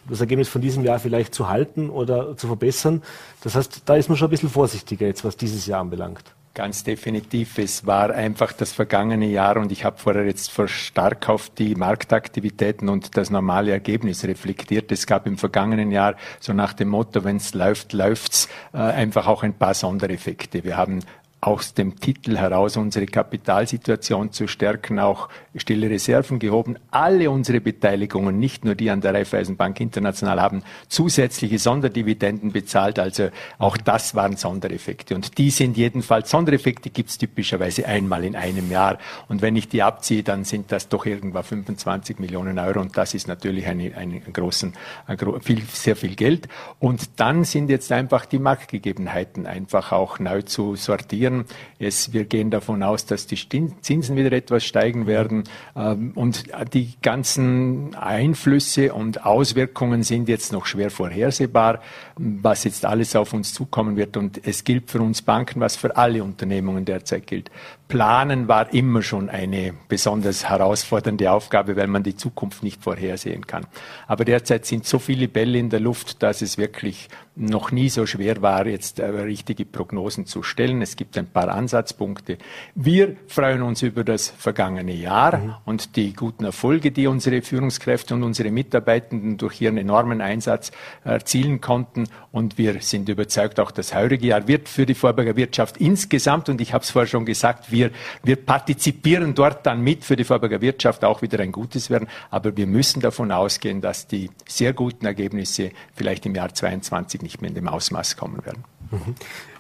das 0.08 0.22
Ergebnis 0.22 0.50
von 0.50 0.62
diesem 0.62 0.84
Jahr 0.84 1.00
vielleicht 1.00 1.34
zu 1.34 1.50
halten 1.50 1.90
oder 1.90 2.38
zu 2.38 2.48
verbessern. 2.48 3.02
Das 3.42 3.56
heißt, 3.56 3.84
da 3.86 3.96
ist 3.96 4.08
man 4.08 4.18
schon 4.18 4.28
ein 4.28 4.32
bisschen 4.32 4.50
vorsichtiger 4.50 5.08
jetzt, 5.08 5.26
was 5.26 5.36
dieses 5.36 5.66
Jahr 5.66 5.82
anbelangt. 5.82 6.24
Ganz 6.56 6.86
definitiv. 6.86 7.58
Es 7.58 7.86
war 7.86 8.12
einfach 8.12 8.54
das 8.54 8.72
vergangene 8.72 9.26
Jahr 9.26 9.58
und 9.58 9.74
ich 9.74 9.84
habe 9.84 9.98
vorher 9.98 10.24
jetzt 10.26 10.54
stark 10.70 11.28
auf 11.28 11.50
die 11.50 11.76
Marktaktivitäten 11.76 12.88
und 12.88 13.18
das 13.18 13.30
normale 13.30 13.72
Ergebnis 13.72 14.24
reflektiert. 14.24 14.90
Es 14.90 15.06
gab 15.06 15.28
im 15.28 15.38
vergangenen 15.38 15.92
Jahr 15.92 16.16
so 16.40 16.54
nach 16.54 16.72
dem 16.72 16.88
Motto, 16.88 17.26
wenn 17.26 17.36
es 17.36 17.54
läuft, 17.54 17.92
läuft's, 17.92 18.48
äh, 18.74 18.78
einfach 18.78 19.28
auch 19.28 19.44
ein 19.44 19.54
paar 19.54 19.74
Sondereffekte. 19.74 20.64
Wir 20.64 20.78
haben 20.78 21.02
aus 21.46 21.76
dem 21.76 22.00
Titel 22.00 22.38
heraus 22.38 22.76
unsere 22.76 23.06
Kapitalsituation 23.06 24.32
zu 24.32 24.48
stärken, 24.48 24.98
auch 24.98 25.30
stille 25.56 25.92
Reserven 25.92 26.40
gehoben. 26.40 26.78
Alle 26.90 27.30
unsere 27.30 27.62
Beteiligungen, 27.62 28.40
nicht 28.40 28.66
nur 28.66 28.74
die 28.74 28.90
an 28.90 29.02
der 29.02 29.14
Raiffeisenbank 29.14 29.80
International, 29.80 30.42
haben 30.42 30.64
zusätzliche 30.88 31.60
Sonderdividenden 31.60 32.52
bezahlt. 32.52 32.98
Also 32.98 33.30
auch 33.60 33.78
das 33.78 34.16
waren 34.16 34.38
Sondereffekte. 34.38 35.14
Und 35.14 35.38
die 35.38 35.52
sind 35.52 35.78
jedenfalls, 35.78 36.32
Sondereffekte 36.32 36.90
gibt 36.90 37.12
es 37.12 37.20
typischerweise 37.20 37.86
einmal 37.86 38.24
in 38.24 38.36
einem 38.36 38.72
Jahr. 38.72 38.98
Und 39.28 39.44
wenn 39.44 39.56
ich 39.56 39.70
die 39.70 39.84
abziehe, 39.84 40.24
dann 40.24 40.46
sind 40.46 40.72
das 40.72 40.90
doch 40.90 41.06
irgendwann 41.06 41.44
25 41.44 42.18
Millionen 42.18 42.58
Euro. 42.58 42.80
Und 42.80 42.98
das 42.98 43.14
ist 43.14 43.28
natürlich 43.28 43.68
eine, 43.68 43.96
eine 43.96 44.20
großen, 44.20 44.74
ein, 45.06 45.18
viel, 45.42 45.62
sehr 45.72 45.96
viel 45.96 46.16
Geld. 46.16 46.48
Und 46.80 47.20
dann 47.20 47.44
sind 47.44 47.70
jetzt 47.70 47.92
einfach 47.92 48.26
die 48.26 48.40
Marktgegebenheiten 48.40 49.46
einfach 49.46 49.92
auch 49.92 50.18
neu 50.18 50.42
zu 50.42 50.76
sortieren 50.76 51.35
werden. 51.36 51.46
Es, 51.80 52.14
wir 52.14 52.26
gehen 52.26 52.52
davon 52.52 52.84
aus, 52.84 53.06
dass 53.06 53.28
die 53.28 53.38
Zinsen 53.82 54.16
wieder 54.16 54.32
etwas 54.32 54.64
steigen 54.64 55.08
werden. 55.08 55.44
Ähm, 55.76 56.12
und 56.16 56.46
die 56.74 56.94
ganzen 57.02 57.96
Einflüsse 57.96 58.94
und 58.94 59.26
Auswirkungen 59.26 60.04
sind 60.04 60.30
jetzt 60.30 60.52
noch 60.52 60.66
schwer 60.66 60.90
vorhersehbar, 60.90 61.82
was 62.16 62.64
jetzt 62.64 62.86
alles 62.86 63.16
auf 63.16 63.34
uns 63.34 63.54
zukommen 63.54 63.98
wird. 63.98 64.18
Und 64.18 64.46
es 64.46 64.64
gilt 64.64 64.90
für 64.90 65.02
uns 65.02 65.22
Banken, 65.22 65.60
was 65.60 65.76
für 65.76 65.96
alle 65.96 66.24
Unternehmungen 66.24 66.86
derzeit 66.86 67.28
gilt. 67.28 67.52
Planen 67.88 68.48
war 68.48 68.74
immer 68.74 69.02
schon 69.02 69.30
eine 69.30 69.74
besonders 69.88 70.50
herausfordernde 70.50 71.32
Aufgabe, 71.32 71.76
weil 71.76 71.88
man 71.88 72.04
die 72.04 72.16
Zukunft 72.16 72.62
nicht 72.62 72.84
vorhersehen 72.84 73.48
kann. 73.48 73.66
Aber 74.08 74.26
derzeit 74.26 74.66
sind 74.66 74.86
so 74.86 75.00
viele 75.00 75.28
Bälle 75.28 75.58
in 75.58 75.70
der 75.70 75.80
Luft, 75.80 76.22
dass 76.24 76.42
es 76.42 76.58
wirklich 76.58 77.08
noch 77.38 77.72
nie 77.72 77.90
so 77.90 78.06
schwer 78.06 78.42
war, 78.42 78.66
jetzt 78.66 79.00
äh, 79.00 79.06
richtige 79.06 79.66
Prognosen 79.66 80.26
zu 80.26 80.42
stellen. 80.42 80.82
Es 80.82 80.96
gibt 80.96 81.06
gibt 81.06 81.18
ein 81.18 81.28
paar 81.28 81.50
Ansatzpunkte. 81.50 82.40
Wir 82.74 83.16
freuen 83.28 83.62
uns 83.62 83.84
über 83.84 84.04
das 84.04 84.30
vergangene 84.30 84.94
Jahr 84.94 85.38
mhm. 85.38 85.54
und 85.66 85.96
die 85.96 86.14
guten 86.14 86.44
Erfolge, 86.44 86.92
die 86.92 87.06
unsere 87.06 87.44
Führungskräfte 87.44 88.16
und 88.16 88.24
unsere 88.24 88.50
Mitarbeitenden 88.50 89.38
durch 89.38 89.62
ihren 89.62 89.78
enormen 89.78 90.20
Einsatz 90.20 90.72
erzielen 91.04 91.62
konnten. 91.62 92.06
Und 92.32 92.58
wir 92.58 92.82
sind 92.82 93.08
überzeugt, 93.08 93.60
auch 93.60 93.70
das 93.70 93.94
heurige 93.94 94.28
Jahr 94.28 94.48
wird 94.48 94.68
für 94.68 94.88
die 94.88 94.96
Vorberger 94.96 95.36
Wirtschaft 95.36 95.78
insgesamt, 95.78 96.50
und 96.50 96.60
ich 96.60 96.74
habe 96.74 96.84
es 96.84 96.90
vorher 96.90 97.08
schon 97.08 97.26
gesagt, 97.26 97.72
wir, 97.76 97.92
wir 98.24 98.38
partizipieren 98.38 99.36
dort 99.36 99.66
dann 99.66 99.82
mit 99.82 100.04
für 100.04 100.16
die 100.16 100.24
Vorberger 100.24 100.62
Wirtschaft 100.62 101.04
auch 101.04 101.22
wieder 101.22 101.40
ein 101.40 101.52
gutes 101.52 101.90
werden. 101.90 102.08
Aber 102.32 102.56
wir 102.56 102.68
müssen 102.68 103.02
davon 103.02 103.32
ausgehen, 103.32 103.82
dass 103.82 104.08
die 104.08 104.30
sehr 104.48 104.74
guten 104.74 105.06
Ergebnisse 105.06 105.72
vielleicht 105.94 106.26
im 106.26 106.36
Jahr 106.36 106.54
22 106.54 107.22
nicht 107.22 107.42
mehr 107.42 107.50
in 107.50 107.56
dem 107.56 107.68
Ausmaß 107.68 108.16
kommen 108.18 108.46
werden. 108.46 108.64
Mhm. 108.92 109.16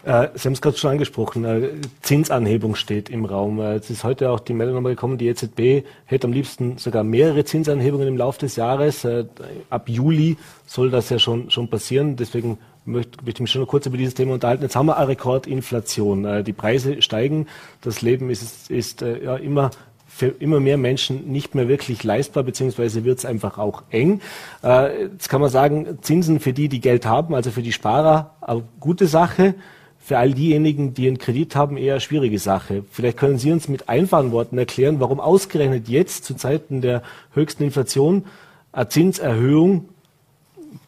Äh, 0.05 0.29
Sie 0.35 0.47
haben 0.47 0.53
es 0.53 0.61
gerade 0.61 0.77
schon 0.77 0.91
angesprochen, 0.91 1.45
äh, 1.45 1.69
Zinsanhebung 2.01 2.75
steht 2.75 3.09
im 3.09 3.25
Raum. 3.25 3.59
Äh, 3.59 3.75
es 3.75 3.89
ist 3.89 4.03
heute 4.03 4.29
auch 4.29 4.39
die 4.39 4.53
Meldung 4.53 4.75
nochmal 4.75 4.93
gekommen, 4.93 5.17
die 5.17 5.27
EZB 5.27 5.85
hätte 6.05 6.27
am 6.27 6.33
liebsten 6.33 6.77
sogar 6.77 7.03
mehrere 7.03 7.43
Zinsanhebungen 7.43 8.07
im 8.07 8.17
Laufe 8.17 8.39
des 8.39 8.55
Jahres. 8.55 9.03
Äh, 9.03 9.25
ab 9.69 9.89
Juli 9.89 10.37
soll 10.65 10.91
das 10.91 11.09
ja 11.09 11.19
schon, 11.19 11.49
schon 11.49 11.69
passieren. 11.69 12.15
Deswegen 12.15 12.59
möchte, 12.85 13.17
möchte 13.23 13.37
ich 13.37 13.41
mich 13.41 13.51
schon 13.51 13.61
noch 13.61 13.67
kurz 13.67 13.85
über 13.85 13.97
dieses 13.97 14.13
Thema 14.13 14.33
unterhalten. 14.33 14.63
Jetzt 14.63 14.75
haben 14.75 14.85
wir 14.87 14.97
eine 14.97 15.09
Rekordinflation. 15.09 16.25
Äh, 16.25 16.43
die 16.43 16.53
Preise 16.53 17.01
steigen, 17.01 17.47
das 17.81 18.01
Leben 18.01 18.29
ist, 18.29 18.69
ist 18.69 19.01
äh, 19.01 19.23
ja 19.23 19.35
immer 19.35 19.71
für 20.07 20.27
immer 20.27 20.61
mehr 20.61 20.77
Menschen 20.77 21.29
nicht 21.29 21.55
mehr 21.55 21.67
wirklich 21.67 22.01
leistbar, 22.05 22.43
beziehungsweise 22.43 23.03
wird 23.03 23.17
es 23.17 23.25
einfach 23.25 23.57
auch 23.57 23.83
eng. 23.89 24.21
Äh, 24.63 25.03
jetzt 25.03 25.27
kann 25.27 25.41
man 25.41 25.49
sagen, 25.49 25.99
Zinsen 26.01 26.39
für 26.39 26.53
die, 26.53 26.69
die 26.69 26.79
Geld 26.79 27.05
haben, 27.05 27.35
also 27.35 27.51
für 27.51 27.61
die 27.61 27.73
Sparer, 27.73 28.35
eine 28.39 28.63
gute 28.79 29.07
Sache. 29.07 29.55
Für 29.99 30.19
all 30.19 30.33
diejenigen, 30.33 30.93
die 30.93 31.07
einen 31.07 31.17
Kredit 31.17 31.55
haben, 31.55 31.77
eher 31.77 31.95
eine 31.95 31.99
schwierige 31.99 32.37
Sache. 32.37 32.85
Vielleicht 32.91 33.17
können 33.17 33.39
Sie 33.39 33.51
uns 33.51 33.67
mit 33.67 33.89
einfachen 33.89 34.31
Worten 34.31 34.55
erklären, 34.57 34.99
warum 34.99 35.19
ausgerechnet 35.19 35.89
jetzt 35.89 36.25
zu 36.25 36.35
Zeiten 36.35 36.79
der 36.79 37.01
höchsten 37.33 37.63
Inflation 37.63 38.23
eine 38.71 38.87
Zinserhöhung 38.87 39.89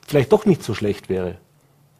vielleicht 0.07 0.31
doch 0.31 0.45
nicht 0.45 0.63
so 0.63 0.73
schlecht 0.73 1.09
wäre. 1.09 1.35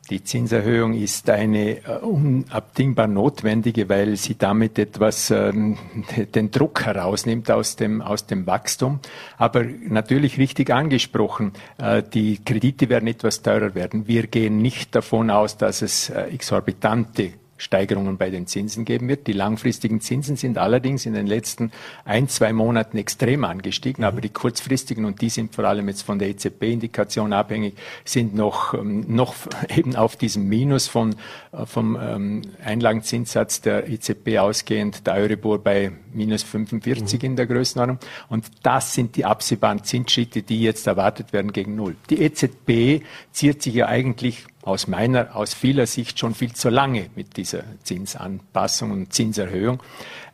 Die 0.09 0.23
Zinserhöhung 0.23 0.93
ist 0.93 1.29
eine 1.29 1.85
äh, 1.85 1.97
unabdingbar 2.01 3.07
notwendige, 3.07 3.89
weil 3.89 4.15
sie 4.15 4.37
damit 4.37 4.79
etwas 4.79 5.31
ähm, 5.31 5.77
den 6.35 6.51
Druck 6.51 6.85
herausnimmt 6.85 7.51
aus 7.51 7.75
dem, 7.75 8.01
aus 8.01 8.25
dem 8.25 8.47
Wachstum. 8.47 8.99
Aber 9.37 9.63
natürlich 9.63 10.37
richtig 10.37 10.71
angesprochen, 10.71 11.51
äh, 11.77 12.01
die 12.01 12.37
Kredite 12.43 12.87
werden 12.87 13.07
etwas 13.07 13.41
teurer 13.41 13.75
werden. 13.75 14.07
Wir 14.07 14.27
gehen 14.27 14.61
nicht 14.61 14.95
davon 14.95 15.29
aus, 15.29 15.57
dass 15.57 15.81
es 15.81 16.09
äh, 16.09 16.21
exorbitante 16.23 17.33
Steigerungen 17.57 18.17
bei 18.17 18.29
den 18.29 18.47
Zinsen 18.47 18.85
geben 18.85 19.07
wird. 19.07 19.27
Die 19.27 19.33
langfristigen 19.33 20.01
Zinsen 20.01 20.35
sind 20.35 20.57
allerdings 20.57 21.05
in 21.05 21.13
den 21.13 21.27
letzten 21.27 21.71
ein, 22.05 22.29
zwei 22.29 22.53
Monaten 22.53 22.97
extrem 22.97 23.43
angestiegen, 23.43 24.03
aber 24.03 24.21
die 24.21 24.29
kurzfristigen, 24.29 25.05
und 25.05 25.21
die 25.21 25.29
sind 25.29 25.53
vor 25.53 25.65
allem 25.65 25.87
jetzt 25.87 26.03
von 26.03 26.19
der 26.19 26.29
EZB-Indikation 26.29 27.33
abhängig, 27.33 27.75
sind 28.05 28.35
noch, 28.35 28.73
ähm, 28.73 29.05
noch 29.07 29.35
eben 29.75 29.95
auf 29.95 30.15
diesem 30.15 30.47
Minus 30.47 30.87
von, 30.87 31.15
äh, 31.51 31.65
vom 31.65 31.97
ähm, 32.01 32.41
Einlagenzinssatz 32.63 33.61
der 33.61 33.89
EZB 33.89 34.37
ausgehend, 34.37 35.05
der 35.07 35.15
Euribor 35.15 35.59
bei 35.59 35.91
minus 36.17 36.43
45 36.43 37.21
mhm. 37.21 37.25
in 37.25 37.35
der 37.35 37.45
Größenordnung. 37.45 37.99
Und 38.29 38.45
das 38.63 38.93
sind 38.93 39.15
die 39.15 39.25
absehbaren 39.25 39.83
Zinsschritte, 39.83 40.41
die 40.41 40.61
jetzt 40.61 40.87
erwartet 40.87 41.31
werden 41.31 41.53
gegen 41.53 41.75
Null. 41.75 41.95
Die 42.09 42.21
EZB 42.21 43.05
ziert 43.31 43.61
sich 43.61 43.75
ja 43.75 43.87
eigentlich 43.87 44.45
aus 44.63 44.87
meiner, 44.87 45.33
aus 45.35 45.53
vieler 45.53 45.87
Sicht 45.87 46.19
schon 46.19 46.35
viel 46.35 46.51
zu 46.51 46.69
lange 46.69 47.09
mit 47.15 47.37
dieser 47.37 47.63
Zinsanpassung 47.83 48.91
und 48.91 49.13
Zinserhöhung. 49.13 49.81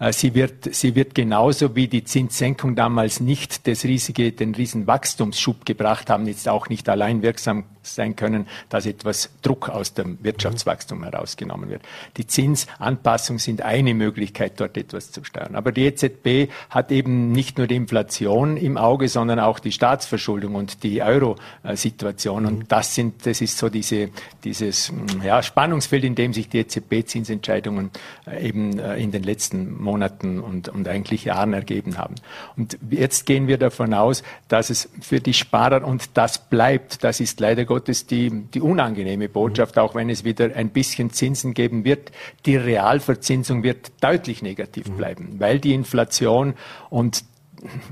Äh, 0.03 0.11
sie 0.13 0.33
wird, 0.33 0.73
sie 0.75 0.95
wird 0.95 1.15
genauso 1.15 1.75
wie 1.75 1.87
die 1.87 2.03
Zinssenkung 2.03 2.75
damals 2.75 3.19
nicht 3.19 3.67
das 3.67 3.85
riesige, 3.85 4.31
den 4.33 4.53
riesen 4.53 4.85
Wachstumsschub 4.85 5.65
gebracht 5.65 6.09
haben, 6.09 6.27
jetzt 6.27 6.49
auch 6.49 6.67
nicht 6.67 6.89
allein 6.89 7.21
wirksam 7.21 7.63
sein 7.81 8.15
können, 8.15 8.47
dass 8.69 8.85
etwas 8.85 9.29
Druck 9.41 9.69
aus 9.69 9.93
dem 9.93 10.17
Wirtschaftswachstum 10.23 11.03
herausgenommen 11.03 11.69
wird. 11.69 11.81
Die 12.15 12.25
Zinsanpassungen 12.25 13.39
sind 13.39 13.61
eine 13.61 13.93
Möglichkeit, 13.93 14.59
dort 14.59 14.77
etwas 14.77 15.11
zu 15.11 15.23
steuern. 15.23 15.55
Aber 15.55 15.71
die 15.71 15.85
EZB 15.85 16.49
hat 16.69 16.91
eben 16.91 17.31
nicht 17.31 17.57
nur 17.57 17.67
die 17.67 17.75
Inflation 17.75 18.55
im 18.55 18.77
Auge, 18.77 19.09
sondern 19.09 19.39
auch 19.39 19.59
die 19.59 19.73
Staatsverschuldung 19.73 20.55
und 20.55 20.83
die 20.83 21.01
Euro-Situation. 21.03 22.45
Und 22.45 22.71
das 22.71 22.95
sind, 22.95 23.25
das 23.25 23.41
ist 23.41 23.57
so 23.57 23.67
diese, 23.67 24.09
dieses 24.43 24.93
ja, 25.23 25.43
Spannungsfeld, 25.43 26.05
in 26.05 26.15
dem 26.15 26.33
sich 26.33 26.47
die 26.47 26.59
EZB-Zinsentscheidungen 26.59 27.91
äh, 28.25 28.47
eben 28.47 28.79
äh, 28.79 28.95
in 28.97 29.11
den 29.11 29.23
letzten 29.23 29.73
Monaten 29.81 29.92
und, 30.39 30.69
und 30.69 30.87
eigentlich 30.87 31.25
Jahren 31.25 31.53
ergeben 31.53 31.97
haben. 31.97 32.15
Und 32.55 32.77
jetzt 32.89 33.25
gehen 33.25 33.47
wir 33.47 33.57
davon 33.57 33.93
aus, 33.93 34.23
dass 34.47 34.69
es 34.69 34.89
für 35.01 35.19
die 35.19 35.33
Sparer, 35.33 35.85
und 35.85 36.11
das 36.15 36.37
bleibt, 36.37 37.03
das 37.03 37.19
ist 37.19 37.39
leider 37.39 37.65
Gottes 37.65 38.07
die, 38.07 38.29
die 38.29 38.61
unangenehme 38.61 39.29
Botschaft, 39.29 39.77
auch 39.77 39.95
wenn 39.95 40.09
es 40.09 40.23
wieder 40.23 40.55
ein 40.55 40.69
bisschen 40.69 41.11
Zinsen 41.11 41.53
geben 41.53 41.83
wird. 41.85 42.11
Die 42.45 42.55
Realverzinsung 42.55 43.63
wird 43.63 43.91
deutlich 44.01 44.41
negativ 44.41 44.87
mhm. 44.87 44.97
bleiben, 44.97 45.35
weil 45.39 45.59
die 45.59 45.73
Inflation 45.73 46.55
und 46.89 47.23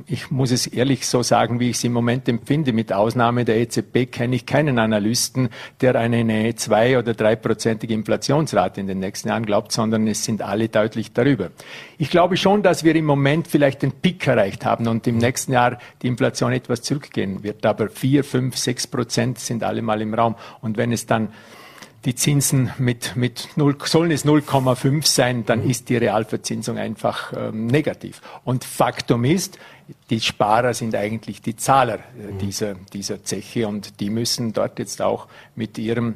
ich 0.08 0.32
muss 0.32 0.52
es 0.52 0.68
ehrlich 0.68 1.08
so 1.08 1.24
sagen, 1.24 1.60
wie 1.60 1.70
ich 1.70 1.78
es 1.78 1.84
im 1.84 1.94
Moment 1.94 2.28
empfinde. 2.28 2.74
Mit 2.74 2.92
Ausnahme 2.94 3.46
der 3.46 3.58
EZB 3.58 4.12
kenne 4.12 4.36
ich 4.36 4.46
keinen 4.46 4.80
Analysten, 4.80 5.50
der 5.82 5.96
eine 5.96 6.56
zwei- 6.56 6.98
oder 6.98 7.14
dreiprozentige 7.14 7.94
Inflationsrate 7.94 8.82
in 8.82 8.88
den 8.88 9.00
nächsten 9.00 9.30
Jahren 9.30 9.46
glaubt, 9.46 9.72
sondern 9.72 10.08
es 10.08 10.24
sind 10.24 10.42
alle 10.42 10.70
deutlich 10.70 11.14
darüber. 11.14 11.52
Ich 11.98 12.10
glaube 12.10 12.38
schon, 12.38 12.64
dass 12.64 12.84
wir 12.84 12.96
im 12.96 13.06
Moment 13.06 13.48
vielleicht 13.48 13.82
den 13.82 13.92
Pick 13.92 14.28
erreicht 14.28 14.66
haben 14.66 14.88
und 14.88 15.08
im 15.08 15.18
nächsten 15.18 15.54
Jahr 15.54 15.78
die 16.02 16.08
Inflation 16.08 16.52
etwas 16.52 16.82
zurückgehen 16.82 17.44
wird. 17.44 17.66
Aber 17.66 17.90
vier, 17.90 18.24
fünf, 18.24 18.58
sechs 18.58 18.88
Prozent 18.88 19.40
sind 19.40 19.64
alle 19.64 19.82
mal 19.82 20.02
im 20.02 20.14
Raum. 20.14 20.36
Und 20.62 20.78
wenn 20.78 20.92
es 20.92 21.06
dann 21.06 21.30
die 22.06 22.16
Zinsen 22.16 22.72
mit, 22.80 23.16
mit 23.16 23.50
0, 23.56 23.78
sollen 23.86 24.12
es 24.12 24.26
0,5 24.26 25.06
sein, 25.06 25.46
dann 25.46 25.68
ist 25.68 25.90
die 25.90 25.98
Realverzinsung 25.98 26.78
einfach 26.78 27.34
ähm, 27.36 27.68
negativ. 27.68 28.22
Und 28.44 28.64
Faktum 28.64 29.24
ist, 29.24 29.60
die 30.10 30.20
Sparer 30.20 30.74
sind 30.74 30.96
eigentlich 30.96 31.42
die 31.42 31.56
Zahler 31.56 31.96
äh, 31.96 32.34
dieser, 32.40 32.76
dieser 32.94 33.24
Zeche 33.24 33.68
und 33.68 34.00
die 34.00 34.10
müssen 34.10 34.54
dort 34.54 34.80
jetzt 34.80 35.02
auch 35.02 35.28
mit 35.56 35.78
ihrem 35.78 36.16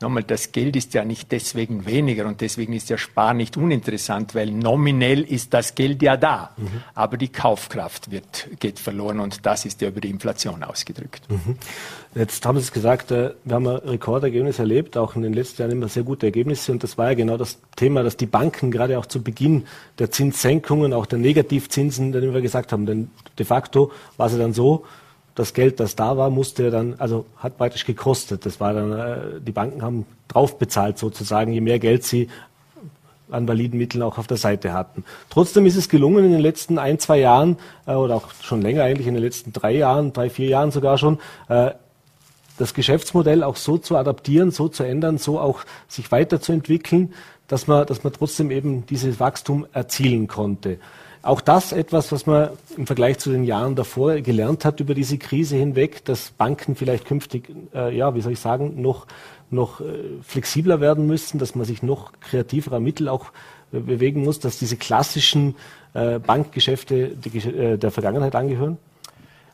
nochmal, 0.00 0.22
das 0.22 0.52
Geld 0.52 0.76
ist 0.76 0.94
ja 0.94 1.04
nicht 1.04 1.32
deswegen 1.32 1.86
weniger 1.86 2.26
und 2.26 2.40
deswegen 2.40 2.72
ist 2.72 2.90
der 2.90 2.98
Spar 2.98 3.34
nicht 3.34 3.56
uninteressant, 3.56 4.34
weil 4.34 4.50
nominell 4.50 5.22
ist 5.22 5.52
das 5.54 5.74
Geld 5.74 6.02
ja 6.02 6.16
da, 6.16 6.52
mhm. 6.56 6.82
aber 6.94 7.16
die 7.16 7.28
Kaufkraft 7.28 8.10
wird, 8.10 8.48
geht 8.60 8.78
verloren 8.78 9.20
und 9.20 9.44
das 9.46 9.64
ist 9.64 9.80
ja 9.80 9.88
über 9.88 10.00
die 10.00 10.10
Inflation 10.10 10.62
ausgedrückt. 10.62 11.22
Mhm. 11.28 11.56
Jetzt 12.14 12.46
haben 12.46 12.56
Sie 12.58 12.62
es 12.62 12.72
gesagt, 12.72 13.10
äh, 13.10 13.32
wir 13.42 13.56
haben 13.56 13.66
ein 13.66 13.76
Rekordergebnis 13.76 14.60
erlebt, 14.60 14.96
auch 14.96 15.16
in 15.16 15.22
den 15.22 15.32
letzten 15.32 15.62
Jahren 15.62 15.72
immer 15.72 15.88
sehr 15.88 16.04
gute 16.04 16.26
Ergebnisse 16.26 16.70
und 16.70 16.82
das 16.84 16.96
war 16.96 17.08
ja 17.08 17.14
genau 17.14 17.36
das 17.36 17.58
Thema, 17.74 18.04
dass 18.04 18.16
die 18.16 18.26
Banken 18.26 18.70
gerade 18.70 18.98
auch 19.00 19.06
zu 19.06 19.20
Beginn 19.20 19.64
der 19.98 20.12
Zinssenkungen, 20.12 20.92
auch 20.92 21.06
der 21.06 21.18
Negativzinsen, 21.18 22.12
den 22.12 22.32
wir 22.32 22.40
gesagt 22.40 22.72
haben, 22.72 22.86
denn 22.86 23.10
de 23.36 23.44
facto 23.44 23.90
war 24.16 24.26
es 24.26 24.32
ja 24.32 24.38
dann 24.38 24.52
so, 24.52 24.84
das 25.34 25.52
Geld, 25.54 25.80
das 25.80 25.96
da 25.96 26.16
war, 26.16 26.30
musste 26.30 26.70
dann, 26.70 26.94
also 26.98 27.26
hat 27.38 27.58
praktisch 27.58 27.84
gekostet. 27.84 28.46
Das 28.46 28.60
war 28.60 28.72
dann, 28.72 28.92
äh, 28.92 29.40
die 29.40 29.50
Banken 29.50 29.82
haben 29.82 30.06
draufbezahlt 30.28 30.98
sozusagen, 30.98 31.52
je 31.52 31.60
mehr 31.60 31.80
Geld 31.80 32.04
sie 32.04 32.28
an 33.30 33.48
validen 33.48 33.78
Mitteln 33.78 34.02
auch 34.02 34.18
auf 34.18 34.28
der 34.28 34.36
Seite 34.36 34.72
hatten. 34.72 35.02
Trotzdem 35.30 35.66
ist 35.66 35.76
es 35.76 35.88
gelungen, 35.88 36.24
in 36.24 36.30
den 36.30 36.40
letzten 36.40 36.78
ein, 36.78 37.00
zwei 37.00 37.18
Jahren, 37.18 37.56
äh, 37.86 37.94
oder 37.94 38.14
auch 38.14 38.28
schon 38.42 38.62
länger 38.62 38.84
eigentlich, 38.84 39.08
in 39.08 39.14
den 39.14 39.22
letzten 39.24 39.52
drei 39.52 39.72
Jahren, 39.72 40.12
drei, 40.12 40.30
vier 40.30 40.46
Jahren 40.46 40.70
sogar 40.70 40.98
schon, 40.98 41.18
das 42.58 42.74
Geschäftsmodell 42.74 43.42
auch 43.42 43.56
so 43.56 43.78
zu 43.78 43.96
adaptieren, 43.96 44.50
so 44.50 44.68
zu 44.68 44.84
ändern, 44.84 45.18
so 45.18 45.40
auch 45.40 45.64
sich 45.88 46.10
weiterzuentwickeln, 46.12 47.12
dass 47.48 47.66
man, 47.66 47.86
dass 47.86 48.04
man 48.04 48.12
trotzdem 48.12 48.50
eben 48.50 48.86
dieses 48.86 49.20
Wachstum 49.20 49.66
erzielen 49.72 50.28
konnte. 50.28 50.78
Auch 51.22 51.40
das 51.40 51.72
etwas, 51.72 52.12
was 52.12 52.26
man 52.26 52.50
im 52.76 52.86
Vergleich 52.86 53.18
zu 53.18 53.30
den 53.30 53.44
Jahren 53.44 53.74
davor 53.76 54.16
gelernt 54.20 54.64
hat 54.64 54.80
über 54.80 54.94
diese 54.94 55.16
Krise 55.16 55.56
hinweg, 55.56 56.04
dass 56.04 56.30
Banken 56.30 56.76
vielleicht 56.76 57.06
künftig, 57.06 57.50
äh, 57.74 57.96
ja, 57.96 58.14
wie 58.14 58.20
soll 58.20 58.32
ich 58.32 58.40
sagen, 58.40 58.82
noch, 58.82 59.06
noch 59.50 59.80
äh, 59.80 59.84
flexibler 60.22 60.80
werden 60.80 61.06
müssen, 61.06 61.38
dass 61.38 61.54
man 61.54 61.64
sich 61.64 61.82
noch 61.82 62.12
kreativerer 62.20 62.78
Mittel 62.78 63.08
auch 63.08 63.32
bewegen 63.72 64.22
muss, 64.22 64.38
dass 64.38 64.58
diese 64.58 64.76
klassischen 64.76 65.56
äh, 65.94 66.18
Bankgeschäfte 66.18 67.08
die, 67.08 67.38
äh, 67.38 67.78
der 67.78 67.90
Vergangenheit 67.90 68.34
angehören? 68.36 68.78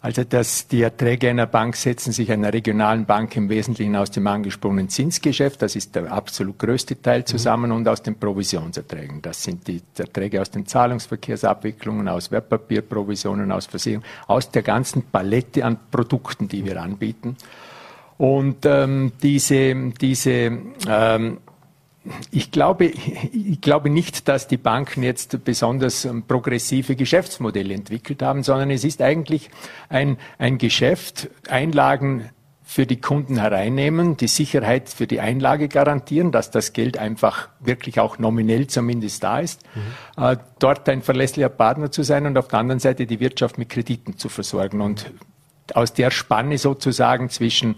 Also 0.02 0.24
dass 0.24 0.66
die 0.66 0.80
Erträge 0.80 1.28
einer 1.28 1.46
Bank 1.46 1.76
setzen 1.76 2.12
sich 2.12 2.32
einer 2.32 2.54
regionalen 2.54 3.04
Bank 3.04 3.36
im 3.36 3.50
Wesentlichen 3.50 3.96
aus 3.96 4.10
dem 4.10 4.26
angesprochenen 4.26 4.88
Zinsgeschäft, 4.88 5.60
das 5.60 5.76
ist 5.76 5.94
der 5.94 6.10
absolut 6.10 6.58
größte 6.58 7.02
Teil 7.02 7.26
zusammen, 7.26 7.70
mhm. 7.70 7.76
und 7.76 7.88
aus 7.88 8.02
den 8.02 8.14
Provisionserträgen. 8.14 9.20
Das 9.20 9.42
sind 9.42 9.68
die 9.68 9.82
Erträge 9.98 10.40
aus 10.40 10.50
den 10.50 10.64
Zahlungsverkehrsabwicklungen, 10.64 12.08
aus 12.08 12.30
Wertpapierprovisionen, 12.30 13.52
aus 13.52 13.66
Versicherungen, 13.66 14.08
aus 14.26 14.50
der 14.50 14.62
ganzen 14.62 15.02
Palette 15.02 15.66
an 15.66 15.78
Produkten, 15.90 16.48
die 16.48 16.64
wir 16.64 16.80
anbieten. 16.80 17.36
Und 18.16 18.64
ähm, 18.64 19.12
diese, 19.22 19.74
diese 20.00 20.52
ähm, 20.88 21.38
ich 22.30 22.50
glaube, 22.50 22.86
ich 22.86 23.60
glaube 23.60 23.90
nicht, 23.90 24.28
dass 24.28 24.48
die 24.48 24.56
Banken 24.56 25.02
jetzt 25.02 25.44
besonders 25.44 26.04
ähm, 26.04 26.22
progressive 26.22 26.96
Geschäftsmodelle 26.96 27.74
entwickelt 27.74 28.22
haben, 28.22 28.42
sondern 28.42 28.70
es 28.70 28.84
ist 28.84 29.02
eigentlich 29.02 29.50
ein, 29.88 30.16
ein 30.38 30.56
Geschäft, 30.56 31.28
Einlagen 31.48 32.30
für 32.62 32.86
die 32.86 33.00
Kunden 33.00 33.38
hereinnehmen, 33.38 34.16
die 34.16 34.28
Sicherheit 34.28 34.88
für 34.88 35.08
die 35.08 35.20
Einlage 35.20 35.68
garantieren, 35.68 36.30
dass 36.30 36.52
das 36.52 36.72
Geld 36.72 36.98
einfach 36.98 37.48
wirklich 37.58 37.98
auch 37.98 38.18
nominell 38.18 38.68
zumindest 38.68 39.24
da 39.24 39.40
ist, 39.40 39.62
mhm. 39.74 40.24
äh, 40.24 40.36
dort 40.60 40.88
ein 40.88 41.02
verlässlicher 41.02 41.48
Partner 41.48 41.90
zu 41.90 42.04
sein 42.04 42.26
und 42.26 42.38
auf 42.38 42.48
der 42.48 42.60
anderen 42.60 42.78
Seite 42.78 43.06
die 43.06 43.18
Wirtschaft 43.18 43.58
mit 43.58 43.68
Krediten 43.70 44.16
zu 44.16 44.28
versorgen. 44.28 44.80
Und 44.80 45.10
aus 45.74 45.92
der 45.92 46.10
Spanne 46.10 46.58
sozusagen 46.58 47.28
zwischen 47.28 47.74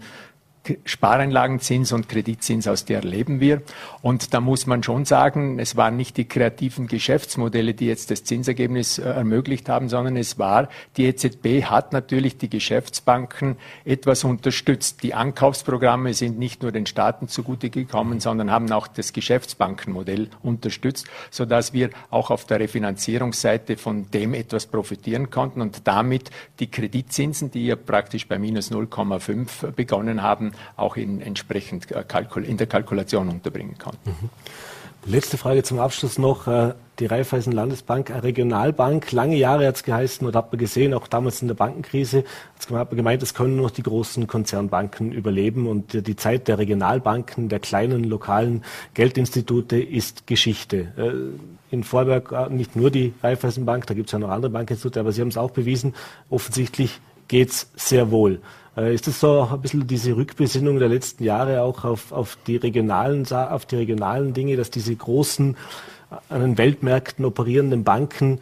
Spareinlagenzins 0.85 1.91
und 1.91 2.07
Kreditzins, 2.07 2.67
aus 2.67 2.85
der 2.85 3.01
leben 3.01 3.39
wir. 3.39 3.61
Und 4.01 4.33
da 4.33 4.39
muss 4.39 4.65
man 4.65 4.81
schon 4.81 5.05
sagen, 5.05 5.59
es 5.59 5.75
waren 5.75 5.97
nicht 5.97 6.15
die 6.17 6.25
kreativen 6.25 6.87
Geschäftsmodelle, 6.87 7.73
die 7.73 7.87
jetzt 7.87 8.11
das 8.11 8.23
Zinsergebnis 8.23 8.97
äh, 8.97 9.03
ermöglicht 9.03 9.67
haben, 9.67 9.89
sondern 9.89 10.15
es 10.15 10.39
war, 10.39 10.69
die 10.95 11.05
EZB 11.05 11.65
hat 11.65 11.91
natürlich 11.91 12.37
die 12.37 12.49
Geschäftsbanken 12.49 13.57
etwas 13.83 14.23
unterstützt. 14.23 15.03
Die 15.03 15.13
Ankaufsprogramme 15.13 16.13
sind 16.13 16.39
nicht 16.39 16.63
nur 16.63 16.71
den 16.71 16.85
Staaten 16.85 17.27
zugute 17.27 17.69
gekommen, 17.69 18.19
sondern 18.21 18.49
haben 18.49 18.71
auch 18.71 18.87
das 18.87 19.11
Geschäftsbankenmodell 19.11 20.29
unterstützt, 20.41 21.07
sodass 21.29 21.73
wir 21.73 21.89
auch 22.09 22.31
auf 22.31 22.45
der 22.45 22.61
Refinanzierungsseite 22.61 23.75
von 23.75 24.09
dem 24.11 24.33
etwas 24.33 24.67
profitieren 24.67 25.29
konnten 25.29 25.61
und 25.61 25.87
damit 25.87 26.31
die 26.59 26.67
Kreditzinsen, 26.67 27.51
die 27.51 27.65
ja 27.67 27.75
praktisch 27.75 28.27
bei 28.27 28.39
minus 28.39 28.71
0,5 28.71 29.71
begonnen 29.71 30.21
haben, 30.21 30.52
auch 30.75 30.97
in, 30.97 31.21
entsprechend 31.21 31.91
äh, 31.91 32.03
in 32.43 32.57
der 32.57 32.67
Kalkulation 32.67 33.29
unterbringen 33.29 33.77
kann. 33.77 33.95
Mhm. 34.05 34.29
Letzte 35.05 35.37
Frage 35.37 35.63
zum 35.63 35.79
Abschluss 35.79 36.17
noch. 36.17 36.47
Äh, 36.47 36.75
die 36.99 37.07
Raiffeisen 37.07 37.51
Landesbank, 37.51 38.11
eine 38.11 38.23
Regionalbank, 38.23 39.11
lange 39.11 39.35
Jahre 39.35 39.67
hat 39.67 39.75
es 39.75 39.83
geheißen 39.83 40.25
und 40.25 40.35
hat 40.35 40.51
man 40.51 40.59
gesehen, 40.59 40.93
auch 40.93 41.07
damals 41.07 41.41
in 41.41 41.47
der 41.47 41.55
Bankenkrise, 41.55 42.23
hat 42.71 42.89
man 42.91 42.95
gemeint, 42.95 43.23
es 43.23 43.33
können 43.33 43.55
nur 43.55 43.65
noch 43.65 43.71
die 43.71 43.83
großen 43.83 44.27
Konzernbanken 44.27 45.11
überleben 45.11 45.67
und 45.67 46.07
die 46.07 46.15
Zeit 46.15 46.47
der 46.47 46.59
Regionalbanken, 46.59 47.49
der 47.49 47.59
kleinen 47.59 48.03
lokalen 48.03 48.63
Geldinstitute 48.93 49.81
ist 49.81 50.27
Geschichte. 50.27 50.93
Äh, 50.95 51.73
in 51.73 51.83
Vorwerk 51.83 52.51
nicht 52.51 52.75
nur 52.75 52.91
die 52.91 53.13
Raiffeisenbank, 53.23 53.87
da 53.87 53.95
gibt 53.95 54.07
es 54.07 54.13
ja 54.13 54.19
noch 54.19 54.29
andere 54.29 54.51
Bankinstitute, 54.51 54.99
aber 54.99 55.11
Sie 55.11 55.21
haben 55.21 55.29
es 55.29 55.37
auch 55.37 55.51
bewiesen, 55.51 55.95
offensichtlich 56.29 57.01
geht 57.27 57.49
es 57.49 57.71
sehr 57.75 58.11
wohl. 58.11 58.39
Äh, 58.75 58.93
ist 58.93 59.07
das 59.07 59.19
so 59.19 59.47
ein 59.51 59.61
bisschen 59.61 59.87
diese 59.87 60.15
Rückbesinnung 60.15 60.79
der 60.79 60.89
letzten 60.89 61.23
Jahre 61.23 61.61
auch 61.61 61.83
auf, 61.83 62.11
auf, 62.11 62.37
die 62.47 62.57
regionalen, 62.57 63.31
auf 63.31 63.65
die 63.65 63.75
regionalen 63.75 64.33
Dinge, 64.33 64.55
dass 64.55 64.71
diese 64.71 64.95
großen 64.95 65.55
an 66.29 66.41
den 66.41 66.57
Weltmärkten 66.57 67.25
operierenden 67.25 67.83
Banken 67.83 68.37
äh, 68.37 68.41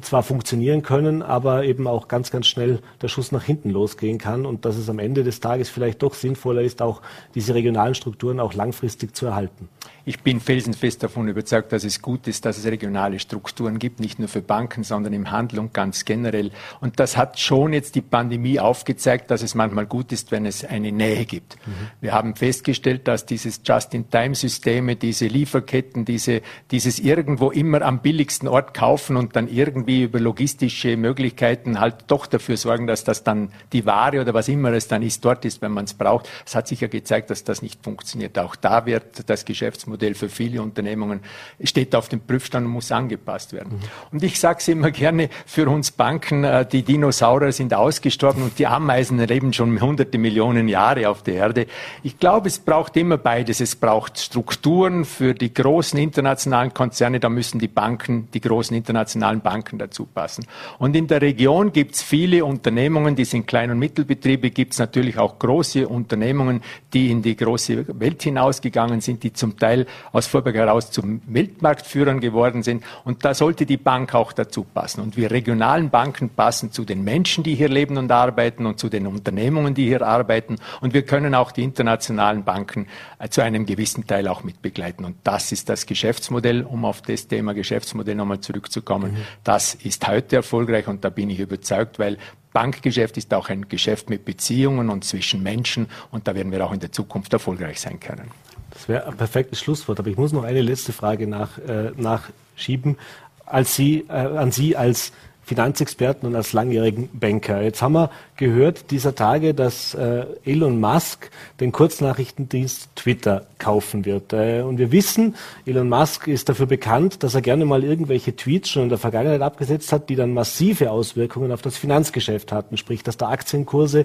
zwar 0.00 0.22
funktionieren 0.22 0.82
können, 0.82 1.22
aber 1.22 1.64
eben 1.64 1.86
auch 1.86 2.08
ganz, 2.08 2.30
ganz 2.30 2.46
schnell 2.46 2.80
der 3.00 3.08
Schuss 3.08 3.32
nach 3.32 3.44
hinten 3.44 3.70
losgehen 3.70 4.18
kann 4.18 4.46
und 4.46 4.64
dass 4.64 4.76
es 4.76 4.88
am 4.88 4.98
Ende 4.98 5.24
des 5.24 5.40
Tages 5.40 5.68
vielleicht 5.68 6.02
doch 6.02 6.14
sinnvoller 6.14 6.62
ist, 6.62 6.82
auch 6.82 7.00
diese 7.34 7.54
regionalen 7.54 7.94
Strukturen 7.94 8.40
auch 8.40 8.54
langfristig 8.54 9.14
zu 9.14 9.26
erhalten. 9.26 9.68
Ich 10.08 10.22
bin 10.22 10.40
felsenfest 10.40 11.02
davon 11.02 11.28
überzeugt, 11.28 11.70
dass 11.70 11.84
es 11.84 12.00
gut 12.00 12.28
ist, 12.28 12.46
dass 12.46 12.56
es 12.56 12.64
regionale 12.64 13.18
Strukturen 13.18 13.78
gibt, 13.78 14.00
nicht 14.00 14.18
nur 14.18 14.28
für 14.28 14.40
Banken, 14.40 14.82
sondern 14.82 15.12
im 15.12 15.30
Handel 15.30 15.58
und 15.58 15.74
ganz 15.74 16.06
generell. 16.06 16.50
Und 16.80 16.98
das 16.98 17.18
hat 17.18 17.38
schon 17.38 17.74
jetzt 17.74 17.94
die 17.94 18.00
Pandemie 18.00 18.58
aufgezeigt, 18.58 19.30
dass 19.30 19.42
es 19.42 19.54
manchmal 19.54 19.84
gut 19.84 20.10
ist, 20.12 20.30
wenn 20.30 20.46
es 20.46 20.64
eine 20.64 20.92
Nähe 20.92 21.26
gibt. 21.26 21.56
Mhm. 21.66 21.72
Wir 22.00 22.12
haben 22.14 22.36
festgestellt, 22.36 23.06
dass 23.06 23.26
dieses 23.26 23.60
Just-in-Time-Systeme, 23.62 24.96
diese 24.96 25.26
Lieferketten, 25.26 26.06
diese, 26.06 26.40
dieses 26.70 27.00
irgendwo 27.00 27.50
immer 27.50 27.82
am 27.82 28.00
billigsten 28.00 28.48
Ort 28.48 28.72
kaufen 28.72 29.18
und 29.18 29.36
dann 29.36 29.46
irgendwie 29.68 30.02
über 30.04 30.18
logistische 30.18 30.96
Möglichkeiten 30.96 31.80
halt 31.80 31.96
doch 32.08 32.26
dafür 32.26 32.56
sorgen, 32.56 32.86
dass 32.86 33.04
das 33.04 33.22
dann 33.22 33.50
die 33.72 33.86
Ware 33.86 34.20
oder 34.20 34.34
was 34.34 34.48
immer 34.48 34.72
es 34.72 34.88
dann 34.88 35.02
ist, 35.02 35.24
dort 35.24 35.44
ist, 35.44 35.62
wenn 35.62 35.72
man 35.72 35.84
es 35.84 35.94
braucht. 35.94 36.28
Es 36.46 36.54
hat 36.54 36.68
sich 36.68 36.80
ja 36.80 36.88
gezeigt, 36.88 37.30
dass 37.30 37.44
das 37.44 37.62
nicht 37.62 37.82
funktioniert. 37.82 38.38
Auch 38.38 38.56
da 38.56 38.86
wird 38.86 39.28
das 39.28 39.44
Geschäftsmodell 39.44 40.14
für 40.14 40.28
viele 40.28 40.62
Unternehmungen 40.62 41.20
steht 41.62 41.94
auf 41.94 42.08
dem 42.08 42.20
Prüfstand 42.20 42.66
und 42.66 42.72
muss 42.72 42.90
angepasst 42.90 43.52
werden. 43.52 43.74
Mhm. 43.74 44.12
Und 44.12 44.22
ich 44.22 44.40
sage 44.40 44.58
es 44.60 44.68
immer 44.68 44.90
gerne, 44.90 45.28
für 45.46 45.68
uns 45.68 45.90
Banken, 45.90 46.44
äh, 46.44 46.66
die 46.66 46.82
Dinosaurier 46.82 47.52
sind 47.52 47.74
ausgestorben 47.74 48.42
und 48.42 48.58
die 48.58 48.66
Ameisen 48.66 49.18
leben 49.18 49.52
schon 49.52 49.80
hunderte 49.80 50.18
Millionen 50.18 50.68
Jahre 50.68 51.08
auf 51.08 51.22
der 51.22 51.34
Erde. 51.34 51.66
Ich 52.02 52.18
glaube, 52.18 52.48
es 52.48 52.58
braucht 52.58 52.96
immer 52.96 53.18
beides. 53.18 53.60
Es 53.60 53.76
braucht 53.76 54.18
Strukturen 54.18 55.04
für 55.04 55.34
die 55.34 55.52
großen 55.52 55.98
internationalen 55.98 56.72
Konzerne. 56.72 57.20
Da 57.20 57.28
müssen 57.28 57.58
die 57.58 57.68
Banken, 57.68 58.28
die 58.32 58.40
großen 58.40 58.76
internationalen 58.76 59.40
Banken 59.40 59.57
Banken 59.58 59.78
dazu 59.78 60.06
passen. 60.06 60.46
Und 60.78 60.94
in 60.94 61.08
der 61.08 61.20
Region 61.20 61.72
gibt 61.72 61.96
es 61.96 62.02
viele 62.02 62.44
Unternehmungen, 62.44 63.16
die 63.16 63.24
sind 63.24 63.46
Klein- 63.46 63.70
und 63.70 63.78
Mittelbetriebe, 63.78 64.50
gibt 64.50 64.72
es 64.72 64.78
natürlich 64.78 65.18
auch 65.18 65.38
große 65.38 65.88
Unternehmungen, 65.88 66.62
die 66.94 67.10
in 67.10 67.22
die 67.22 67.36
große 67.36 67.86
Welt 67.98 68.22
hinausgegangen 68.22 69.00
sind, 69.00 69.24
die 69.24 69.32
zum 69.32 69.58
Teil 69.58 69.86
aus 70.12 70.28
Vorberg 70.28 70.54
heraus 70.54 70.92
zum 70.92 71.22
Weltmarktführern 71.26 72.20
geworden 72.20 72.62
sind. 72.62 72.84
Und 73.04 73.24
da 73.24 73.34
sollte 73.34 73.66
die 73.66 73.76
Bank 73.76 74.14
auch 74.14 74.32
dazu 74.32 74.62
passen. 74.62 75.00
Und 75.00 75.16
wir 75.16 75.30
regionalen 75.30 75.90
Banken 75.90 76.30
passen 76.30 76.70
zu 76.70 76.84
den 76.84 77.02
Menschen, 77.02 77.42
die 77.42 77.56
hier 77.56 77.68
leben 77.68 77.96
und 77.96 78.12
arbeiten 78.12 78.64
und 78.64 78.78
zu 78.78 78.88
den 78.88 79.06
Unternehmungen, 79.06 79.74
die 79.74 79.86
hier 79.86 80.02
arbeiten. 80.02 80.56
Und 80.80 80.94
wir 80.94 81.02
können 81.02 81.34
auch 81.34 81.50
die 81.50 81.64
internationalen 81.64 82.44
Banken 82.44 82.86
äh, 83.18 83.28
zu 83.28 83.42
einem 83.42 83.66
gewissen 83.66 84.06
Teil 84.06 84.28
auch 84.28 84.44
mit 84.44 84.62
begleiten. 84.62 85.04
Und 85.04 85.16
das 85.24 85.50
ist 85.50 85.68
das 85.68 85.86
Geschäftsmodell, 85.86 86.62
um 86.62 86.84
auf 86.84 87.02
das 87.02 87.26
Thema 87.26 87.54
Geschäftsmodell 87.54 88.14
nochmal 88.14 88.40
zurückzukommen. 88.40 89.12
Mhm. 89.12 89.16
Das 89.48 89.74
ist 89.74 90.06
heute 90.06 90.36
erfolgreich 90.36 90.88
und 90.88 91.06
da 91.06 91.08
bin 91.08 91.30
ich 91.30 91.40
überzeugt, 91.40 91.98
weil 91.98 92.18
Bankgeschäft 92.52 93.16
ist 93.16 93.32
auch 93.32 93.48
ein 93.48 93.66
Geschäft 93.66 94.10
mit 94.10 94.26
Beziehungen 94.26 94.90
und 94.90 95.04
zwischen 95.04 95.42
Menschen 95.42 95.88
und 96.10 96.28
da 96.28 96.34
werden 96.34 96.52
wir 96.52 96.62
auch 96.66 96.72
in 96.74 96.80
der 96.80 96.92
Zukunft 96.92 97.32
erfolgreich 97.32 97.80
sein 97.80 97.98
können. 97.98 98.30
Das 98.72 98.90
wäre 98.90 99.06
ein 99.06 99.16
perfektes 99.16 99.60
Schlusswort, 99.60 100.00
aber 100.00 100.10
ich 100.10 100.18
muss 100.18 100.34
noch 100.34 100.44
eine 100.44 100.60
letzte 100.60 100.92
Frage 100.92 101.26
nach, 101.26 101.56
äh, 101.66 101.92
nachschieben. 101.96 102.98
Als 103.46 103.74
Sie, 103.74 104.04
äh, 104.10 104.12
an 104.12 104.52
Sie 104.52 104.76
als 104.76 105.12
Finanzexperten 105.48 106.28
und 106.28 106.36
als 106.36 106.52
langjährigen 106.52 107.08
Banker. 107.12 107.62
Jetzt 107.62 107.80
haben 107.80 107.94
wir 107.94 108.10
gehört 108.36 108.90
dieser 108.90 109.14
Tage, 109.14 109.54
dass 109.54 109.94
äh, 109.94 110.26
Elon 110.44 110.78
Musk 110.78 111.30
den 111.58 111.72
Kurznachrichtendienst 111.72 112.94
Twitter 112.94 113.46
kaufen 113.58 114.04
wird. 114.04 114.34
Äh, 114.34 114.60
und 114.60 114.76
wir 114.76 114.92
wissen, 114.92 115.34
Elon 115.64 115.88
Musk 115.88 116.28
ist 116.28 116.50
dafür 116.50 116.66
bekannt, 116.66 117.22
dass 117.22 117.34
er 117.34 117.40
gerne 117.40 117.64
mal 117.64 117.82
irgendwelche 117.82 118.36
Tweets 118.36 118.68
schon 118.68 118.84
in 118.84 118.88
der 118.90 118.98
Vergangenheit 118.98 119.40
abgesetzt 119.40 119.90
hat, 119.90 120.10
die 120.10 120.16
dann 120.16 120.34
massive 120.34 120.90
Auswirkungen 120.90 121.50
auf 121.50 121.62
das 121.62 121.78
Finanzgeschäft 121.78 122.52
hatten. 122.52 122.76
Sprich, 122.76 123.02
dass 123.02 123.16
da 123.16 123.30
Aktienkurse 123.30 124.04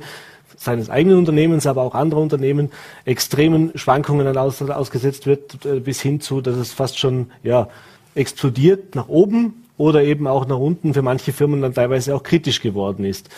seines 0.56 0.90
eigenen 0.90 1.18
Unternehmens, 1.18 1.68
aber 1.68 1.82
auch 1.82 1.94
anderer 1.94 2.22
Unternehmen 2.22 2.72
extremen 3.04 3.72
Schwankungen 3.76 4.38
aus, 4.38 4.62
ausgesetzt 4.62 5.26
wird, 5.26 5.66
äh, 5.66 5.82
bis 5.82 6.02
hin 6.02 6.22
zu, 6.22 6.40
dass 6.40 6.56
es 6.56 6.72
fast 6.72 6.98
schon 6.98 7.32
ja, 7.44 7.68
explodiert 8.16 8.96
nach 8.96 9.10
oben 9.10 9.63
oder 9.78 10.04
eben 10.04 10.28
auch 10.28 10.46
nach 10.46 10.58
unten 10.58 10.94
für 10.94 11.02
manche 11.02 11.34
Firmen 11.34 11.62
dann 11.62 11.74
teilweise 11.74 12.16
auch 12.16 12.24
kritisch 12.24 12.62
geworden 12.62 13.06
ist. 13.06 13.30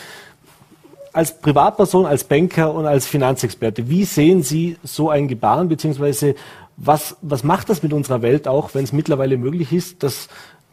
Als 1.14 1.40
Privatperson, 1.40 2.06
als 2.06 2.26
Banker 2.26 2.74
und 2.74 2.86
als 2.86 3.08
Finanzexperte, 3.08 3.90
wie 3.90 4.04
sehen 4.04 4.44
Sie 4.44 4.78
so 4.84 5.10
ein 5.10 5.28
Gebaren, 5.28 5.70
beziehungsweise 5.70 6.36
was, 6.78 7.16
was 7.22 7.44
macht 7.44 7.70
das 7.70 7.84
mit 7.84 7.94
unserer 7.94 8.22
Welt 8.22 8.48
auch, 8.48 8.74
wenn 8.74 8.84
es 8.84 8.92
mittlerweile 8.92 9.38
möglich 9.38 9.72
ist, 9.72 10.04
dass 10.04 10.28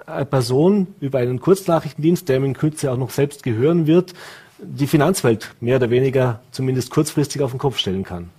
eine 0.05 0.25
Person 0.25 0.89
über 1.01 1.21
einen 1.21 1.41
Kurznachrichtendienst, 1.41 2.29
der 2.29 2.39
in 2.39 2.55
Kürze 2.55 2.91
auch 2.91 2.97
noch 2.97 3.11
selbst 3.11 3.45
gehören 3.45 3.87
wird, 3.87 4.15
die 4.59 4.89
Finanzwelt 4.89 5.55
mehr 5.61 5.77
oder 5.77 5.91
weniger 5.91 6.41
zumindest 6.51 6.91
kurzfristig 6.91 7.43
auf 7.43 7.53
den 7.53 7.59
Kopf 7.59 7.79
stellen 7.79 8.03
kann? 8.03 8.31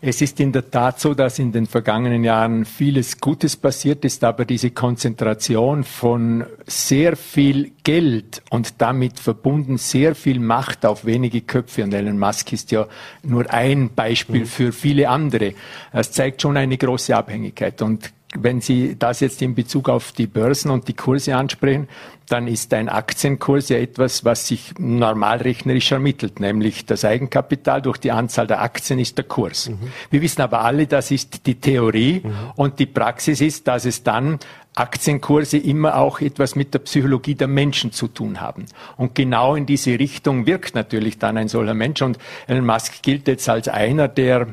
Es 0.00 0.22
ist 0.22 0.38
in 0.38 0.52
der 0.52 0.70
Tat 0.70 1.00
so, 1.00 1.12
dass 1.12 1.40
in 1.40 1.50
den 1.50 1.66
vergangenen 1.66 2.22
Jahren 2.22 2.64
vieles 2.64 3.20
Gutes 3.20 3.56
passiert 3.56 4.04
ist, 4.04 4.22
aber 4.22 4.44
diese 4.44 4.70
Konzentration 4.70 5.82
von 5.82 6.44
sehr 6.66 7.16
viel 7.16 7.72
Geld 7.82 8.40
und 8.50 8.80
damit 8.80 9.18
verbunden 9.18 9.76
sehr 9.76 10.14
viel 10.14 10.38
Macht 10.38 10.86
auf 10.86 11.04
wenige 11.04 11.40
Köpfe, 11.40 11.82
und 11.82 11.92
Elon 11.92 12.18
Musk 12.18 12.52
ist 12.52 12.70
ja 12.70 12.86
nur 13.24 13.52
ein 13.52 13.90
Beispiel 13.94 14.42
mhm. 14.42 14.46
für 14.46 14.72
viele 14.72 15.08
andere, 15.08 15.54
das 15.92 16.12
zeigt 16.12 16.42
schon 16.42 16.56
eine 16.56 16.78
große 16.78 17.16
Abhängigkeit. 17.16 17.82
Und 17.82 18.12
wenn 18.34 18.60
Sie 18.60 18.96
das 18.98 19.20
jetzt 19.20 19.40
in 19.40 19.54
Bezug 19.54 19.88
auf 19.88 20.12
die 20.12 20.26
Börsen 20.26 20.70
und 20.70 20.86
die 20.88 20.94
Kurse 20.94 21.34
ansprechen, 21.34 21.88
dann 22.28 22.46
ist 22.46 22.74
ein 22.74 22.90
Aktienkurs 22.90 23.70
ja 23.70 23.78
etwas, 23.78 24.22
was 24.22 24.46
sich 24.46 24.74
normalrechnerisch 24.78 25.92
ermittelt, 25.92 26.38
nämlich 26.38 26.84
das 26.84 27.06
Eigenkapital 27.06 27.80
durch 27.80 27.96
die 27.96 28.12
Anzahl 28.12 28.46
der 28.46 28.60
Aktien 28.60 28.98
ist 28.98 29.16
der 29.16 29.24
Kurs. 29.24 29.70
Mhm. 29.70 29.78
Wir 30.10 30.20
wissen 30.20 30.42
aber 30.42 30.60
alle, 30.60 30.86
das 30.86 31.10
ist 31.10 31.46
die 31.46 31.54
Theorie 31.54 32.20
mhm. 32.22 32.32
und 32.56 32.78
die 32.78 32.86
Praxis 32.86 33.40
ist, 33.40 33.66
dass 33.66 33.86
es 33.86 34.02
dann 34.02 34.38
Aktienkurse 34.74 35.56
immer 35.56 35.96
auch 35.96 36.20
etwas 36.20 36.54
mit 36.54 36.74
der 36.74 36.80
Psychologie 36.80 37.34
der 37.34 37.48
Menschen 37.48 37.92
zu 37.92 38.08
tun 38.08 38.42
haben. 38.42 38.66
Und 38.98 39.14
genau 39.14 39.54
in 39.54 39.64
diese 39.64 39.98
Richtung 39.98 40.44
wirkt 40.44 40.74
natürlich 40.74 41.18
dann 41.18 41.38
ein 41.38 41.48
solcher 41.48 41.74
Mensch. 41.74 42.02
Und 42.02 42.18
Elon 42.46 42.66
Musk 42.66 43.02
gilt 43.02 43.26
jetzt 43.26 43.48
als 43.48 43.68
einer 43.68 44.06
der 44.06 44.48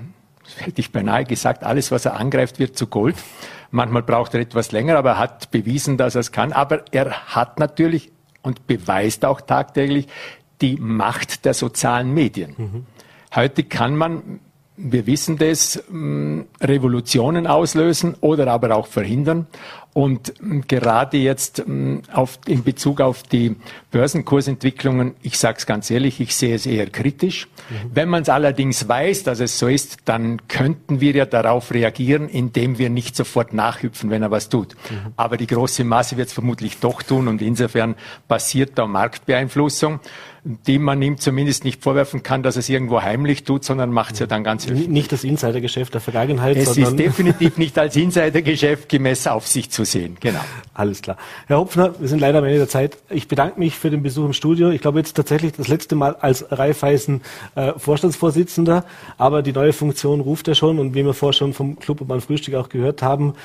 hätte 0.57 0.80
ich 0.80 0.91
beinahe 0.91 1.26
gesagt, 1.26 1.63
alles, 1.63 1.91
was 1.91 2.05
er 2.05 2.15
angreift, 2.15 2.59
wird 2.59 2.78
zu 2.78 2.88
Gold. 2.88 3.15
Manchmal 3.72 4.03
braucht 4.03 4.34
er 4.34 4.41
etwas 4.41 4.72
länger, 4.72 4.97
aber 4.97 5.11
er 5.11 5.20
hat 5.20 5.51
bewiesen, 5.51 5.97
dass 5.97 6.16
er 6.16 6.22
es 6.22 6.32
kann. 6.32 6.53
Aber 6.53 6.84
er 6.91 7.11
hat 7.28 7.59
natürlich 7.59 8.11
und 8.41 8.68
beweist 8.68 9.26
auch 9.26 9.41
tagtäglich 9.41 10.07
die 10.61 10.78
Macht 10.78 11.45
der 11.45 11.53
sozialen 11.53 12.13
Medien. 12.13 12.55
Mhm. 12.57 12.86
Heute 13.34 13.63
kann 13.63 13.95
man 13.95 14.39
wir 14.78 15.07
wissen 15.07 15.38
das, 15.38 15.82
Revolutionen 16.61 17.47
auslösen 17.47 18.16
oder 18.20 18.47
aber 18.47 18.76
auch 18.76 18.88
verhindern. 18.88 19.47
Und 19.96 20.34
gerade 20.68 21.16
jetzt 21.16 21.64
auf, 22.12 22.39
in 22.48 22.66
Bezug 22.66 23.00
auf 23.00 23.24
die 23.24 23.56
Börsenkursentwicklungen, 23.91 25.16
ich 25.22 25.39
sage 25.39 25.60
es 25.60 25.66
ganz 25.66 25.89
ehrlich, 25.89 26.20
ich 26.20 26.36
sehe 26.36 26.54
es 26.54 26.66
eher 26.66 26.88
kritisch. 26.88 27.48
Mhm. 27.70 27.91
Wenn 27.93 28.10
man 28.10 28.24
es 28.24 28.28
allerdings 28.28 28.89
weiß, 28.89 29.24
dass 29.24 29.39
es 29.39 29.58
so 29.58 29.70
ist, 29.70 30.00
dann 30.04 30.50
könnten 30.50 31.00
wir 31.00 31.16
ja 31.16 31.26
darauf 31.26 31.74
reagieren, 31.74 32.28
indem 32.28 32.78
wir 32.78 32.89
nicht 32.89 33.16
sofort 33.16 33.54
nachhüpfen, 33.54 34.10
wenn 34.10 34.22
er 34.22 34.32
was 34.32 34.50
tut. 34.50 34.76
Mhm. 34.89 35.14
Aber 35.16 35.38
die 35.38 35.48
große 35.48 35.86
Masse 35.86 36.18
wird 36.18 36.28
es 36.28 36.34
vermutlich 36.34 36.80
doch 36.80 37.02
tun 37.02 37.30
und 37.30 37.41
insofern 37.41 37.96
passiert 38.28 38.78
da 38.78 38.88
Marktbeeinflussung 38.88 40.02
die 40.46 40.78
man 40.78 41.02
ihm 41.02 41.18
zumindest 41.18 41.64
nicht 41.64 41.82
vorwerfen 41.82 42.22
kann, 42.22 42.43
dass 42.43 42.56
es 42.56 42.70
irgendwo 42.70 43.02
heimlich 43.02 43.46
tut, 43.46 43.66
sondern 43.66 43.89
macht 43.89 44.14
es 44.14 44.20
ja 44.20 44.28
dann 44.28 44.43
ganz 44.43 44.66
öffentlich. 44.66 44.88
Nicht 44.88 45.12
das 45.12 45.24
Insidergeschäft 45.24 45.96
der 45.96 46.02
Vergangenheit. 46.02 46.56
Es 46.56 46.78
ist 46.78 47.00
definitiv 47.00 47.58
nicht 47.58 47.78
als 47.80 47.96
Insidergeschäft 47.96 48.88
gemäß 48.88 49.26
Aufsicht 49.26 49.74
zu 49.74 49.84
sehen. 49.86 50.17
Genau. 50.19 50.39
Alles 50.73 51.01
klar. 51.01 51.17
Herr 51.47 51.57
Hopfner, 51.57 51.93
wir 51.99 52.07
sind 52.07 52.19
leider 52.19 52.39
am 52.39 52.45
Ende 52.45 52.57
der 52.57 52.69
Zeit. 52.69 52.97
Ich 53.09 53.27
bedanke 53.27 53.59
mich 53.59 53.75
für 53.75 53.89
den 53.89 54.03
Besuch 54.03 54.25
im 54.25 54.33
Studio. 54.33 54.69
Ich 54.69 54.81
glaube 54.81 54.99
jetzt 54.99 55.15
tatsächlich 55.15 55.53
das 55.53 55.67
letzte 55.67 55.95
Mal 55.95 56.15
als 56.15 56.45
Raiffeisen 56.51 57.21
äh, 57.55 57.73
Vorstandsvorsitzender, 57.77 58.86
aber 59.17 59.41
die 59.41 59.53
neue 59.53 59.73
Funktion 59.73 60.19
ruft 60.19 60.47
er 60.47 60.55
schon 60.55 60.79
und 60.79 60.93
wie 60.95 61.05
wir 61.05 61.13
vorher 61.13 61.33
schon 61.33 61.53
vom 61.53 61.79
Club 61.79 62.01
und 62.01 62.07
beim 62.07 62.21
Frühstück 62.21 62.55
auch 62.55 62.69
gehört 62.69 63.01
haben, 63.01 63.36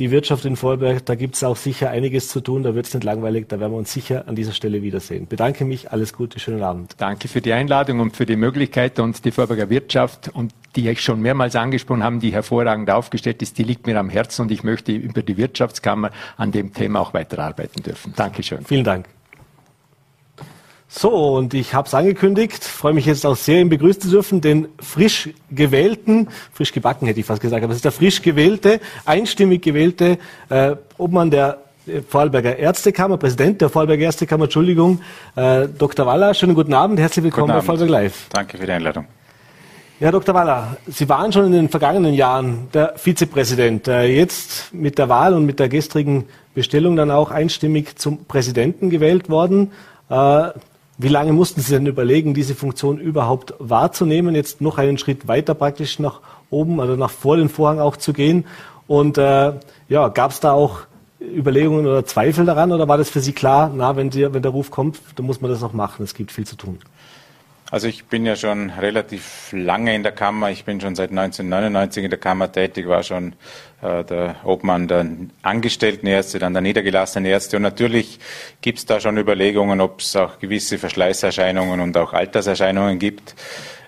die 0.00 0.10
Wirtschaft 0.10 0.46
in 0.46 0.56
Vorberg, 0.56 1.04
da 1.04 1.14
gibt 1.14 1.36
es 1.36 1.44
auch 1.44 1.56
sicher 1.56 1.90
einiges 1.90 2.28
zu 2.28 2.40
tun, 2.40 2.62
da 2.62 2.74
wird 2.74 2.86
es 2.86 2.94
nicht 2.94 3.04
langweilig, 3.04 3.48
da 3.48 3.60
werden 3.60 3.72
wir 3.72 3.78
uns 3.78 3.92
sicher 3.92 4.24
an 4.26 4.34
dieser 4.34 4.52
Stelle 4.52 4.82
wiedersehen. 4.82 5.26
Bedanke 5.28 5.66
mich, 5.66 5.92
alles 5.92 6.14
Gute, 6.14 6.40
schönen 6.40 6.62
Abend. 6.62 6.94
Danke 6.96 7.28
für 7.28 7.42
die 7.42 7.52
Einladung 7.52 8.00
und 8.00 8.16
für 8.16 8.24
die 8.24 8.36
Möglichkeit 8.36 8.98
und 8.98 9.24
die 9.24 9.30
Vorberger 9.30 9.68
Wirtschaft 9.68 10.30
und 10.32 10.52
die 10.74 10.88
ich 10.88 11.02
schon 11.02 11.20
mehrmals 11.20 11.54
angesprochen 11.54 12.02
habe, 12.02 12.18
die 12.18 12.32
hervorragend 12.32 12.90
aufgestellt 12.90 13.42
ist, 13.42 13.58
die 13.58 13.64
liegt 13.64 13.86
mir 13.86 13.98
am 13.98 14.08
Herzen 14.08 14.42
und 14.42 14.50
ich 14.50 14.64
möchte 14.64 14.92
über 14.92 15.22
die 15.22 15.36
Wirtschaftskammer 15.36 16.10
an 16.36 16.50
dem 16.50 16.72
Thema 16.72 17.00
auch 17.00 17.12
weiterarbeiten 17.12 17.82
dürfen. 17.82 18.14
Dankeschön. 18.16 18.64
Vielen 18.64 18.84
Dank. 18.84 19.06
So, 20.92 21.36
und 21.36 21.54
ich 21.54 21.72
habe 21.72 21.86
es 21.86 21.94
angekündigt, 21.94 22.64
freue 22.64 22.92
mich 22.92 23.06
jetzt 23.06 23.24
auch 23.24 23.36
sehr, 23.36 23.60
ihn 23.60 23.68
begrüßen 23.68 24.02
zu 24.02 24.10
dürfen, 24.10 24.40
den 24.40 24.66
frisch 24.80 25.30
gewählten, 25.48 26.26
frisch 26.52 26.72
gebacken 26.72 27.06
hätte 27.06 27.20
ich 27.20 27.26
fast 27.26 27.40
gesagt, 27.40 27.62
aber 27.62 27.70
es 27.70 27.76
ist 27.76 27.84
der 27.84 27.92
frisch 27.92 28.22
gewählte, 28.22 28.80
einstimmig 29.04 29.62
gewählte 29.62 30.18
äh, 30.48 30.74
Obmann 30.98 31.30
der 31.30 31.58
Vorarlberger 32.08 32.56
Ärztekammer, 32.56 33.18
Präsident 33.18 33.60
der 33.60 33.68
Vorarlberger 33.68 34.06
Ärztekammer, 34.06 34.44
Entschuldigung, 34.44 35.00
äh, 35.36 35.68
Dr. 35.68 36.06
Waller. 36.06 36.34
Schönen 36.34 36.56
guten 36.56 36.74
Abend, 36.74 36.98
herzlich 36.98 37.22
willkommen 37.24 37.54
bei 37.54 37.62
Vorarlberg 37.62 37.90
Live. 37.90 38.26
Danke 38.30 38.58
für 38.58 38.66
die 38.66 38.72
Einladung. 38.72 39.06
Ja, 40.00 40.10
Dr. 40.10 40.34
Waller, 40.34 40.76
Sie 40.88 41.08
waren 41.08 41.32
schon 41.32 41.46
in 41.46 41.52
den 41.52 41.68
vergangenen 41.68 42.14
Jahren 42.14 42.68
der 42.74 42.94
Vizepräsident. 42.96 43.86
Äh, 43.86 44.06
jetzt 44.06 44.74
mit 44.74 44.98
der 44.98 45.08
Wahl 45.08 45.34
und 45.34 45.46
mit 45.46 45.60
der 45.60 45.68
gestrigen 45.68 46.26
Bestellung 46.52 46.96
dann 46.96 47.12
auch 47.12 47.30
einstimmig 47.30 47.96
zum 47.96 48.24
Präsidenten 48.24 48.90
gewählt 48.90 49.28
worden. 49.30 49.70
Wie 51.02 51.08
lange 51.08 51.32
mussten 51.32 51.62
Sie 51.62 51.72
denn 51.72 51.86
überlegen, 51.86 52.34
diese 52.34 52.54
Funktion 52.54 52.98
überhaupt 52.98 53.54
wahrzunehmen, 53.58 54.34
jetzt 54.34 54.60
noch 54.60 54.76
einen 54.76 54.98
Schritt 54.98 55.26
weiter 55.28 55.54
praktisch 55.54 55.98
nach 55.98 56.20
oben, 56.50 56.78
also 56.78 56.94
nach 56.94 57.08
vor 57.08 57.38
den 57.38 57.48
Vorhang 57.48 57.80
auch 57.80 57.96
zu 57.96 58.12
gehen? 58.12 58.44
Und 58.86 59.16
äh, 59.16 59.54
ja, 59.88 60.08
gab 60.08 60.30
es 60.30 60.40
da 60.40 60.52
auch 60.52 60.80
Überlegungen 61.18 61.86
oder 61.86 62.04
Zweifel 62.04 62.44
daran 62.44 62.70
oder 62.70 62.86
war 62.86 62.98
das 62.98 63.08
für 63.08 63.20
Sie 63.20 63.32
klar, 63.32 63.72
na, 63.74 63.96
wenn, 63.96 64.12
Sie, 64.12 64.30
wenn 64.34 64.42
der 64.42 64.50
Ruf 64.50 64.70
kommt, 64.70 65.00
dann 65.16 65.24
muss 65.24 65.40
man 65.40 65.50
das 65.50 65.62
noch 65.62 65.72
machen, 65.72 66.02
es 66.02 66.12
gibt 66.12 66.32
viel 66.32 66.46
zu 66.46 66.56
tun? 66.56 66.78
Also 67.72 67.86
ich 67.86 68.06
bin 68.06 68.26
ja 68.26 68.34
schon 68.34 68.70
relativ 68.70 69.52
lange 69.52 69.94
in 69.94 70.02
der 70.02 70.10
Kammer. 70.10 70.50
Ich 70.50 70.64
bin 70.64 70.80
schon 70.80 70.96
seit 70.96 71.10
1999 71.10 72.02
in 72.02 72.10
der 72.10 72.18
Kammer 72.18 72.50
tätig, 72.50 72.88
war 72.88 73.04
schon 73.04 73.34
äh, 73.80 74.02
der 74.02 74.36
Obmann 74.42 74.88
der 74.88 75.06
Angestelltenärzte, 75.42 76.40
dann 76.40 76.52
der 76.52 76.62
niedergelassenen 76.62 77.30
Ärzte. 77.30 77.58
Und 77.58 77.62
natürlich 77.62 78.18
gibt 78.60 78.78
es 78.80 78.86
da 78.86 78.98
schon 78.98 79.18
Überlegungen, 79.18 79.80
ob 79.80 80.00
es 80.00 80.16
auch 80.16 80.40
gewisse 80.40 80.78
Verschleißerscheinungen 80.78 81.78
und 81.78 81.96
auch 81.96 82.12
Alterserscheinungen 82.12 82.98
gibt. 82.98 83.36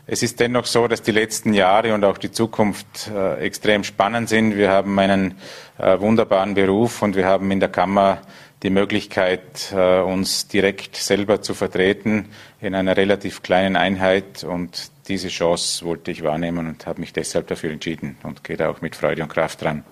Es 0.06 0.22
ist 0.22 0.38
dennoch 0.38 0.66
so, 0.66 0.86
dass 0.86 1.02
die 1.02 1.12
letzten 1.12 1.52
Jahre 1.52 1.92
und 1.92 2.04
auch 2.04 2.18
die 2.18 2.30
Zukunft 2.30 3.10
äh, 3.12 3.38
extrem 3.38 3.82
spannend 3.82 4.28
sind. 4.28 4.56
Wir 4.56 4.70
haben 4.70 4.96
einen 4.98 5.34
äh, 5.78 5.98
wunderbaren 5.98 6.54
Beruf 6.54 7.02
und 7.02 7.16
wir 7.16 7.26
haben 7.26 7.50
in 7.50 7.58
der 7.58 7.68
Kammer 7.68 8.22
die 8.62 8.70
Möglichkeit, 8.70 9.72
äh, 9.72 10.00
uns 10.00 10.46
direkt 10.46 10.96
selber 10.96 11.42
zu 11.42 11.54
vertreten 11.54 12.28
in 12.60 12.74
einer 12.74 12.96
relativ 12.96 13.42
kleinen 13.42 13.76
Einheit. 13.76 14.44
Und 14.44 14.90
diese 15.08 15.28
Chance 15.28 15.84
wollte 15.84 16.10
ich 16.10 16.22
wahrnehmen 16.22 16.68
und 16.68 16.86
habe 16.86 17.00
mich 17.00 17.12
deshalb 17.12 17.48
dafür 17.48 17.72
entschieden 17.72 18.16
und 18.22 18.44
gehe 18.44 18.56
da 18.56 18.70
auch 18.70 18.80
mit 18.80 18.94
Freude 18.94 19.22
und 19.22 19.28
Kraft 19.28 19.62
dran. 19.62 19.84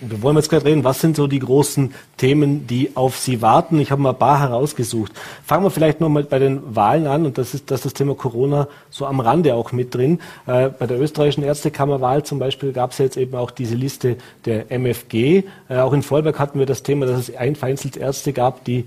Wir 0.00 0.22
wollen 0.22 0.36
jetzt 0.36 0.50
gerade 0.50 0.66
reden, 0.66 0.84
was 0.84 1.00
sind 1.00 1.16
so 1.16 1.26
die 1.26 1.38
großen 1.38 1.94
Themen, 2.18 2.66
die 2.66 2.94
auf 2.94 3.16
Sie 3.16 3.40
warten? 3.40 3.78
Ich 3.80 3.90
habe 3.90 4.02
mal 4.02 4.10
ein 4.10 4.18
paar 4.18 4.38
herausgesucht. 4.40 5.12
Fangen 5.44 5.64
wir 5.64 5.70
vielleicht 5.70 6.00
noch 6.00 6.10
mal 6.10 6.24
bei 6.24 6.38
den 6.38 6.76
Wahlen 6.76 7.06
an 7.06 7.24
und 7.24 7.38
das 7.38 7.54
ist, 7.54 7.70
das, 7.70 7.80
ist 7.80 7.86
das 7.86 7.94
Thema 7.94 8.14
Corona 8.14 8.68
so 8.90 9.06
am 9.06 9.20
Rande 9.20 9.54
auch 9.54 9.72
mit 9.72 9.94
drin. 9.94 10.20
Äh, 10.46 10.68
bei 10.68 10.86
der 10.86 11.00
österreichischen 11.00 11.42
Ärztekammerwahl 11.42 12.22
zum 12.22 12.38
Beispiel 12.38 12.72
gab 12.72 12.90
es 12.90 12.98
jetzt 12.98 13.16
eben 13.16 13.34
auch 13.34 13.50
diese 13.50 13.74
Liste 13.74 14.16
der 14.44 14.70
MFG. 14.70 15.44
Äh, 15.68 15.78
auch 15.78 15.94
in 15.94 16.02
Vollberg 16.02 16.38
hatten 16.38 16.58
wir 16.58 16.66
das 16.66 16.82
Thema, 16.82 17.06
dass 17.06 17.28
es 17.28 17.36
ein 17.36 17.56
Ärzte 17.96 18.32
gab, 18.32 18.64
die 18.64 18.86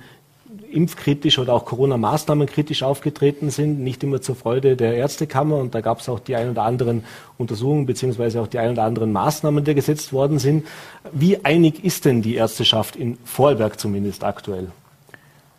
impfkritisch 0.72 1.40
oder 1.40 1.54
auch 1.54 1.66
Corona-Maßnahmen 1.66 2.48
aufgetreten 2.82 3.50
sind, 3.50 3.80
nicht 3.80 4.04
immer 4.04 4.22
zur 4.22 4.36
Freude 4.36 4.76
der 4.76 4.96
Ärztekammer. 4.96 5.58
Und 5.58 5.76
da 5.76 5.82
gab 5.82 6.00
es 6.00 6.10
auch 6.10 6.20
die 6.20 6.36
ein 6.36 6.50
oder 6.50 6.64
anderen 6.64 7.04
Untersuchungen 7.38 7.86
beziehungsweise 7.86 8.42
auch 8.42 8.48
die 8.48 8.60
ein 8.60 8.72
oder 8.72 8.84
anderen 8.84 9.12
Maßnahmen, 9.12 9.64
die 9.64 9.76
gesetzt 9.76 10.14
worden 10.14 10.40
sind. 10.40 10.66
Wie 11.12 11.44
einig 11.46 11.84
ist 11.84 12.06
denn 12.06 12.22
die 12.22 12.36
Ärzteschaft 12.36 12.96
in 12.96 13.18
Vorarlberg 13.26 13.80
zumindest 13.80 14.24
aktuell? 14.24 14.68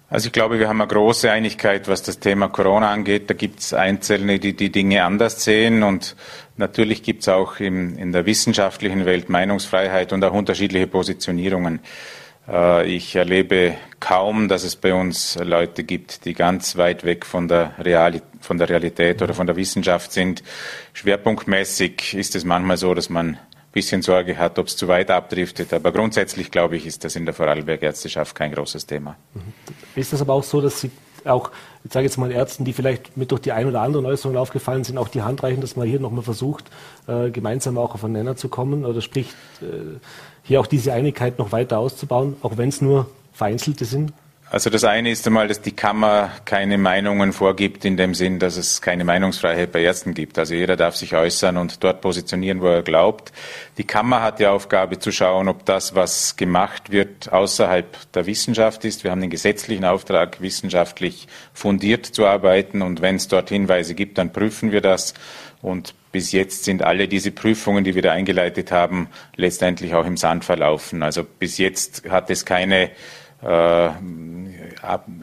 Also 0.09 0.29
ich 0.29 0.33
glaube, 0.33 0.61
wir 0.61 0.69
haben 0.69 0.81
eine 0.81 0.89
große 0.89 1.31
Einigkeit, 1.31 1.89
was 1.89 2.03
das 2.03 2.21
Thema 2.21 2.49
Corona 2.49 2.93
angeht. 2.93 3.29
Da 3.29 3.35
gibt 3.35 3.59
es 3.59 3.75
Einzelne, 3.75 4.39
die 4.39 4.55
die 4.55 4.71
Dinge 4.71 5.03
anders 5.03 5.43
sehen 5.43 5.83
und 5.83 6.15
natürlich 6.57 7.03
gibt 7.03 7.23
es 7.23 7.29
auch 7.29 7.59
im, 7.59 7.99
in 7.99 8.13
der 8.13 8.25
wissenschaftlichen 8.25 9.05
Welt 9.05 9.29
Meinungsfreiheit 9.29 10.13
und 10.13 10.25
auch 10.25 10.33
unterschiedliche 10.33 10.87
Positionierungen. 10.87 11.81
Äh, 12.49 12.87
ich 12.87 13.17
erlebe 13.17 13.75
kaum, 14.01 14.49
dass 14.49 14.65
es 14.65 14.77
bei 14.77 14.95
uns 14.95 15.39
Leute 15.43 15.85
gibt, 15.85 16.25
die 16.25 16.35
ganz 16.35 16.77
weit 16.77 17.05
weg 17.05 17.25
von 17.27 17.49
der, 17.49 17.73
Reali 17.79 18.23
von 18.41 18.59
der 18.59 18.69
Realität 18.69 19.23
oder 19.23 19.35
von 19.35 19.47
der 19.47 19.57
Wissenschaft 19.57 20.13
sind. 20.13 20.43
Schwerpunktmäßig 20.93 22.15
ist 22.15 22.37
es 22.37 22.45
manchmal 22.45 22.77
so, 22.77 22.95
dass 22.95 23.09
man 23.09 23.31
ein 23.31 23.39
bisschen 23.73 24.03
Sorge 24.03 24.39
hat, 24.39 24.59
ob 24.59 24.69
es 24.69 24.77
zu 24.77 24.89
weit 24.89 25.11
abdriftet. 25.11 25.73
Aber 25.73 25.93
grundsätzlich, 25.93 26.51
glaube 26.51 26.77
ich, 26.77 26.87
ist 26.87 27.05
das 27.05 27.17
in 27.17 27.25
der 27.25 27.35
Vorarlberg-Ärzteschaft 27.35 28.35
kein 28.35 28.53
großes 28.53 28.87
Thema. 28.87 29.17
Mhm. 29.35 29.53
Ist 29.97 30.13
das 30.13 30.21
aber 30.21 30.35
auch 30.35 30.45
so, 30.45 30.61
dass 30.61 30.81
Sie 30.81 30.91
auch, 31.25 31.51
ich 31.85 31.93
sage 31.93 32.07
jetzt 32.07 32.17
mal 32.19 32.31
Ärzten, 32.31 32.65
die 32.65 32.73
vielleicht 32.73 33.17
mit 33.17 33.31
durch 33.31 33.41
die 33.41 33.53
ein 33.53 33.67
oder 33.67 33.81
anderen 33.81 34.07
Äußerungen 34.07 34.41
aufgefallen 34.41 34.85
sind, 34.85 34.99
auch 34.99 35.09
die 35.09 35.23
Hand 35.23 35.43
reichen, 35.43 35.61
dass 35.61 35.75
man 35.75 35.89
hier 35.89 36.01
nochmal 36.01 36.23
versucht, 36.23 36.67
äh, 37.09 37.31
gemeinsam 37.31 37.79
auch 37.79 37.95
auf 37.95 38.05
einen 38.05 38.13
Nenner 38.13 38.37
zu 38.37 38.49
kommen? 38.49 38.85
Oder 38.85 39.01
sprich, 39.01 39.31
äh, 39.61 39.99
hier 40.47 40.61
auch 40.61 40.67
diese 40.67 40.93
Einigkeit 40.93 41.39
noch 41.39 41.53
weiter 41.53 41.79
auszubauen, 41.79 42.37
auch 42.43 42.57
wenn 42.57 42.69
es 42.69 42.81
nur 42.81 43.11
vereinzelte 43.33 43.85
sind? 43.85 44.13
Also 44.49 44.71
das 44.71 44.85
eine 44.85 45.11
ist 45.11 45.27
einmal, 45.27 45.49
dass 45.49 45.61
die 45.61 45.73
Kammer 45.73 46.31
keine 46.45 46.79
Meinungen 46.79 47.33
vorgibt 47.33 47.85
in 47.85 47.97
dem 47.97 48.15
Sinn, 48.15 48.39
dass 48.39 48.57
es 48.57 48.81
keine 48.81 49.05
Meinungsfreiheit 49.05 49.73
bei 49.73 49.83
Ärzten 49.83 50.15
gibt. 50.15 50.39
Also 50.39 50.55
jeder 50.55 50.77
darf 50.77 50.95
sich 50.95 51.17
äußern 51.17 51.57
und 51.57 51.83
dort 51.83 52.01
positionieren, 52.01 52.61
wo 52.61 52.69
er 52.69 52.83
glaubt. 52.83 53.33
Die 53.77 53.83
Kammer 53.83 54.23
hat 54.23 54.39
die 54.39 54.47
Aufgabe 54.47 55.01
zu 55.01 55.11
schauen, 55.11 55.49
ob 55.49 55.65
das, 55.65 55.97
was 55.97 56.37
gemacht 56.37 56.93
wird, 56.93 57.33
außerhalb 57.33 58.13
der 58.13 58.27
Wissenschaft 58.27 58.85
ist. 58.85 59.03
Wir 59.03 59.11
haben 59.11 59.21
den 59.21 59.31
gesetzlichen 59.31 59.85
Auftrag, 59.85 60.41
wissenschaftlich 60.41 61.27
fundiert 61.53 62.07
zu 62.07 62.25
arbeiten. 62.25 62.83
Und 62.83 63.03
wenn 63.03 63.17
es 63.17 63.27
dort 63.27 63.49
Hinweise 63.49 63.97
gibt, 63.97 64.17
dann 64.17 64.33
prüfen 64.33 64.71
wir 64.71 64.81
das. 64.81 65.15
Und 65.61 65.97
bis 66.17 66.33
jetzt 66.33 66.65
sind 66.65 66.83
alle 66.83 67.09
diese 67.09 67.31
Prüfungen, 67.31 67.85
die 67.85 67.95
wir 67.95 68.01
da 68.01 68.13
eingeleitet 68.13 68.73
haben, 68.73 69.09
letztendlich 69.35 69.93
auch 69.95 70.07
im 70.07 70.17
Sand 70.17 70.47
verlaufen. 70.47 71.03
Also 71.03 71.25
bis 71.25 71.59
jetzt 71.59 72.09
hat 72.09 72.31
es 72.31 72.47
keine 72.47 72.91
äh, 73.43 73.91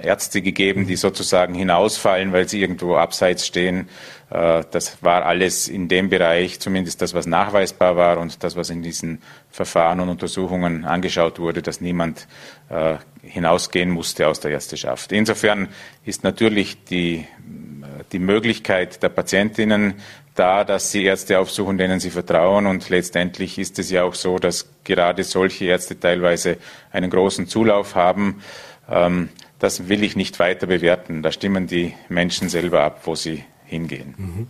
Ärzte 0.04 0.44
gegeben, 0.44 0.86
die 0.86 0.96
sozusagen 0.96 1.56
hinausfallen, 1.56 2.32
weil 2.32 2.48
sie 2.48 2.62
irgendwo 2.62 2.96
abseits 2.96 3.48
stehen. 3.48 3.90
Äh, 4.30 4.66
das 4.70 5.02
war 5.02 5.26
alles 5.26 5.68
in 5.68 5.88
dem 5.88 6.10
Bereich, 6.10 6.60
zumindest 6.60 7.02
das, 7.02 7.16
was 7.16 7.26
nachweisbar 7.26 7.96
war 7.96 8.20
und 8.20 8.44
das, 8.44 8.56
was 8.56 8.70
in 8.70 8.84
diesen 8.84 9.24
Verfahren 9.50 10.00
und 10.00 10.10
Untersuchungen 10.10 10.86
angeschaut 10.86 11.40
wurde, 11.40 11.64
dass 11.64 11.82
niemand 11.82 12.28
äh, 12.70 12.98
hinausgehen 13.24 13.90
musste 13.90 14.28
aus 14.28 14.42
der 14.42 14.52
Ärzteschaft. 14.52 15.12
Insofern 15.12 15.70
ist 16.06 16.24
natürlich 16.24 16.84
die 16.84 17.26
die 18.12 18.20
Möglichkeit 18.20 19.02
der 19.04 19.10
Patientinnen 19.10 19.96
da, 20.36 20.64
dass 20.64 20.92
sie 20.92 21.04
Ärzte 21.04 21.40
aufsuchen, 21.40 21.78
denen 21.78 22.00
sie 22.00 22.10
vertrauen. 22.10 22.66
Und 22.66 22.90
letztendlich 22.90 23.60
ist 23.60 23.80
es 23.80 23.92
ja 23.92 24.04
auch 24.04 24.16
so, 24.16 24.40
dass 24.40 24.68
gerade 24.84 25.24
solche 25.24 25.66
Ärzte 25.66 26.00
teilweise 26.00 26.58
einen 26.92 27.10
großen 27.10 27.48
Zulauf 27.48 27.96
haben. 27.96 28.42
Ähm, 28.90 29.30
das 29.60 29.88
will 29.88 30.04
ich 30.04 30.16
nicht 30.16 30.40
weiter 30.40 30.68
bewerten. 30.68 31.24
Da 31.24 31.32
stimmen 31.32 31.68
die 31.68 31.94
Menschen 32.10 32.50
selber 32.50 32.82
ab, 32.82 33.02
wo 33.06 33.16
sie 33.16 33.44
hingehen. 33.66 34.16
Mhm. 34.18 34.48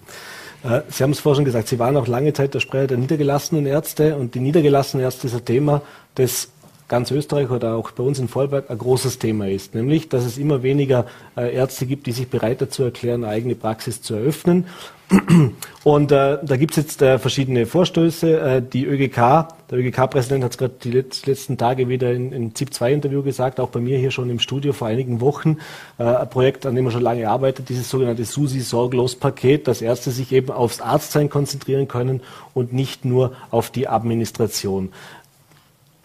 Äh, 0.64 0.82
sie 0.90 1.04
haben 1.04 1.12
es 1.12 1.20
vorhin 1.20 1.38
schon 1.38 1.46
gesagt, 1.46 1.68
Sie 1.68 1.80
waren 1.80 1.98
auch 1.98 2.08
lange 2.08 2.34
Zeit 2.34 2.54
der 2.54 2.62
Sprecher 2.62 2.88
der 2.88 2.98
niedergelassenen 2.98 3.66
Ärzte 3.66 4.16
und 4.16 4.36
die 4.36 4.40
niedergelassenen 4.40 5.04
Ärzte 5.04 5.28
ist 5.28 5.36
ein 5.36 5.46
Thema, 5.46 5.82
das 6.16 6.50
ganz 6.94 7.10
Österreich 7.10 7.50
oder 7.50 7.74
auch 7.74 7.90
bei 7.90 8.04
uns 8.04 8.20
in 8.20 8.28
Vorarlberg 8.28 8.70
ein 8.70 8.78
großes 8.78 9.18
Thema 9.18 9.50
ist, 9.50 9.74
nämlich, 9.74 10.10
dass 10.10 10.26
es 10.26 10.38
immer 10.38 10.62
weniger 10.62 11.08
äh, 11.36 11.52
Ärzte 11.52 11.88
gibt, 11.88 12.06
die 12.06 12.12
sich 12.12 12.28
bereit 12.28 12.62
dazu 12.62 12.84
erklären, 12.84 13.24
eine 13.24 13.34
eigene 13.34 13.56
Praxis 13.56 14.04
zu 14.04 14.14
eröffnen. 14.14 14.68
Und 15.84 16.12
äh, 16.12 16.38
da 16.44 16.56
gibt 16.56 16.78
es 16.78 16.84
jetzt 16.84 17.02
äh, 17.02 17.18
verschiedene 17.18 17.66
Vorstöße. 17.66 18.40
Äh, 18.40 18.62
die 18.62 18.86
ÖGK, 18.86 19.48
der 19.72 19.80
ÖGK-Präsident 19.80 20.44
hat 20.44 20.52
es 20.52 20.58
gerade 20.60 20.76
die 20.84 20.92
letzten 20.92 21.58
Tage 21.58 21.90
wieder 21.90 22.14
in, 22.14 22.32
in 22.32 22.54
ZIP-2-Interview 22.54 23.24
gesagt, 23.24 23.60
auch 23.60 23.70
bei 23.70 23.80
mir 23.80 23.98
hier 23.98 24.12
schon 24.12 24.30
im 24.30 24.38
Studio 24.38 24.72
vor 24.72 24.88
einigen 24.88 25.20
Wochen, 25.20 25.58
äh, 25.98 26.04
ein 26.04 26.30
Projekt, 26.30 26.68
an 26.68 26.76
dem 26.76 26.86
er 26.86 26.92
schon 26.92 27.02
lange 27.02 27.28
arbeitet, 27.28 27.70
dieses 27.70 27.90
sogenannte 27.90 28.24
SUSI-Sorglos-Paket, 28.24 29.68
dass 29.68 29.82
Ärzte 29.82 30.12
sich 30.12 30.32
eben 30.32 30.52
aufs 30.52 30.80
Arztsein 30.80 31.32
konzentrieren 31.32 31.88
können 31.88 32.22
und 32.54 32.72
nicht 32.72 33.04
nur 33.04 33.34
auf 33.50 33.72
die 33.72 33.88
Administration. 33.88 34.92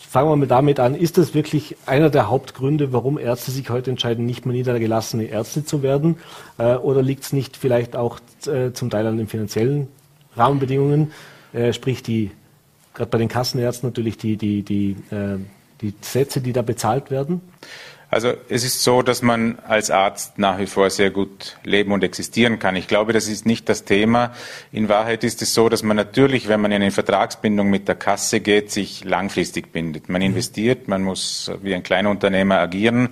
Fangen 0.09 0.31
wir 0.31 0.37
mal 0.37 0.47
damit 0.47 0.81
an. 0.81 0.95
Ist 0.95 1.19
das 1.19 1.35
wirklich 1.35 1.77
einer 1.85 2.09
der 2.09 2.31
Hauptgründe, 2.31 2.95
warum 2.95 3.19
Ärzte 3.19 3.51
sich 3.51 3.69
heute 3.69 3.91
entscheiden, 3.91 4.25
nicht 4.25 4.47
mehr 4.47 4.55
niedergelassene 4.55 5.25
Ärzte 5.25 5.67
zu 5.67 5.83
werden? 5.83 6.17
Äh, 6.57 6.77
oder 6.77 7.03
liegt 7.03 7.25
es 7.25 7.35
nicht 7.35 7.59
vielleicht 7.59 7.95
auch 7.95 8.19
äh, 8.47 8.73
zum 8.73 8.89
Teil 8.89 9.07
an 9.07 9.19
den 9.19 9.29
finanziellen 9.29 9.87
Rahmenbedingungen? 10.35 11.13
Äh, 11.53 11.75
sprich, 11.75 12.03
die, 12.03 12.31
gerade 12.95 13.11
bei 13.11 13.19
den 13.19 13.29
Kassenärzten 13.29 13.87
natürlich 13.87 14.17
die, 14.17 14.39
die, 14.39 14.63
die, 14.63 14.97
die 15.83 15.93
Sätze, 16.01 16.41
die 16.41 16.55
da 16.55 16.63
bezahlt 16.63 17.11
werden? 17.11 17.43
Also 18.11 18.33
es 18.49 18.65
ist 18.65 18.83
so, 18.83 19.03
dass 19.03 19.21
man 19.21 19.59
als 19.67 19.91
Arzt 19.91 20.39
nach 20.39 20.59
wie 20.59 20.67
vor 20.67 20.89
sehr 20.89 21.11
gut 21.11 21.59
leben 21.63 21.93
und 21.93 22.03
existieren 22.03 22.59
kann. 22.59 22.75
Ich 22.75 22.89
glaube, 22.89 23.13
das 23.13 23.29
ist 23.29 23.45
nicht 23.45 23.69
das 23.69 23.85
Thema. 23.85 24.33
In 24.73 24.89
Wahrheit 24.89 25.25
ist 25.25 25.43
es 25.43 25.53
so, 25.53 25.69
dass 25.69 25.83
man 25.83 25.97
natürlich, 25.97 26.49
wenn 26.49 26.61
man 26.61 26.73
in 26.73 26.81
eine 26.81 26.91
Vertragsbindung 26.91 27.69
mit 27.69 27.87
der 27.87 27.97
Kasse 27.97 28.41
geht, 28.41 28.71
sich 28.71 29.05
langfristig 29.05 29.73
bindet. 29.73 30.09
Man 30.09 30.23
mhm. 30.23 30.29
investiert, 30.29 30.89
man 30.89 31.03
muss 31.03 31.51
wie 31.61 31.75
ein 31.75 31.83
Kleinunternehmer 31.83 32.59
agieren 32.59 33.11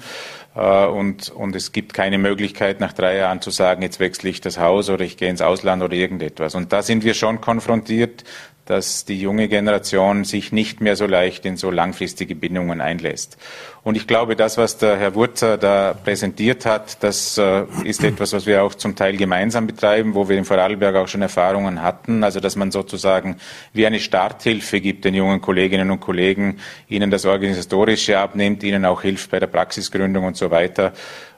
äh, 0.54 0.86
und, 0.86 1.28
und 1.28 1.54
es 1.54 1.72
gibt 1.72 1.92
keine 1.92 2.16
Möglichkeit, 2.16 2.80
nach 2.80 2.94
drei 2.94 3.16
Jahren 3.16 3.42
zu 3.42 3.50
sagen, 3.50 3.82
jetzt 3.82 4.00
wechsle 4.00 4.30
ich 4.30 4.40
das 4.40 4.58
Haus 4.58 4.88
oder 4.88 5.04
ich 5.04 5.18
gehe 5.18 5.28
ins 5.28 5.42
Ausland 5.42 5.82
oder 5.82 5.94
irgendetwas. 5.94 6.54
Und 6.54 6.72
da 6.72 6.82
sind 6.82 7.04
wir 7.04 7.12
schon 7.12 7.42
konfrontiert 7.42 8.24
dass 8.66 9.04
die 9.04 9.20
junge 9.20 9.48
Generation 9.48 10.24
sich 10.24 10.52
nicht 10.52 10.80
mehr 10.80 10.96
so 10.96 11.06
leicht 11.06 11.46
in 11.46 11.56
so 11.56 11.70
langfristige 11.70 12.34
Bindungen 12.34 12.80
einlässt. 12.80 13.38
Und 13.82 13.96
ich 13.96 14.08
glaube, 14.08 14.34
das, 14.34 14.58
was 14.58 14.78
der 14.78 14.96
Herr 14.96 15.14
Wurzer 15.14 15.56
da 15.56 15.94
präsentiert 15.94 16.66
hat, 16.66 17.02
das 17.04 17.38
äh, 17.38 17.62
ist 17.84 18.02
etwas, 18.02 18.32
was 18.32 18.44
wir 18.44 18.64
auch 18.64 18.74
zum 18.74 18.96
Teil 18.96 19.16
gemeinsam 19.16 19.68
betreiben, 19.68 20.14
wo 20.14 20.28
wir 20.28 20.36
in 20.36 20.44
Vorarlberg 20.44 20.96
auch 20.96 21.06
schon 21.06 21.22
Erfahrungen 21.22 21.82
hatten. 21.82 22.24
Also, 22.24 22.40
dass 22.40 22.56
man 22.56 22.72
sozusagen 22.72 23.36
wie 23.72 23.86
eine 23.86 24.00
Starthilfe 24.00 24.80
gibt 24.80 25.04
den 25.04 25.14
jungen 25.14 25.40
Kolleginnen 25.40 25.92
und 25.92 26.00
Kollegen, 26.00 26.58
ihnen 26.88 27.12
das 27.12 27.24
Organisatorische 27.24 28.18
abnimmt, 28.18 28.64
ihnen 28.64 28.84
auch 28.84 29.02
hilft 29.02 29.30
bei 29.30 29.38
der 29.38 29.46
Praxisgründung 29.46 30.24
und 30.24 30.36
so 30.36 30.50
weiter. 30.50 30.92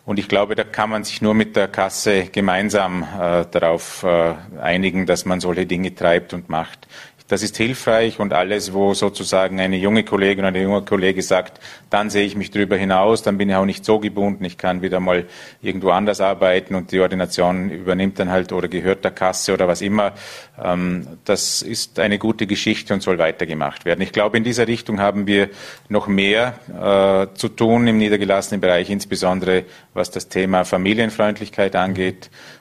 Und 0.07 0.19
ich 0.19 0.27
glaube, 0.27 0.55
da 0.55 0.65
kann 0.65 0.89
man 0.89 1.05
sich 1.05 1.21
nur 1.21 1.35
mit 1.35 1.55
der 1.55 1.69
Kasse 1.69 2.31
gemeinsam 2.33 3.03
äh, 3.03 3.45
darauf 3.51 4.05
äh, 4.05 4.33
einigen, 4.59 5.05
dass 5.05 5.27
man 5.27 5.39
solche 5.39 5.67
Dinge 5.67 5.95
treibt 5.95 6.33
und 6.33 6.49
macht. 6.49 6.89
Das 7.29 7.43
ist 7.43 7.59
hilfreich 7.59 8.19
und 8.19 8.33
alles, 8.33 8.73
wo 8.73 8.95
sozusagen 8.95 9.61
eine 9.61 9.77
junge 9.77 10.03
Kollegin 10.03 10.47
oder 10.47 10.57
ein 10.57 10.63
junger 10.63 10.81
Kollege 10.83 11.21
sagt, 11.21 11.61
dann 11.91 12.09
sehe 12.09 12.25
ich 12.25 12.37
mich 12.37 12.51
darüber 12.51 12.77
hinaus, 12.77 13.23
dann 13.23 13.37
bin 13.37 13.51
ich 13.51 13.55
auch 13.55 13.67
nicht 13.67 13.85
so 13.85 13.99
gebunden, 13.99 14.45
ich 14.45 14.57
kann 14.57 14.81
wieder 14.81 14.99
mal 14.99 15.27
irgendwo 15.61 15.91
anders 15.91 16.23
arbeiten 16.23 16.75
und 16.75 16.91
die 16.91 17.01
Ordination 17.01 17.71
übernimmt 17.71 18.19
dann 18.19 18.31
halt 18.31 18.51
oder 18.53 18.69
gehört 18.69 19.05
der 19.05 19.11
Kasse 19.11 19.53
oder 19.53 19.69
was 19.69 19.83
immer. 19.83 20.15
Ähm, 20.63 21.07
das 21.27 21.61
ist 21.61 21.99
eine 21.99 22.19
gute 22.19 22.47
Geschichte 22.47 22.95
und 22.95 23.03
soll 23.03 23.19
weitergemacht 23.19 23.85
werden. 23.85 24.01
Ich 24.01 24.13
glaube, 24.13 24.39
in 24.39 24.45
dieser 24.45 24.67
Richtung 24.67 24.99
haben 24.99 25.27
wir 25.27 25.51
noch 25.91 26.07
mehr 26.07 26.55
äh, 26.69 27.37
zu 27.37 27.49
tun 27.49 27.87
im 27.87 27.99
niedergelassenen 27.99 28.63
Bereich, 28.63 28.89
insbesondere 28.89 29.65
was 29.93 30.11
das 30.11 30.29
Thema 30.29 30.65
Familienfreundlichkeit 30.65 31.77
angeht. 31.77 32.27
Äh, 32.27 32.58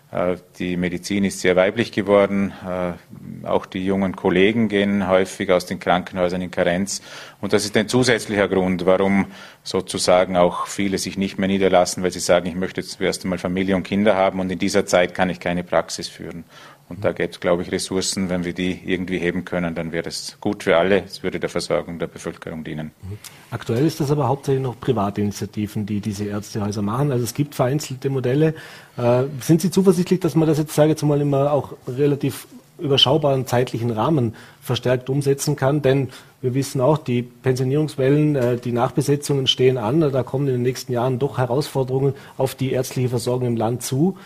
die 0.57 0.77
Medizin 0.77 1.25
ist 1.25 1.41
sehr 1.41 1.57
weiblich 1.57 1.91
geworden. 1.91 2.53
Äh, 2.65 3.45
auch 3.45 3.65
die 3.65 3.85
jungen 3.85 4.15
Kollegen 4.15 4.69
gehen 4.69 5.07
häufig 5.09 5.51
aus 5.51 5.65
den 5.65 5.79
Krankenhäusern 5.79 6.41
in 6.41 6.49
Karenz. 6.49 7.01
Und 7.41 7.51
das 7.51 7.65
ist 7.65 7.75
ein 7.75 7.89
zusätzlicher 7.89 8.47
Grund, 8.47 8.85
warum 8.85 9.25
sozusagen 9.63 10.37
auch 10.37 10.67
viele 10.67 10.97
sich 10.97 11.17
nicht 11.17 11.37
mehr 11.37 11.49
niederlassen, 11.49 12.03
weil 12.03 12.11
sie 12.11 12.21
sagen, 12.21 12.47
ich 12.47 12.55
möchte 12.55 12.83
zuerst 12.83 13.25
einmal 13.25 13.37
Familie 13.37 13.75
und 13.75 13.83
Kinder 13.83 14.15
haben 14.15 14.39
und 14.39 14.49
in 14.49 14.59
dieser 14.59 14.85
Zeit 14.85 15.13
kann 15.13 15.29
ich 15.29 15.41
keine 15.41 15.65
Praxis 15.65 16.07
führen. 16.07 16.45
Und 16.89 17.03
da 17.03 17.11
gäbe 17.11 17.31
es, 17.31 17.39
glaube 17.39 17.63
ich, 17.63 17.71
Ressourcen. 17.71 18.29
Wenn 18.29 18.45
wir 18.45 18.53
die 18.53 18.79
irgendwie 18.85 19.17
heben 19.17 19.43
können, 19.43 19.75
dann 19.75 19.91
wäre 19.91 20.03
das 20.03 20.37
gut 20.39 20.63
für 20.63 20.77
alle. 20.77 21.03
Es 21.03 21.21
würde 21.21 21.39
der 21.39 21.49
Versorgung 21.49 21.99
der 21.99 22.07
Bevölkerung 22.07 22.63
dienen. 22.63 22.91
Mhm. 23.01 23.17
Aktuell 23.51 23.85
ist 23.85 23.99
das 23.99 24.09
aber 24.09 24.27
hauptsächlich 24.27 24.63
noch 24.63 24.79
Privatinitiativen, 24.79 25.85
die 25.85 25.99
diese 25.99 26.25
Ärztehäuser 26.25 26.81
machen. 26.81 27.11
Also 27.11 27.25
es 27.25 27.33
gibt 27.33 27.55
vereinzelte 27.55 28.09
Modelle. 28.09 28.53
Äh, 28.95 29.23
sind 29.41 29.61
Sie 29.61 29.69
zuversichtlich, 29.69 30.21
dass 30.21 30.35
man 30.35 30.47
das 30.47 30.57
jetzt, 30.59 30.73
sage 30.73 30.87
ich 30.87 30.91
jetzt 30.91 31.03
mal, 31.03 31.19
immer 31.19 31.51
auch 31.51 31.73
relativ 31.87 32.47
überschaubaren 32.79 33.47
zeitlichen 33.47 33.91
Rahmen 33.91 34.35
verstärkt 34.61 35.09
umsetzen 35.09 35.57
kann? 35.57 35.81
Denn 35.81 36.09
wir 36.41 36.53
wissen 36.53 36.79
auch, 36.79 36.97
die 36.97 37.21
Pensionierungswellen, 37.21 38.35
äh, 38.37 38.57
die 38.57 38.71
Nachbesetzungen 38.71 39.47
stehen 39.47 39.77
an. 39.77 39.99
Da 39.99 40.23
kommen 40.23 40.47
in 40.47 40.53
den 40.53 40.61
nächsten 40.61 40.93
Jahren 40.93 41.19
doch 41.19 41.37
Herausforderungen 41.37 42.13
auf 42.37 42.55
die 42.55 42.71
ärztliche 42.71 43.09
Versorgung 43.09 43.47
im 43.47 43.57
Land 43.57 43.83
zu. 43.83 44.17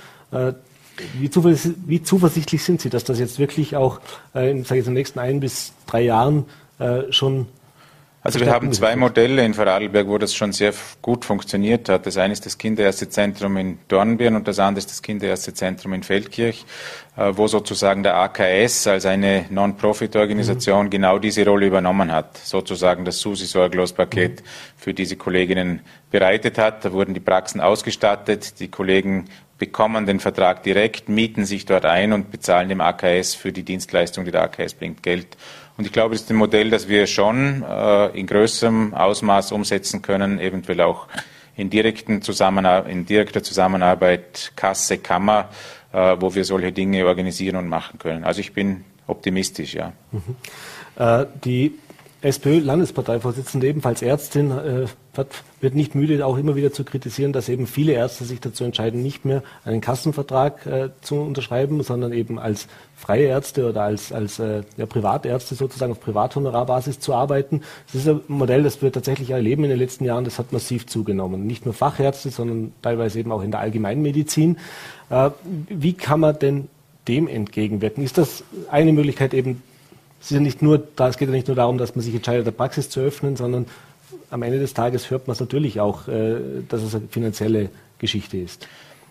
Wie, 1.19 1.29
zuversichtlich, 1.29 1.75
wie 1.85 2.03
zuversichtlich 2.03 2.63
sind 2.63 2.81
Sie, 2.81 2.89
dass 2.89 3.03
das 3.03 3.19
jetzt 3.19 3.39
wirklich 3.39 3.75
auch 3.75 3.99
äh, 4.33 4.51
in, 4.51 4.63
sage 4.63 4.81
ich, 4.81 4.87
in 4.87 4.91
den 4.91 4.99
nächsten 4.99 5.19
ein 5.19 5.39
bis 5.39 5.73
drei 5.87 6.01
Jahren 6.01 6.45
äh, 6.79 7.11
schon 7.11 7.47
also 8.23 8.39
wir 8.39 8.51
haben 8.51 8.71
zwei 8.71 8.95
Modelle 8.95 9.43
in 9.43 9.55
Vorarlberg, 9.55 10.07
wo 10.07 10.19
das 10.19 10.35
schon 10.35 10.51
sehr 10.51 10.73
gut 11.01 11.25
funktioniert 11.25 11.89
hat. 11.89 12.05
Das 12.05 12.17
eine 12.17 12.33
ist 12.33 12.45
das 12.45 12.57
Kinderärztezentrum 12.57 13.57
in 13.57 13.79
Dornbirn 13.87 14.35
und 14.35 14.47
das 14.47 14.59
andere 14.59 14.79
ist 14.79 14.91
das 14.91 15.01
Kinderärztezentrum 15.01 15.93
in 15.93 16.03
Feldkirch, 16.03 16.63
äh, 17.17 17.31
wo 17.33 17.47
sozusagen 17.47 18.03
der 18.03 18.17
AKS 18.17 18.85
als 18.85 19.07
eine 19.07 19.45
Non-Profit-Organisation 19.49 20.85
mhm. 20.85 20.89
genau 20.91 21.17
diese 21.17 21.43
Rolle 21.45 21.65
übernommen 21.65 22.11
hat, 22.11 22.37
sozusagen 22.37 23.05
das 23.05 23.19
SUSI-Sorglos-Paket 23.21 24.41
mhm. 24.41 24.45
für 24.77 24.93
diese 24.93 25.15
Kolleginnen 25.15 25.81
bereitet 26.11 26.59
hat. 26.59 26.85
Da 26.85 26.93
wurden 26.93 27.15
die 27.15 27.19
Praxen 27.19 27.59
ausgestattet, 27.59 28.59
die 28.59 28.67
Kollegen 28.67 29.25
bekommen 29.61 30.07
den 30.07 30.19
Vertrag 30.19 30.63
direkt, 30.63 31.07
mieten 31.07 31.45
sich 31.45 31.65
dort 31.65 31.85
ein 31.85 32.13
und 32.13 32.31
bezahlen 32.31 32.67
dem 32.67 32.81
AKS 32.81 33.35
für 33.35 33.51
die 33.51 33.61
Dienstleistung, 33.61 34.25
die 34.25 34.31
der 34.31 34.41
AKS 34.41 34.73
bringt, 34.73 35.03
Geld. 35.03 35.37
Und 35.81 35.87
ich 35.87 35.93
glaube, 35.93 36.13
das 36.13 36.21
ist 36.21 36.29
ein 36.29 36.35
Modell, 36.35 36.69
das 36.69 36.87
wir 36.87 37.07
schon 37.07 37.63
äh, 37.67 38.09
in 38.09 38.27
größerem 38.27 38.93
Ausmaß 38.93 39.51
umsetzen 39.51 40.03
können, 40.03 40.39
eventuell 40.39 40.79
auch 40.81 41.07
in, 41.57 41.71
direkten 41.71 42.21
Zusammenarbeit, 42.21 42.91
in 42.91 43.07
direkter 43.07 43.41
Zusammenarbeit 43.41 44.51
Kasse, 44.55 44.99
Kammer, 44.99 45.49
äh, 45.91 46.17
wo 46.19 46.35
wir 46.35 46.45
solche 46.45 46.71
Dinge 46.71 47.03
organisieren 47.07 47.55
und 47.55 47.67
machen 47.67 47.97
können. 47.97 48.23
Also 48.23 48.41
ich 48.41 48.53
bin 48.53 48.85
optimistisch, 49.07 49.73
ja. 49.73 49.93
Mhm. 50.11 50.35
Äh, 50.97 51.25
die 51.43 51.73
SPÖ-Landesparteivorsitzende, 52.21 53.67
ebenfalls 53.67 54.01
Ärztin, 54.01 54.51
äh, 54.51 54.85
wird 55.59 55.75
nicht 55.75 55.95
müde, 55.95 56.25
auch 56.25 56.37
immer 56.37 56.55
wieder 56.55 56.71
zu 56.71 56.83
kritisieren, 56.83 57.33
dass 57.33 57.49
eben 57.49 57.67
viele 57.67 57.93
Ärzte 57.93 58.23
sich 58.23 58.39
dazu 58.39 58.63
entscheiden, 58.63 59.01
nicht 59.01 59.25
mehr 59.25 59.43
einen 59.65 59.81
Kassenvertrag 59.81 60.65
äh, 60.65 60.89
zu 61.01 61.15
unterschreiben, 61.15 61.81
sondern 61.83 62.13
eben 62.13 62.39
als 62.39 62.67
freie 62.95 63.25
Ärzte 63.25 63.67
oder 63.67 63.81
als, 63.81 64.13
als 64.13 64.39
äh, 64.39 64.61
ja, 64.77 64.85
Privatärzte 64.85 65.55
sozusagen 65.55 65.91
auf 65.91 65.99
Privathonorarbasis 65.99 66.99
zu 66.99 67.13
arbeiten. 67.13 67.61
Das 67.87 68.01
ist 68.01 68.07
ein 68.07 68.21
Modell, 68.27 68.63
das 68.63 68.81
wir 68.81 68.91
tatsächlich 68.91 69.31
erleben 69.31 69.63
in 69.63 69.71
den 69.71 69.79
letzten 69.79 70.05
Jahren, 70.05 70.23
das 70.23 70.39
hat 70.39 70.53
massiv 70.53 70.87
zugenommen. 70.87 71.45
Nicht 71.47 71.65
nur 71.65 71.73
Fachärzte, 71.73 72.29
sondern 72.29 72.71
teilweise 72.81 73.19
eben 73.19 73.31
auch 73.31 73.43
in 73.43 73.51
der 73.51 73.59
Allgemeinmedizin. 73.59 74.57
Äh, 75.09 75.31
wie 75.69 75.93
kann 75.93 76.19
man 76.19 76.37
denn 76.37 76.69
dem 77.07 77.27
entgegenwirken? 77.27 78.03
Ist 78.03 78.17
das 78.17 78.43
eine 78.69 78.93
Möglichkeit 78.93 79.33
eben 79.33 79.63
es, 80.21 80.27
ist 80.27 80.31
ja 80.31 80.39
nicht 80.39 80.61
nur, 80.61 80.87
es 80.97 81.17
geht 81.17 81.27
ja 81.27 81.33
nicht 81.33 81.47
nur 81.47 81.55
darum, 81.55 81.77
dass 81.77 81.95
man 81.95 82.03
sich 82.05 82.13
entscheidet, 82.15 82.45
der 82.45 82.51
Praxis 82.51 82.89
zu 82.89 82.99
öffnen, 82.99 83.35
sondern 83.35 83.65
am 84.29 84.43
Ende 84.43 84.59
des 84.59 84.73
Tages 84.73 85.09
hört 85.09 85.27
man 85.27 85.33
es 85.33 85.39
natürlich 85.39 85.79
auch, 85.79 86.07
äh, 86.07 86.35
dass 86.69 86.83
es 86.83 86.95
eine 86.95 87.07
finanzielle 87.09 87.69
Geschichte 87.99 88.37
ist. 88.37 88.67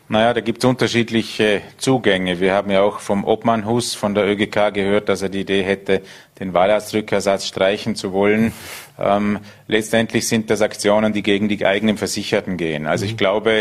Naja, 0.08 0.34
da 0.34 0.40
gibt 0.40 0.58
es 0.58 0.64
unterschiedliche 0.64 1.62
Zugänge. 1.78 2.40
Wir 2.40 2.52
haben 2.52 2.72
ja 2.72 2.82
auch 2.82 2.98
vom 2.98 3.24
Obmann 3.24 3.64
Hus 3.64 3.94
von 3.94 4.12
der 4.12 4.26
ÖGK 4.26 4.74
gehört, 4.74 5.08
dass 5.08 5.22
er 5.22 5.28
die 5.28 5.42
Idee 5.42 5.62
hätte, 5.62 6.02
den 6.40 6.52
Wahlarztrückersatz 6.52 7.46
streichen 7.46 7.94
zu 7.94 8.12
wollen. 8.12 8.52
Ähm, 8.98 9.38
letztendlich 9.68 10.26
sind 10.26 10.50
das 10.50 10.62
Aktionen, 10.62 11.12
die 11.12 11.22
gegen 11.22 11.48
die 11.48 11.64
eigenen 11.64 11.96
Versicherten 11.96 12.56
gehen. 12.56 12.88
Also 12.88 13.04
ich 13.04 13.12
mhm. 13.12 13.18
glaube, 13.18 13.52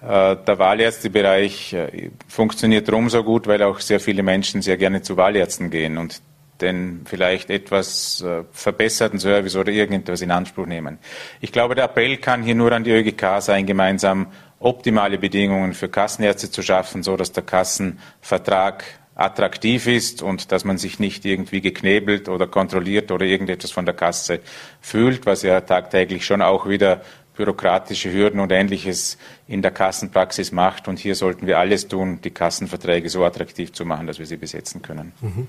äh, 0.00 0.36
der 0.46 0.58
Wahlärztebereich 0.60 1.72
äh, 1.72 2.10
funktioniert 2.28 2.88
drum 2.88 3.10
so 3.10 3.24
gut, 3.24 3.48
weil 3.48 3.60
auch 3.64 3.80
sehr 3.80 3.98
viele 3.98 4.22
Menschen 4.22 4.62
sehr 4.62 4.76
gerne 4.76 5.02
zu 5.02 5.16
Wahlärzten 5.16 5.70
gehen 5.70 5.98
und 5.98 6.22
den 6.60 7.02
vielleicht 7.04 7.50
etwas 7.50 8.22
äh, 8.22 8.44
verbesserten 8.52 9.18
Service 9.18 9.56
oder 9.56 9.72
irgendetwas 9.72 10.22
in 10.22 10.30
Anspruch 10.30 10.66
nehmen. 10.66 10.98
Ich 11.40 11.52
glaube, 11.52 11.74
der 11.74 11.84
Appell 11.84 12.16
kann 12.16 12.42
hier 12.42 12.54
nur 12.54 12.72
an 12.72 12.84
die 12.84 12.92
ÖGK 12.92 13.40
sein, 13.40 13.66
gemeinsam 13.66 14.28
optimale 14.58 15.18
Bedingungen 15.18 15.74
für 15.74 15.88
Kassenärzte 15.88 16.50
zu 16.50 16.62
schaffen, 16.62 17.02
so 17.02 17.16
dass 17.16 17.32
der 17.32 17.44
Kassenvertrag 17.44 18.84
attraktiv 19.14 19.86
ist 19.86 20.22
und 20.22 20.52
dass 20.52 20.64
man 20.64 20.76
sich 20.76 20.98
nicht 20.98 21.24
irgendwie 21.24 21.60
geknebelt 21.60 22.28
oder 22.28 22.46
kontrolliert 22.46 23.10
oder 23.10 23.24
irgendetwas 23.24 23.70
von 23.70 23.86
der 23.86 23.94
Kasse 23.94 24.40
fühlt, 24.80 25.24
was 25.24 25.42
ja 25.42 25.60
tagtäglich 25.62 26.26
schon 26.26 26.42
auch 26.42 26.68
wieder 26.68 27.00
bürokratische 27.36 28.12
Hürden 28.12 28.40
und 28.40 28.50
ähnliches 28.50 29.18
in 29.46 29.62
der 29.62 29.70
Kassenpraxis 29.70 30.52
macht. 30.52 30.88
Und 30.88 30.98
hier 30.98 31.14
sollten 31.14 31.46
wir 31.46 31.58
alles 31.58 31.88
tun, 31.88 32.20
die 32.22 32.30
Kassenverträge 32.30 33.08
so 33.08 33.24
attraktiv 33.24 33.72
zu 33.72 33.84
machen, 33.84 34.06
dass 34.06 34.18
wir 34.18 34.26
sie 34.26 34.36
besetzen 34.36 34.82
können. 34.82 35.12
Mhm. 35.20 35.46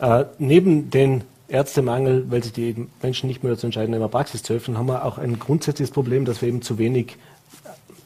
Äh, 0.00 0.24
neben 0.38 0.90
den 0.90 1.24
Ärztemangel, 1.48 2.30
weil 2.30 2.42
sich 2.42 2.52
die 2.52 2.86
Menschen 3.02 3.26
nicht 3.26 3.42
mehr 3.42 3.52
dazu 3.52 3.66
entscheiden, 3.66 3.92
in 3.94 4.00
der 4.00 4.08
Praxis 4.08 4.42
zu 4.42 4.54
öffnen, 4.54 4.78
haben 4.78 4.86
wir 4.86 5.04
auch 5.04 5.18
ein 5.18 5.38
grundsätzliches 5.38 5.90
Problem, 5.90 6.24
dass 6.24 6.40
wir 6.40 6.48
eben 6.48 6.62
zu 6.62 6.78
wenig 6.78 7.16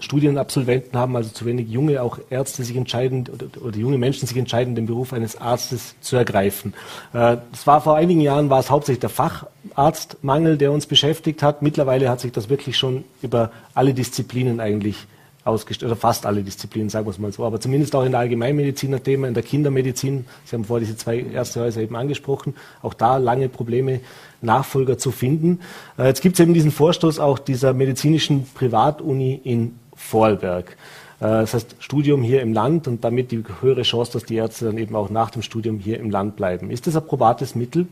Studienabsolventen 0.01 0.99
haben, 0.99 1.17
also 1.17 1.31
zu 1.31 1.47
wenig 1.47 1.69
junge 1.69 2.03
auch 2.03 2.19
Ärzte 2.31 2.65
sich 2.65 2.77
entscheiden 2.77 3.27
oder, 3.33 3.47
oder 3.65 3.77
junge 3.77 3.97
Menschen 3.97 4.27
sich 4.27 4.37
entscheiden, 4.37 4.75
den 4.75 4.87
Beruf 4.87 5.13
eines 5.13 5.41
Arztes 5.41 5.95
zu 6.01 6.17
ergreifen. 6.17 6.75
Äh, 7.13 7.39
das 7.53 7.67
war 7.67 7.81
vor 7.81 7.97
einigen 7.97 8.21
Jahren 8.21 8.51
war 8.51 8.61
es 8.61 8.71
hauptsächlich 8.71 9.01
der 9.01 9.11
Facharztmangel, 9.11 10.59
der 10.59 10.73
uns 10.73 10.87
beschäftigt 10.87 11.43
hat. 11.43 11.63
Mittlerweile 11.63 12.09
hat 12.09 12.21
sich 12.21 12.33
das 12.33 12.49
wirklich 12.49 12.77
schon 12.77 13.05
über 13.23 13.51
alle 13.75 13.95
Disziplinen 13.95 14.61
eigentlich 14.61 15.07
ausgestellt, 15.45 15.93
oder 15.93 16.01
fast 16.01 16.27
alle 16.27 16.43
Disziplinen, 16.43 16.89
sagen 16.89 17.07
wir 17.07 17.11
es 17.11 17.19
mal 17.19 17.33
so, 17.33 17.45
aber 17.45 17.61
zumindest 17.61 17.95
auch 17.95 18.05
in 18.05 18.13
der 18.13 18.21
Allgemeinmedizin 18.21 18.95
ein 18.95 19.03
Thema, 19.03 19.29
in 19.29 19.35
der 19.35 19.43
Kindermedizin. 19.43 20.27
Sie 20.45 20.57
haben 20.57 20.65
vorher 20.65 20.87
diese 20.87 20.97
zwei 20.97 21.21
Ärztehäuser 21.21 21.81
eben 21.83 21.97
angesprochen, 21.97 22.55
auch 22.83 22.95
da 22.95 23.19
lange 23.19 23.49
Probleme, 23.49 24.01
Nachfolger 24.41 24.99
zu 24.99 25.11
finden. 25.11 25.61
Äh, 25.99 26.07
jetzt 26.07 26.23
gibt 26.23 26.35
es 26.35 26.41
eben 26.41 26.55
diesen 26.55 26.71
Vorstoß 26.71 27.19
auch 27.19 27.39
dieser 27.39 27.73
medizinischen 27.73 28.47
Privatuni 28.55 29.41
in 29.43 29.79
Vorarlberg. 29.95 30.77
Äh, 31.21 31.27
das 31.27 31.55
heißt, 31.55 31.77
Studium 31.79 32.23
hier 32.23 32.43
im 32.43 32.53
Land 32.53 32.87
und 32.89 33.05
damit 33.05 33.31
die 33.31 33.43
höhere 33.61 33.83
Chance, 33.83 34.13
dass 34.13 34.25
die 34.25 34.37
Ärzte 34.37 34.67
dann 34.67 34.79
eben 34.79 34.95
auch 34.95 35.11
nach 35.11 35.31
dem 35.31 35.43
Studium 35.43 35.79
hier 35.79 35.99
im 35.99 36.11
Land 36.11 36.37
bleiben. 36.37 36.71
Ist 36.71 36.87
das 36.87 36.97
ein 36.97 37.07
probates 37.07 37.55
Mittel? 37.55 37.87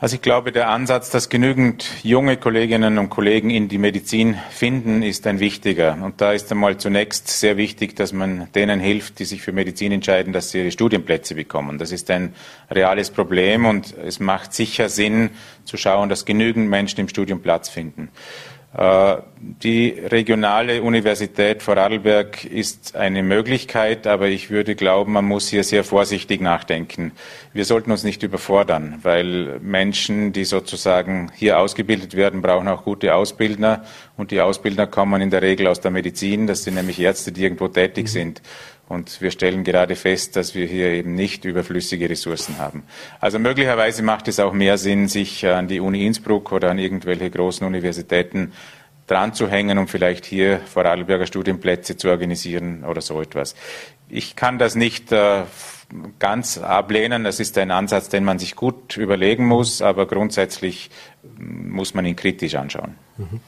Also 0.00 0.14
ich 0.14 0.22
glaube, 0.22 0.52
der 0.52 0.68
Ansatz, 0.68 1.10
dass 1.10 1.28
genügend 1.28 2.04
junge 2.04 2.36
Kolleginnen 2.36 2.98
und 2.98 3.10
Kollegen 3.10 3.50
in 3.50 3.66
die 3.66 3.78
Medizin 3.78 4.36
finden, 4.48 5.02
ist 5.02 5.26
ein 5.26 5.40
wichtiger. 5.40 5.98
Und 6.00 6.20
da 6.20 6.32
ist 6.32 6.52
einmal 6.52 6.76
zunächst 6.76 7.26
sehr 7.26 7.56
wichtig, 7.56 7.96
dass 7.96 8.12
man 8.12 8.46
denen 8.54 8.78
hilft, 8.78 9.18
die 9.18 9.24
sich 9.24 9.42
für 9.42 9.50
Medizin 9.50 9.90
entscheiden, 9.90 10.32
dass 10.32 10.52
sie 10.52 10.60
ihre 10.60 10.70
Studienplätze 10.70 11.34
bekommen. 11.34 11.78
Das 11.78 11.90
ist 11.90 12.12
ein 12.12 12.32
reales 12.70 13.10
Problem 13.10 13.66
und 13.66 13.92
es 13.98 14.20
macht 14.20 14.54
sicher 14.54 14.88
Sinn 14.88 15.30
zu 15.64 15.76
schauen, 15.76 16.08
dass 16.08 16.24
genügend 16.24 16.70
Menschen 16.70 17.00
im 17.00 17.08
Studium 17.08 17.42
Platz 17.42 17.68
finden. 17.68 18.08
Äh, 18.74 19.16
die 19.62 19.90
regionale 19.90 20.82
Universität 20.82 21.62
Vorarlberg 21.62 22.44
ist 22.44 22.96
eine 22.96 23.22
Möglichkeit, 23.22 24.06
aber 24.06 24.28
ich 24.28 24.50
würde 24.50 24.74
glauben, 24.74 25.12
man 25.12 25.24
muss 25.24 25.48
hier 25.48 25.64
sehr 25.64 25.84
vorsichtig 25.84 26.40
nachdenken. 26.40 27.12
Wir 27.54 27.64
sollten 27.64 27.90
uns 27.90 28.04
nicht 28.04 28.22
überfordern, 28.22 28.98
weil 29.02 29.58
Menschen, 29.60 30.32
die 30.32 30.44
sozusagen 30.44 31.30
hier 31.34 31.58
ausgebildet 31.58 32.14
werden, 32.14 32.42
brauchen 32.42 32.68
auch 32.68 32.84
gute 32.84 33.14
Ausbildner 33.14 33.84
und 34.16 34.32
die 34.32 34.40
Ausbildner 34.40 34.86
kommen 34.86 35.22
in 35.22 35.30
der 35.30 35.40
Regel 35.40 35.66
aus 35.66 35.80
der 35.80 35.90
Medizin. 35.90 36.46
Das 36.46 36.64
sind 36.64 36.74
nämlich 36.74 37.00
Ärzte, 37.00 37.32
die 37.32 37.42
irgendwo 37.44 37.68
tätig 37.68 38.04
mhm. 38.04 38.08
sind. 38.08 38.42
Und 38.88 39.20
wir 39.20 39.30
stellen 39.30 39.64
gerade 39.64 39.96
fest, 39.96 40.34
dass 40.36 40.54
wir 40.54 40.66
hier 40.66 40.88
eben 40.88 41.14
nicht 41.14 41.44
überflüssige 41.44 42.08
Ressourcen 42.08 42.58
haben. 42.58 42.84
Also 43.20 43.38
möglicherweise 43.38 44.02
macht 44.02 44.28
es 44.28 44.40
auch 44.40 44.54
mehr 44.54 44.78
Sinn, 44.78 45.08
sich 45.08 45.46
an 45.46 45.68
die 45.68 45.80
Uni 45.80 46.06
Innsbruck 46.06 46.52
oder 46.52 46.70
an 46.70 46.78
irgendwelche 46.78 47.30
großen 47.30 47.66
Universitäten 47.66 48.52
dran 49.06 49.34
zu 49.34 49.48
hängen 49.48 49.78
und 49.78 49.88
vielleicht 49.88 50.24
hier 50.24 50.60
Vorarlberger 50.60 51.26
Studienplätze 51.26 51.96
zu 51.96 52.08
organisieren 52.08 52.84
oder 52.84 53.00
so 53.00 53.20
etwas. 53.20 53.54
Ich 54.08 54.36
kann 54.36 54.58
das 54.58 54.74
nicht 54.74 55.12
äh, 55.12 55.42
ganz 56.18 56.58
ablehnen. 56.58 57.24
Das 57.24 57.40
ist 57.40 57.58
ein 57.58 57.70
Ansatz, 57.70 58.08
den 58.08 58.24
man 58.24 58.38
sich 58.38 58.54
gut 58.54 58.96
überlegen 58.96 59.46
muss, 59.46 59.82
aber 59.82 60.06
grundsätzlich 60.06 60.90
muss 61.38 61.94
man 61.94 62.06
ihn 62.06 62.16
kritisch 62.16 62.54
anschauen. 62.54 62.94
Mhm. 63.16 63.40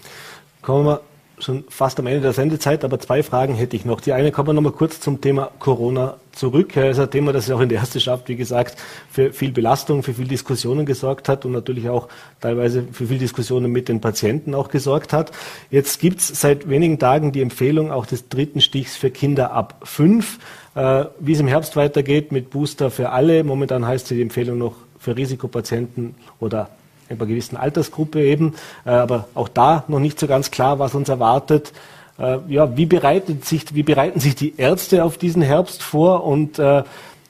Kommen 0.62 0.86
wir 0.86 1.00
schon 1.42 1.64
fast 1.68 1.98
am 1.98 2.06
Ende 2.06 2.20
der 2.20 2.32
Sendezeit, 2.32 2.84
aber 2.84 2.98
zwei 2.98 3.22
Fragen 3.22 3.54
hätte 3.54 3.76
ich 3.76 3.84
noch. 3.84 4.00
Die 4.00 4.12
eine 4.12 4.32
kommen 4.32 4.48
wir 4.48 4.52
noch 4.52 4.62
mal 4.62 4.72
kurz 4.72 5.00
zum 5.00 5.20
Thema 5.20 5.50
Corona 5.58 6.16
zurück. 6.32 6.72
Das 6.74 6.96
ist 6.96 7.02
ein 7.02 7.10
Thema, 7.10 7.32
das 7.32 7.50
auch 7.50 7.60
in 7.60 7.68
der 7.68 7.78
Ärzteschaft, 7.78 8.28
wie 8.28 8.36
gesagt, 8.36 8.78
für 9.10 9.32
viel 9.32 9.52
Belastung, 9.52 10.02
für 10.02 10.14
viel 10.14 10.28
Diskussionen 10.28 10.86
gesorgt 10.86 11.28
hat 11.28 11.44
und 11.44 11.52
natürlich 11.52 11.88
auch 11.88 12.08
teilweise 12.40 12.84
für 12.92 13.06
viel 13.06 13.18
Diskussionen 13.18 13.70
mit 13.72 13.88
den 13.88 14.00
Patienten 14.00 14.54
auch 14.54 14.68
gesorgt 14.68 15.12
hat. 15.12 15.32
Jetzt 15.70 16.00
gibt 16.00 16.20
es 16.20 16.28
seit 16.28 16.68
wenigen 16.68 16.98
Tagen 16.98 17.32
die 17.32 17.42
Empfehlung 17.42 17.90
auch 17.90 18.06
des 18.06 18.28
dritten 18.28 18.60
Stichs 18.60 18.96
für 18.96 19.10
Kinder 19.10 19.52
ab 19.52 19.80
fünf. 19.84 20.38
Äh, 20.74 21.06
wie 21.18 21.32
es 21.32 21.40
im 21.40 21.48
Herbst 21.48 21.74
weitergeht 21.76 22.30
mit 22.30 22.50
Booster 22.50 22.90
für 22.90 23.10
alle. 23.10 23.42
Momentan 23.42 23.86
heißt 23.86 24.10
die 24.10 24.22
Empfehlung 24.22 24.58
noch 24.58 24.74
für 24.98 25.16
Risikopatienten 25.16 26.14
oder 26.38 26.70
einer 27.10 27.26
gewissen 27.26 27.56
Altersgruppe 27.56 28.22
eben. 28.22 28.54
Äh, 28.84 28.90
aber 28.90 29.28
auch 29.34 29.48
da 29.48 29.84
noch 29.88 30.00
nicht 30.00 30.18
so 30.18 30.26
ganz 30.26 30.50
klar, 30.50 30.78
was 30.78 30.94
uns 30.94 31.08
erwartet. 31.08 31.72
Äh, 32.18 32.38
ja, 32.48 32.76
wie, 32.76 32.86
bereitet 32.86 33.44
sich, 33.44 33.74
wie 33.74 33.82
bereiten 33.82 34.20
sich 34.20 34.34
die 34.34 34.54
Ärzte 34.56 35.04
auf 35.04 35.18
diesen 35.18 35.42
Herbst 35.42 35.82
vor 35.82 36.24
und 36.24 36.58
äh, 36.58 36.82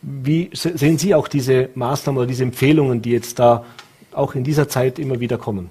wie 0.03 0.51
sehen 0.55 0.97
Sie 0.97 1.15
auch 1.15 1.29
diese 1.29 1.69
Maßnahmen 1.75 2.19
oder 2.19 2.27
diese 2.27 2.43
Empfehlungen, 2.43 3.03
die 3.03 3.11
jetzt 3.11 3.39
da 3.39 3.65
auch 4.13 4.35
in 4.35 4.45
dieser 4.45 4.69
Zeit 4.69 4.99
immer 4.99 5.21
wieder 5.21 5.37
kommen? 5.37 5.71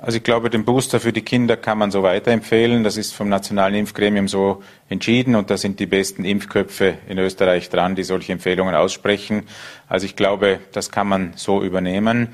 Also 0.00 0.18
ich 0.18 0.22
glaube, 0.22 0.48
den 0.48 0.64
Booster 0.64 1.00
für 1.00 1.12
die 1.12 1.22
Kinder 1.22 1.56
kann 1.56 1.76
man 1.76 1.90
so 1.90 2.04
weiterempfehlen. 2.04 2.84
Das 2.84 2.96
ist 2.96 3.12
vom 3.12 3.28
Nationalen 3.28 3.74
Impfgremium 3.74 4.28
so 4.28 4.62
entschieden 4.88 5.34
und 5.34 5.50
da 5.50 5.56
sind 5.56 5.80
die 5.80 5.86
besten 5.86 6.24
Impfköpfe 6.24 6.94
in 7.08 7.18
Österreich 7.18 7.68
dran, 7.68 7.96
die 7.96 8.04
solche 8.04 8.32
Empfehlungen 8.32 8.76
aussprechen. 8.76 9.42
Also 9.88 10.06
ich 10.06 10.14
glaube, 10.14 10.60
das 10.72 10.92
kann 10.92 11.08
man 11.08 11.32
so 11.34 11.62
übernehmen. 11.64 12.28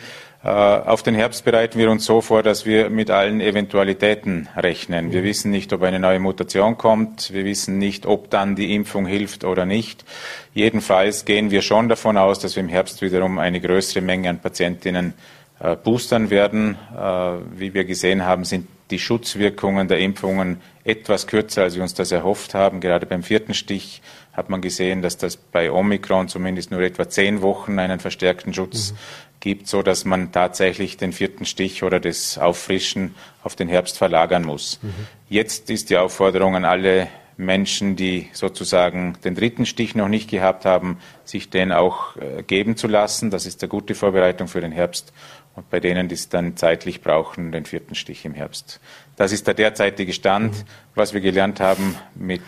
Äh, 0.45 0.49
auf 0.49 1.03
den 1.03 1.15
Herbst 1.15 1.47
bereiten 1.47 1.79
wir 1.79 1.91
uns 1.91 2.05
so 2.05 2.21
vor, 2.21 2.43
dass 2.43 2.67
wir 2.67 2.91
mit 2.91 3.11
allen 3.11 3.41
Eventualitäten 3.41 4.47
rechnen. 4.55 5.11
Wir 5.11 5.25
wissen 5.25 5.51
nicht, 5.51 5.73
ob 5.73 5.83
eine 5.83 5.99
neue 5.99 6.19
Mutation 6.19 6.77
kommt. 6.77 7.33
Wir 7.33 7.47
wissen 7.47 7.79
nicht, 7.79 8.05
ob 8.05 8.29
dann 8.29 8.55
die 8.55 8.75
Impfung 8.75 9.07
hilft 9.07 9.45
oder 9.45 9.65
nicht. 9.65 10.05
Jedenfalls 10.53 11.25
gehen 11.25 11.51
wir 11.51 11.63
schon 11.63 11.89
davon 11.89 12.19
aus, 12.19 12.41
dass 12.41 12.57
wir 12.57 12.63
im 12.63 12.69
Herbst 12.69 13.01
wiederum 13.01 13.39
eine 13.39 13.59
größere 13.59 14.03
Menge 14.05 14.29
an 14.29 14.39
Patientinnen 14.39 15.15
äh, 15.61 15.77
boostern 15.77 16.29
werden. 16.29 16.77
Äh, 16.95 17.59
wie 17.59 17.73
wir 17.73 17.87
gesehen 17.87 18.27
haben, 18.27 18.45
sind 18.45 18.69
die 18.91 18.99
Schutzwirkungen 18.99 19.89
der 19.89 19.99
Impfungen 19.99 20.61
etwas 20.85 21.27
kürzer, 21.27 21.63
als 21.63 21.77
wir 21.77 21.83
uns 21.83 21.95
das 21.95 22.13
erhofft 22.13 22.53
haben. 22.53 22.81
Gerade 22.81 23.07
beim 23.07 23.23
vierten 23.23 23.55
Stich 23.55 24.03
hat 24.35 24.51
man 24.51 24.61
gesehen, 24.61 25.01
dass 25.01 25.17
das 25.17 25.39
bei 25.39 25.73
Omikron 25.73 26.29
zumindest 26.29 26.71
nur 26.71 26.83
etwa 26.83 27.09
zehn 27.09 27.41
Wochen 27.41 27.79
einen 27.79 27.99
verstärkten 27.99 28.53
Schutz 28.53 28.93
mhm 28.93 28.97
gibt, 29.45 29.69
so 29.69 29.83
dass 29.83 30.05
man 30.05 30.33
tatsächlich 30.33 30.97
den 30.97 31.13
vierten 31.13 31.45
Stich 31.45 31.83
oder 31.83 32.01
das 32.01 32.39
Auffrischen 32.39 33.15
auf 33.43 33.55
den 33.55 33.69
Herbst 33.69 33.99
verlagern 33.99 34.43
muss. 34.43 34.81
Mhm. 34.83 34.93
Jetzt 35.29 35.71
ist 35.71 35.91
die 35.91 35.99
Aufforderung 35.99 36.57
an 36.57 36.65
alle 36.65 37.09
Menschen, 37.37 37.95
die 37.95 38.29
sozusagen 38.33 39.19
den 39.23 39.35
dritten 39.35 39.67
Stich 39.67 39.95
noch 39.95 40.09
nicht 40.09 40.31
gehabt 40.31 40.65
haben, 40.65 40.99
sich 41.25 41.51
den 41.51 41.73
auch 41.73 42.17
äh, 42.17 42.43
geben 42.43 42.77
zu 42.77 42.89
lassen. 42.89 43.31
Das 43.31 43.45
ist 43.45 43.63
eine 43.63 43.69
gute 43.69 43.95
Vorbereitung 43.95 44.49
für 44.49 44.63
den 44.63 44.73
Herbst. 44.73 45.13
Und 45.55 45.69
bei 45.69 45.79
denen, 45.79 46.09
die 46.09 46.15
es 46.15 46.31
dann 46.31 46.57
zeitlich 46.57 47.03
brauchen, 47.03 47.53
den 47.53 47.67
vierten 47.67 47.95
Stich 47.95 48.25
im 48.25 48.35
Herbst. 48.35 48.81
Das 49.17 49.31
ist 49.31 49.47
der 49.47 49.55
derzeitige 49.55 50.15
Stand. 50.15 50.57
Mhm. 50.57 50.65
Was 50.95 51.13
wir 51.13 51.21
gelernt 51.21 51.61
haben 51.61 51.97
mit, 52.15 52.43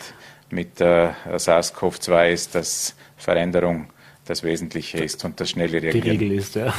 mit 0.48 0.80
äh, 0.80 1.10
SARS-CoV-2 1.26 2.30
ist, 2.30 2.54
dass 2.54 2.96
Veränderung 3.18 3.88
das 4.26 4.42
Wesentliche 4.42 4.98
ist 4.98 5.24
und 5.24 5.40
das 5.40 5.50
schnelle 5.50 5.80
Reagieren. 5.82 6.02
Die 6.02 6.10
Regel 6.10 6.32
ist, 6.32 6.56
ja. 6.56 6.74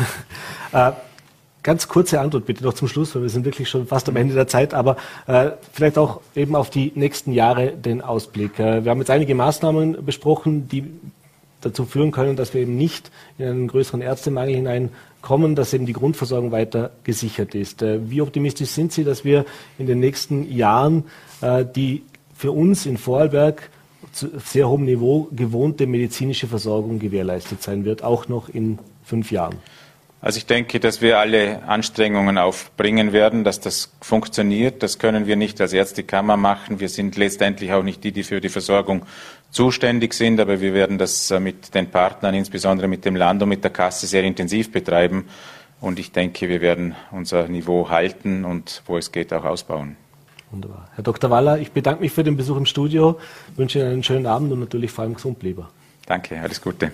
Äh, 0.73 0.91
ganz 1.63 1.87
kurze 1.87 2.19
Antwort 2.19 2.45
bitte 2.45 2.63
noch 2.63 2.73
zum 2.73 2.87
Schluss, 2.87 3.15
weil 3.15 3.23
wir 3.23 3.29
sind 3.29 3.45
wirklich 3.45 3.69
schon 3.69 3.87
fast 3.87 4.07
am 4.09 4.15
Ende 4.15 4.33
der 4.33 4.47
Zeit, 4.47 4.73
aber 4.73 4.97
äh, 5.27 5.51
vielleicht 5.73 5.97
auch 5.97 6.21
eben 6.35 6.55
auf 6.55 6.69
die 6.69 6.91
nächsten 6.95 7.31
Jahre 7.33 7.71
den 7.71 8.01
Ausblick. 8.01 8.59
Äh, 8.59 8.83
wir 8.83 8.91
haben 8.91 8.99
jetzt 8.99 9.09
einige 9.09 9.35
Maßnahmen 9.35 10.05
besprochen, 10.05 10.67
die 10.67 10.85
dazu 11.61 11.85
führen 11.85 12.11
können, 12.11 12.35
dass 12.35 12.53
wir 12.53 12.61
eben 12.61 12.77
nicht 12.77 13.11
in 13.37 13.47
einen 13.47 13.67
größeren 13.67 14.01
Ärztemangel 14.01 14.55
hineinkommen, 14.55 15.55
dass 15.55 15.73
eben 15.73 15.85
die 15.85 15.93
Grundversorgung 15.93 16.51
weiter 16.51 16.91
gesichert 17.03 17.55
ist. 17.55 17.81
Äh, 17.81 18.09
wie 18.09 18.21
optimistisch 18.21 18.69
sind 18.69 18.93
Sie, 18.93 19.03
dass 19.03 19.25
wir 19.25 19.45
in 19.77 19.87
den 19.87 19.99
nächsten 19.99 20.51
Jahren 20.51 21.05
äh, 21.41 21.65
die 21.65 22.03
für 22.35 22.51
uns 22.51 22.85
in 22.85 22.97
Vorarlberg 22.97 23.69
sehr 24.17 24.69
hohem 24.69 24.85
Niveau 24.85 25.27
gewohnte 25.31 25.87
medizinische 25.87 26.47
Versorgung 26.47 26.99
gewährleistet 26.99 27.61
sein 27.61 27.85
wird, 27.85 28.03
auch 28.03 28.27
noch 28.27 28.49
in 28.49 28.79
fünf 29.03 29.31
Jahren? 29.31 29.55
Also 30.19 30.39
ich 30.39 30.47
denke, 30.47 30.79
dass 30.79 30.99
wir 31.01 31.19
alle 31.19 31.63
Anstrengungen 31.67 32.39
aufbringen 32.39 33.13
werden, 33.13 33.43
dass 33.43 33.59
das 33.59 33.93
funktioniert. 34.01 34.81
Das 34.81 34.97
können 34.97 35.27
wir 35.27 35.35
nicht 35.35 35.61
als 35.61 35.73
Ärztekammer 35.73 36.37
machen. 36.37 36.79
Wir 36.79 36.89
sind 36.89 37.17
letztendlich 37.17 37.71
auch 37.71 37.83
nicht 37.83 38.03
die, 38.03 38.11
die 38.11 38.23
für 38.23 38.41
die 38.41 38.49
Versorgung 38.49 39.03
zuständig 39.51 40.13
sind, 40.13 40.39
aber 40.39 40.59
wir 40.59 40.73
werden 40.73 40.97
das 40.97 41.29
äh, 41.29 41.39
mit 41.39 41.73
den 41.75 41.89
Partnern, 41.91 42.33
insbesondere 42.33 42.87
mit 42.87 43.05
dem 43.05 43.15
Land 43.15 43.43
und 43.43 43.49
mit 43.49 43.63
der 43.63 43.71
Kasse, 43.71 44.07
sehr 44.07 44.23
intensiv 44.23 44.71
betreiben. 44.71 45.25
Und 45.79 45.99
ich 45.99 46.11
denke, 46.11 46.49
wir 46.49 46.61
werden 46.61 46.95
unser 47.11 47.47
Niveau 47.47 47.89
halten 47.89 48.43
und 48.43 48.81
wo 48.87 48.97
es 48.97 49.11
geht 49.11 49.31
auch 49.31 49.45
ausbauen. 49.45 49.95
Wunderbar. 50.51 50.87
Herr 50.95 51.03
Dr. 51.03 51.29
Waller, 51.29 51.59
ich 51.59 51.71
bedanke 51.71 52.01
mich 52.01 52.11
für 52.11 52.23
den 52.23 52.37
Besuch 52.37 52.57
im 52.57 52.65
Studio, 52.65 53.17
wünsche 53.55 53.79
Ihnen 53.79 53.91
einen 53.91 54.03
schönen 54.03 54.25
Abend 54.25 54.51
und 54.51 54.59
natürlich 54.59 54.91
vor 54.91 55.03
allem 55.03 55.13
gesund 55.13 55.39
bleiben. 55.39 55.65
Danke, 56.05 56.39
alles 56.39 56.61
Gute. 56.61 56.91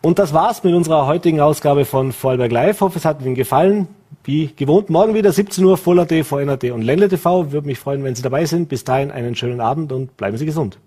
Und 0.00 0.18
das 0.18 0.32
war's 0.32 0.62
mit 0.64 0.74
unserer 0.74 1.06
heutigen 1.06 1.40
Ausgabe 1.40 1.84
von 1.84 2.12
Vorarlberg 2.12 2.52
Live. 2.52 2.76
Ich 2.76 2.80
hoffe, 2.80 2.98
es 2.98 3.04
hat 3.04 3.22
Ihnen 3.22 3.34
gefallen. 3.34 3.88
Wie 4.22 4.50
gewohnt, 4.54 4.88
morgen 4.88 5.14
wieder 5.14 5.32
17 5.32 5.64
Uhr, 5.64 5.76
Voller.de, 5.76 6.24
VNRT 6.24 6.64
und 6.72 6.82
Ländle 6.82 7.08
TV. 7.08 7.52
Würde 7.52 7.66
mich 7.66 7.78
freuen, 7.78 8.04
wenn 8.04 8.14
Sie 8.14 8.22
dabei 8.22 8.46
sind. 8.46 8.68
Bis 8.68 8.84
dahin 8.84 9.10
einen 9.10 9.34
schönen 9.34 9.60
Abend 9.60 9.92
und 9.92 10.16
bleiben 10.16 10.36
Sie 10.36 10.46
gesund. 10.46 10.78